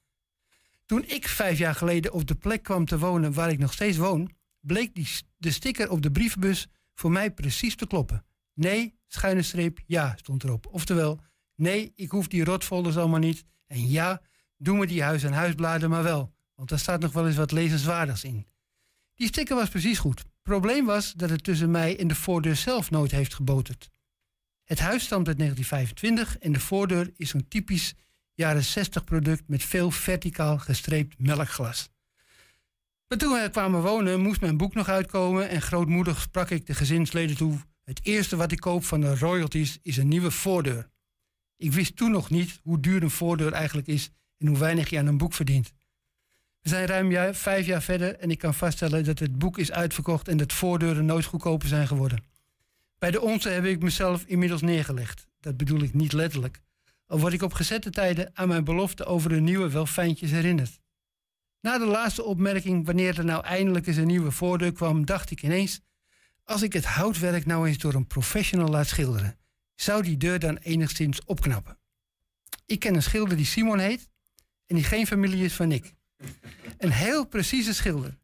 Toen 0.87 1.05
ik 1.07 1.29
vijf 1.29 1.59
jaar 1.59 1.75
geleden 1.75 2.13
op 2.13 2.27
de 2.27 2.35
plek 2.35 2.63
kwam 2.63 2.85
te 2.85 2.99
wonen 2.99 3.33
waar 3.33 3.51
ik 3.51 3.59
nog 3.59 3.73
steeds 3.73 3.97
woon, 3.97 4.31
bleek 4.61 4.95
die, 4.95 5.09
de 5.37 5.51
sticker 5.51 5.91
op 5.91 6.03
de 6.03 6.11
brievenbus 6.11 6.67
voor 6.95 7.11
mij 7.11 7.31
precies 7.31 7.77
te 7.77 7.87
kloppen. 7.87 8.25
Nee, 8.55 8.99
schuine 9.07 9.43
streep, 9.43 9.81
ja, 9.87 10.15
stond 10.17 10.45
erop. 10.45 10.67
Oftewel, 10.71 11.21
nee, 11.57 11.93
ik 11.95 12.11
hoef 12.11 12.27
die 12.29 12.45
rotfolders 12.45 12.97
allemaal 12.97 13.19
niet. 13.19 13.45
En 13.67 13.89
ja, 13.89 14.23
doe 14.57 14.77
me 14.77 14.87
die 14.87 15.03
huis-aan-huisbladen 15.03 15.91
maar 15.91 16.03
wel, 16.03 16.33
want 16.55 16.69
daar 16.69 16.79
staat 16.79 17.01
nog 17.01 17.13
wel 17.13 17.27
eens 17.27 17.37
wat 17.37 17.53
lezenswaardigs 17.53 18.25
in. 18.25 18.47
Die 19.15 19.27
sticker 19.27 19.57
was 19.57 19.69
precies 19.69 19.99
goed. 19.99 20.25
Probleem 20.43 20.87
was 20.87 21.13
dat 21.13 21.31
het 21.31 21.45
tussen 21.45 21.71
mij 21.71 21.99
en 21.99 22.09
de 22.09 22.15
voordeur 22.15 22.57
zelf 22.57 22.91
nooit 22.91 23.11
heeft 23.11 23.35
geboterd. 23.35 23.91
Het 24.65 24.79
huis 24.79 25.05
stamt 25.05 25.29
uit 25.29 25.39
1925 25.39 26.39
en 26.39 26.53
de 26.53 26.61
voordeur 26.61 27.13
is 27.17 27.31
zo'n 27.31 27.49
typisch 27.49 27.95
jaren 28.35 28.65
60 28.65 29.05
product 29.05 29.49
met 29.49 29.65
veel 29.65 29.91
verticaal 29.91 30.59
gestreept 30.59 31.19
melkglas. 31.19 31.91
Maar 33.09 33.19
toen 33.19 33.33
we 33.33 33.49
kwamen 33.51 33.83
wonen 33.83 34.21
moest 34.21 34.41
mijn 34.41 34.57
boek 34.57 34.75
nog 34.75 34.89
uitkomen 34.89 35.49
en 35.49 35.63
grootmoedig 35.63 36.21
sprak 36.21 36.51
ik 36.51 36.67
de 36.67 36.75
gezinsleden 36.75 37.37
toe. 37.37 37.59
Het 37.85 38.01
eerste 38.03 38.37
wat 38.37 38.53
ik 38.53 38.61
koop 38.61 38.85
van 38.85 39.01
de 39.01 39.17
royalties 39.17 39.79
is 39.83 39.97
een 39.97 40.09
nieuwe 40.09 40.31
voordeur. 40.31 40.91
Ik 41.57 41.73
wist 41.73 41.97
toen 41.97 42.11
nog 42.11 42.31
niet 42.31 42.61
hoe 42.63 42.81
duur 42.81 43.03
een 43.03 43.11
voordeur 43.11 43.53
eigenlijk 43.53 43.87
is 43.87 44.11
en 44.39 44.47
hoe 44.47 44.59
weinig 44.59 44.91
je 44.91 44.99
aan 44.99 45.07
een 45.07 45.19
boek 45.19 45.33
verdient. 45.33 45.73
We 46.61 46.69
zijn 46.69 46.87
ruim 46.87 47.35
vijf 47.35 47.67
jaar 47.67 47.83
verder 47.83 48.17
en 48.17 48.31
ik 48.31 48.39
kan 48.39 48.55
vaststellen 48.55 49.05
dat 49.05 49.19
het 49.19 49.39
boek 49.39 49.59
is 49.59 49.73
uitverkocht 49.73 50.29
en 50.29 50.37
dat 50.37 50.53
voordeuren 50.53 51.05
nooit 51.05 51.25
goedkoper 51.25 51.69
zijn 51.69 51.87
geworden. 51.87 52.25
Bij 52.99 53.11
de 53.11 53.21
onze 53.21 53.49
heb 53.49 53.65
ik 53.65 53.83
mezelf 53.83 54.25
inmiddels 54.27 54.63
neergelegd. 54.63 55.27
Dat 55.41 55.57
bedoel 55.57 55.81
ik 55.81 55.95
niet 55.95 56.13
letterlijk. 56.13 56.61
Al 57.07 57.21
word 57.21 57.33
ik 57.33 57.43
op 57.43 57.53
gezette 57.53 57.91
tijden 57.91 58.31
aan 58.35 58.49
mijn 58.49 58.65
belofte 58.65 59.05
over 59.05 59.33
een 59.33 59.45
nieuwe 59.45 59.71
wel 59.71 59.87
fijntjes 59.87 60.31
herinnerd. 60.31 60.81
Na 61.61 61.79
de 61.79 61.87
laatste 61.87 62.23
opmerking, 62.23 62.87
wanneer 62.87 63.19
er 63.19 63.25
nou 63.25 63.45
eindelijk 63.45 63.87
eens 63.87 63.97
een 63.97 64.07
nieuwe 64.07 64.31
voordeur 64.31 64.73
kwam, 64.73 65.05
dacht 65.05 65.31
ik 65.31 65.43
ineens: 65.43 65.81
als 66.45 66.63
ik 66.63 66.73
het 66.73 66.85
houtwerk 66.85 67.47
nou 67.47 67.69
eens 67.69 67.79
door 67.79 67.95
een 67.95 68.07
professional 68.07 68.69
laat 68.69 68.87
schilderen, 68.87 69.39
zou 69.77 70.03
die 70.03 70.17
deur 70.17 70.39
dan 70.39 70.57
enigszins 70.57 71.25
opknappen. 71.25 71.79
Ik 72.67 72.79
ken 72.79 72.95
een 72.95 73.03
schilder 73.03 73.37
die 73.37 73.47
Simon 73.47 73.79
heet 73.79 74.09
en 74.67 74.75
die 74.75 74.85
geen 74.85 75.07
familie 75.07 75.45
is 75.45 75.55
van 75.55 75.69
Nick. 75.69 75.95
Een 76.79 76.93
heel 76.93 77.27
precieze 77.27 77.75
schilder. 77.75 78.19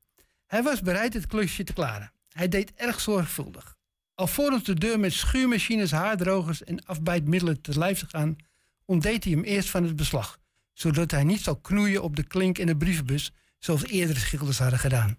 Hij 0.46 0.62
was 0.62 0.80
bereid 0.80 1.14
het 1.14 1.26
klusje 1.26 1.64
te 1.64 1.72
klaren. 1.72 2.12
Hij 2.28 2.48
deed 2.48 2.72
erg 2.74 3.00
zorgvuldig. 3.00 3.76
Alvorens 4.14 4.64
de 4.64 4.74
deur 4.74 5.00
met 5.00 5.12
schuurmachines, 5.12 5.90
haardrogers 5.90 6.64
en 6.64 6.84
afbijtmiddelen 6.84 7.60
te 7.60 7.78
lijf 7.78 7.98
te 7.98 8.08
gaan, 8.08 8.36
ontdeed 8.84 9.24
hij 9.24 9.32
hem 9.32 9.42
eerst 9.42 9.70
van 9.70 9.84
het 9.84 9.96
beslag, 9.96 10.38
zodat 10.72 11.10
hij 11.10 11.24
niet 11.24 11.40
zou 11.40 11.58
knoeien 11.60 12.02
op 12.02 12.16
de 12.16 12.22
klink 12.22 12.58
in 12.58 12.66
de 12.66 12.76
brievenbus, 12.76 13.32
zoals 13.58 13.86
eerdere 13.86 14.18
schilders 14.18 14.58
hadden 14.58 14.78
gedaan. 14.78 15.16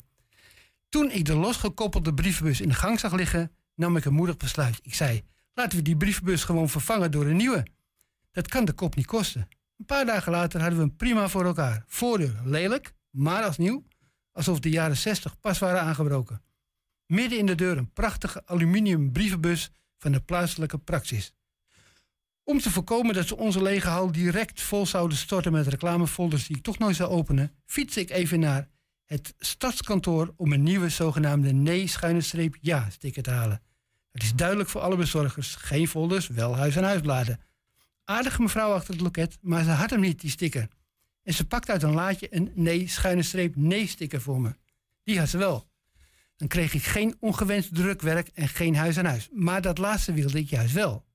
Toen 0.90 1.12
ik 1.12 1.26
de 1.26 1.36
losgekoppelde 1.36 2.14
brievenbus 2.14 2.62
in 2.62 2.70
de 2.70 2.76
gang 2.76 3.00
zag 3.00 3.14
liggen, 3.14 3.52
nam 3.76 3.98
ik 3.98 4.06
een 4.06 4.14
moedig 4.14 4.38
besluit. 4.38 4.80
Ik 4.82 4.94
zei: 4.94 5.24
laten 5.54 5.78
we 5.78 5.84
die 5.84 5.97
brievenbus 5.97 6.43
gewoon 6.43 6.70
vervangen 6.70 7.12
door 7.12 7.26
een 7.26 7.36
nieuwe. 7.36 7.66
Dat 8.32 8.47
kan 8.47 8.66
de 8.66 8.74
kop 8.74 8.95
niet 8.95 9.06
kosten. 9.06 9.47
Een 9.78 9.86
paar 9.86 10.06
dagen 10.06 10.32
later 10.32 10.60
hadden 10.60 10.80
we 10.80 10.86
hem 10.86 10.95
prima 10.95 11.30
voor 11.30 11.45
elkaar. 11.45 11.84
Voordeur 11.88 12.41
lelijk, 12.43 12.93
maar 13.10 13.43
als 13.43 13.58
nieuw, 13.58 13.84
alsof 14.32 14.60
de 14.60 14.70
jaren 14.70 14.97
60 14.97 15.39
pas 15.39 15.60
waren 15.60 15.82
aangebroken. 15.82 16.41
Midden 17.06 17.38
in 17.38 17.45
de 17.45 17.56
deur 17.56 17.78
een 17.78 17.91
prachtige 17.91 18.45
aluminium 18.45 19.12
brievenbus 19.12 19.72
van 19.97 20.12
de 20.12 20.22
plaatselijke 20.22 20.78
praxis. 20.78 21.34
Om 22.43 22.60
te 22.60 22.72
voorkomen 22.72 23.16
dat 23.16 23.28
ze 23.28 23.38
onze 23.38 23.62
lege 23.62 23.88
hal 23.88 24.12
direct 24.12 24.62
vol 24.62 24.86
zouden 24.86 25.18
storten 25.18 25.51
met 25.51 25.68
reclamefolders 25.68 26.47
die 26.47 26.58
ik 26.58 26.64
toch 26.64 26.78
nooit 26.78 26.95
zou 26.95 27.12
openen, 27.12 27.56
fiets 27.66 27.97
ik 27.97 28.10
even 28.10 28.39
naar 28.39 28.68
het 29.06 29.34
stadskantoor 29.39 30.34
om 30.36 30.54
een 30.54 30.64
nieuwe 30.64 30.89
zogenaamde 30.89 31.54
nee-ja-sticker 31.54 33.24
te 33.24 33.30
halen. 33.30 33.62
Het 34.14 34.24
is 34.24 34.34
duidelijk 34.34 34.70
voor 34.70 34.82
alle 34.82 34.95
bezorgers. 34.95 35.55
Geen 35.55 35.88
folders, 35.88 36.28
wel 36.28 36.55
huis- 36.55 36.76
en 36.76 36.84
huisbladen. 36.84 37.39
Aardige 38.03 38.41
mevrouw 38.41 38.74
achter 38.74 38.93
het 38.93 39.03
loket, 39.03 39.38
maar 39.41 39.64
ze 39.64 39.70
had 39.70 39.89
hem 39.89 39.99
niet, 39.99 40.22
die 40.22 40.30
sticker. 40.30 40.68
En 41.24 41.34
ze 41.34 41.45
pakt 41.45 41.70
uit 41.70 41.84
een 41.84 41.93
laadje 41.93 42.36
een 42.36 42.51
nee-nee-sticker 42.55 44.22
voor 44.22 44.41
me. 44.41 44.55
Die 45.03 45.20
had 45.20 45.30
ze 45.30 45.38
wel. 45.38 45.68
Dan 46.36 46.47
kreeg 46.47 46.74
ik 46.74 46.84
geen 46.84 47.16
ongewenst 47.20 47.76
drukwerk 47.76 48.28
en 48.28 48.47
geen 48.47 48.76
huis 48.76 48.97
aan 48.97 49.05
huis. 49.05 49.30
Maar 49.32 49.61
dat 49.61 49.78
laatste 49.78 50.14
wilde 50.14 50.39
ik 50.39 50.49
juist 50.49 50.74
wel. 50.74 51.05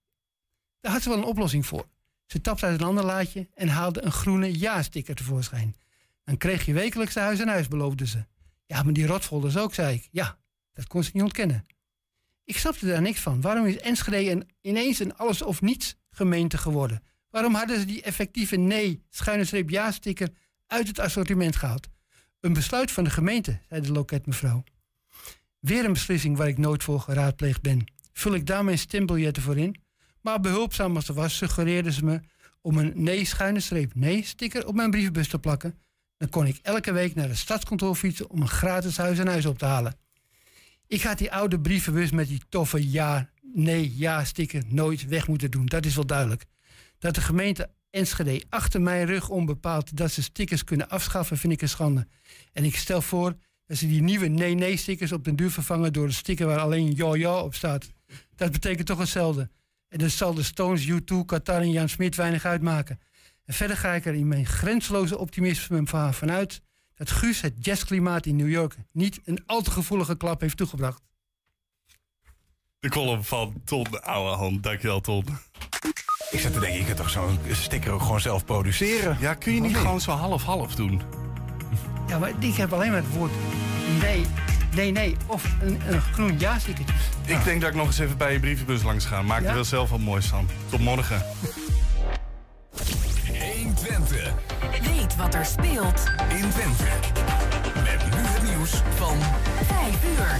Daar 0.80 0.92
had 0.92 1.02
ze 1.02 1.08
wel 1.08 1.18
een 1.18 1.24
oplossing 1.24 1.66
voor. 1.66 1.88
Ze 2.26 2.40
tapte 2.40 2.66
uit 2.66 2.80
een 2.80 2.86
ander 2.86 3.04
laadje 3.04 3.48
en 3.54 3.68
haalde 3.68 4.02
een 4.04 4.12
groene 4.12 4.58
ja-sticker 4.58 5.14
tevoorschijn. 5.14 5.76
Dan 6.24 6.36
kreeg 6.36 6.66
je 6.66 6.72
wekelijks 6.72 7.14
huis 7.14 7.40
aan 7.40 7.48
huis, 7.48 7.68
beloofde 7.68 8.06
ze. 8.06 8.26
Ja, 8.66 8.82
maar 8.82 8.92
die 8.92 9.06
rotfolders 9.06 9.56
ook, 9.56 9.74
zei 9.74 9.94
ik. 9.94 10.08
Ja, 10.10 10.38
dat 10.72 10.86
kon 10.86 11.04
ze 11.04 11.10
niet 11.12 11.22
ontkennen. 11.22 11.66
Ik 12.48 12.58
snapte 12.58 12.86
daar 12.86 13.02
niks 13.02 13.20
van. 13.20 13.40
Waarom 13.40 13.66
is 13.66 13.78
Enschede 13.78 14.46
ineens 14.60 14.98
een 14.98 15.16
alles 15.16 15.42
of 15.42 15.60
niets 15.60 15.96
gemeente 16.10 16.58
geworden? 16.58 17.02
Waarom 17.30 17.54
hadden 17.54 17.78
ze 17.78 17.84
die 17.84 18.02
effectieve 18.02 18.56
nee, 18.56 19.02
schuine 19.10 19.44
streep 19.44 19.70
ja-sticker 19.70 20.28
uit 20.66 20.88
het 20.88 20.98
assortiment 20.98 21.56
gehaald? 21.56 21.88
Een 22.40 22.52
besluit 22.52 22.90
van 22.90 23.04
de 23.04 23.10
gemeente, 23.10 23.60
zei 23.68 23.80
de 23.80 23.92
loketmevrouw. 23.92 24.64
Weer 25.58 25.84
een 25.84 25.92
beslissing 25.92 26.36
waar 26.36 26.48
ik 26.48 26.58
nooit 26.58 26.84
voor 26.84 27.00
geraadpleegd 27.00 27.62
ben. 27.62 27.92
Vul 28.12 28.34
ik 28.34 28.46
daar 28.46 28.64
mijn 28.64 28.78
stembiljetten 28.78 29.42
voor 29.42 29.58
in? 29.58 29.80
Maar 30.20 30.40
behulpzaam 30.40 30.96
als 30.96 31.06
ze 31.06 31.12
was, 31.12 31.36
suggereerde 31.36 31.92
ze 31.92 32.04
me 32.04 32.20
om 32.60 32.78
een 32.78 32.92
nee-schuine 32.94 33.60
streep 33.60 33.94
nee-sticker 33.94 34.66
op 34.66 34.74
mijn 34.74 34.90
brievenbus 34.90 35.28
te 35.28 35.38
plakken. 35.38 35.78
Dan 36.16 36.28
kon 36.28 36.46
ik 36.46 36.58
elke 36.62 36.92
week 36.92 37.14
naar 37.14 37.28
het 37.28 37.38
stadskantoor 37.38 37.94
fietsen 37.94 38.30
om 38.30 38.40
een 38.40 38.48
gratis 38.48 38.96
huis 38.96 39.18
en 39.18 39.26
huis 39.26 39.46
op 39.46 39.58
te 39.58 39.64
halen. 39.64 40.06
Ik 40.88 41.02
had 41.02 41.18
die 41.18 41.32
oude 41.32 41.60
brievenbus 41.60 42.10
met 42.10 42.28
die 42.28 42.42
toffe 42.48 42.90
ja, 42.90 43.30
nee, 43.54 43.96
ja 43.96 44.24
sticker 44.24 44.62
nooit 44.68 45.06
weg 45.06 45.28
moeten 45.28 45.50
doen. 45.50 45.66
Dat 45.66 45.86
is 45.86 45.94
wel 45.94 46.06
duidelijk. 46.06 46.44
Dat 46.98 47.14
de 47.14 47.20
gemeente 47.20 47.70
Enschede 47.90 48.44
achter 48.48 48.80
mijn 48.80 49.06
rug 49.06 49.28
om 49.28 49.46
bepaalt 49.46 49.96
dat 49.96 50.10
ze 50.10 50.22
stickers 50.22 50.64
kunnen 50.64 50.88
afschaffen, 50.88 51.38
vind 51.38 51.52
ik 51.52 51.62
een 51.62 51.68
schande. 51.68 52.06
En 52.52 52.64
ik 52.64 52.76
stel 52.76 53.02
voor 53.02 53.36
dat 53.66 53.76
ze 53.76 53.88
die 53.88 54.02
nieuwe 54.02 54.26
nee-nee-stickers 54.26 55.12
op 55.12 55.24
den 55.24 55.36
duur 55.36 55.50
vervangen 55.50 55.92
door 55.92 56.04
een 56.04 56.12
sticker 56.12 56.46
waar 56.46 56.58
alleen 56.58 56.94
ja-ja 56.96 57.40
op 57.40 57.54
staat. 57.54 57.92
Dat 58.34 58.52
betekent 58.52 58.86
toch 58.86 58.98
hetzelfde. 58.98 59.50
En 59.88 59.98
dat 59.98 60.10
zal 60.10 60.34
de 60.34 60.42
Stones, 60.42 60.90
U2, 60.90 61.24
Qatar 61.26 61.60
en 61.60 61.70
Jan 61.70 61.88
Smit 61.88 62.16
weinig 62.16 62.44
uitmaken. 62.44 63.00
En 63.44 63.54
verder 63.54 63.76
ga 63.76 63.94
ik 63.94 64.06
er 64.06 64.14
in 64.14 64.28
mijn 64.28 64.46
grenzeloze 64.46 65.18
optimisme 65.18 65.82
vanuit 66.12 66.60
dat 66.98 67.10
Guus 67.10 67.40
het 67.40 67.54
jazzklimaat 67.60 68.26
in 68.26 68.36
New 68.36 68.50
York 68.50 68.76
niet 68.92 69.20
een 69.24 69.42
al 69.46 69.60
te 69.60 69.70
gevoelige 69.70 70.16
klap 70.16 70.40
heeft 70.40 70.56
toegebracht. 70.56 71.02
De 72.78 72.88
column 72.88 73.24
van 73.24 73.62
Ton 73.64 74.02
Oude 74.02 74.36
Hand. 74.36 74.62
Dankjewel, 74.62 75.00
Ton. 75.00 75.24
Ik 76.30 76.40
zat 76.40 76.52
te 76.52 76.60
denken, 76.60 76.80
ik 76.80 76.86
kan 76.86 76.96
toch 76.96 77.10
zo'n 77.10 77.38
sticker 77.52 77.92
ook 77.92 78.00
gewoon 78.00 78.20
zelf 78.20 78.44
produceren? 78.44 79.16
Ja, 79.20 79.34
kun 79.34 79.54
je 79.54 79.60
niet 79.60 79.76
gewoon 79.76 80.00
zo 80.00 80.10
half-half 80.10 80.74
doen? 80.74 81.02
Ja, 82.08 82.18
maar 82.18 82.32
ik 82.38 82.54
heb 82.54 82.72
alleen 82.72 82.90
maar 82.90 83.02
het 83.02 83.14
woord 83.14 83.32
nee, 84.00 84.24
nee, 84.74 84.90
nee. 84.90 85.16
Of 85.26 85.44
een, 85.62 85.80
een 85.88 86.00
groen 86.00 86.38
ja-sticker. 86.38 86.84
Ik 87.26 87.44
denk 87.44 87.60
dat 87.60 87.70
ik 87.70 87.76
nog 87.76 87.86
eens 87.86 87.98
even 87.98 88.16
bij 88.16 88.32
je 88.32 88.40
brievenbus 88.40 88.82
langs 88.82 89.04
ga. 89.04 89.22
Maak 89.22 89.44
er 89.44 89.54
wel 89.54 89.64
zelf 89.64 89.90
wat 89.90 90.00
moois 90.00 90.26
van. 90.26 90.48
Tot 90.70 90.80
morgen. 90.80 91.22
1 93.32 93.74
Twente. 93.74 94.32
Weet 94.82 95.16
wat 95.16 95.34
er 95.34 95.44
speelt 95.44 96.04
in 96.28 96.50
Twente. 96.50 96.84
Met 97.74 98.04
nu 98.04 98.20
het 98.20 98.42
nieuws 98.42 98.70
van 98.94 99.16
5 99.64 100.04
uur. 100.04 100.38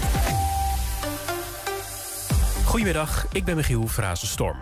Goedemiddag, 2.64 3.26
ik 3.32 3.45
ben 3.45 3.57
Michiel 3.57 3.86
Frazenstorm. 3.86 4.57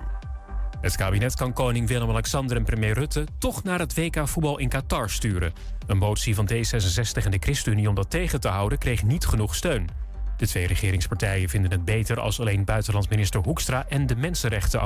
Het 0.80 0.96
kabinet 0.96 1.34
kan 1.34 1.52
koning 1.52 1.88
Willem-Alexander 1.88 2.56
en 2.56 2.64
premier 2.64 2.94
Rutte 2.94 3.26
toch 3.38 3.62
naar 3.62 3.78
het 3.78 3.94
WK 3.94 4.28
voetbal 4.28 4.58
in 4.58 4.68
Qatar 4.68 5.10
sturen. 5.10 5.52
Een 5.86 5.98
motie 5.98 6.34
van 6.34 6.48
D66 6.52 7.24
en 7.24 7.30
de 7.30 7.38
ChristenUnie 7.40 7.88
om 7.88 7.94
dat 7.94 8.10
tegen 8.10 8.40
te 8.40 8.48
houden 8.48 8.78
kreeg 8.78 9.02
niet 9.02 9.26
genoeg 9.26 9.54
steun. 9.54 9.88
De 10.36 10.46
twee 10.46 10.66
regeringspartijen 10.66 11.48
vinden 11.48 11.70
het 11.70 11.84
beter 11.84 12.20
als 12.20 12.40
alleen 12.40 12.64
buitenlandsminister 12.64 13.40
Hoekstra 13.40 13.86
en 13.88 14.06
de 14.06 14.16
mensenrechten 14.16 14.80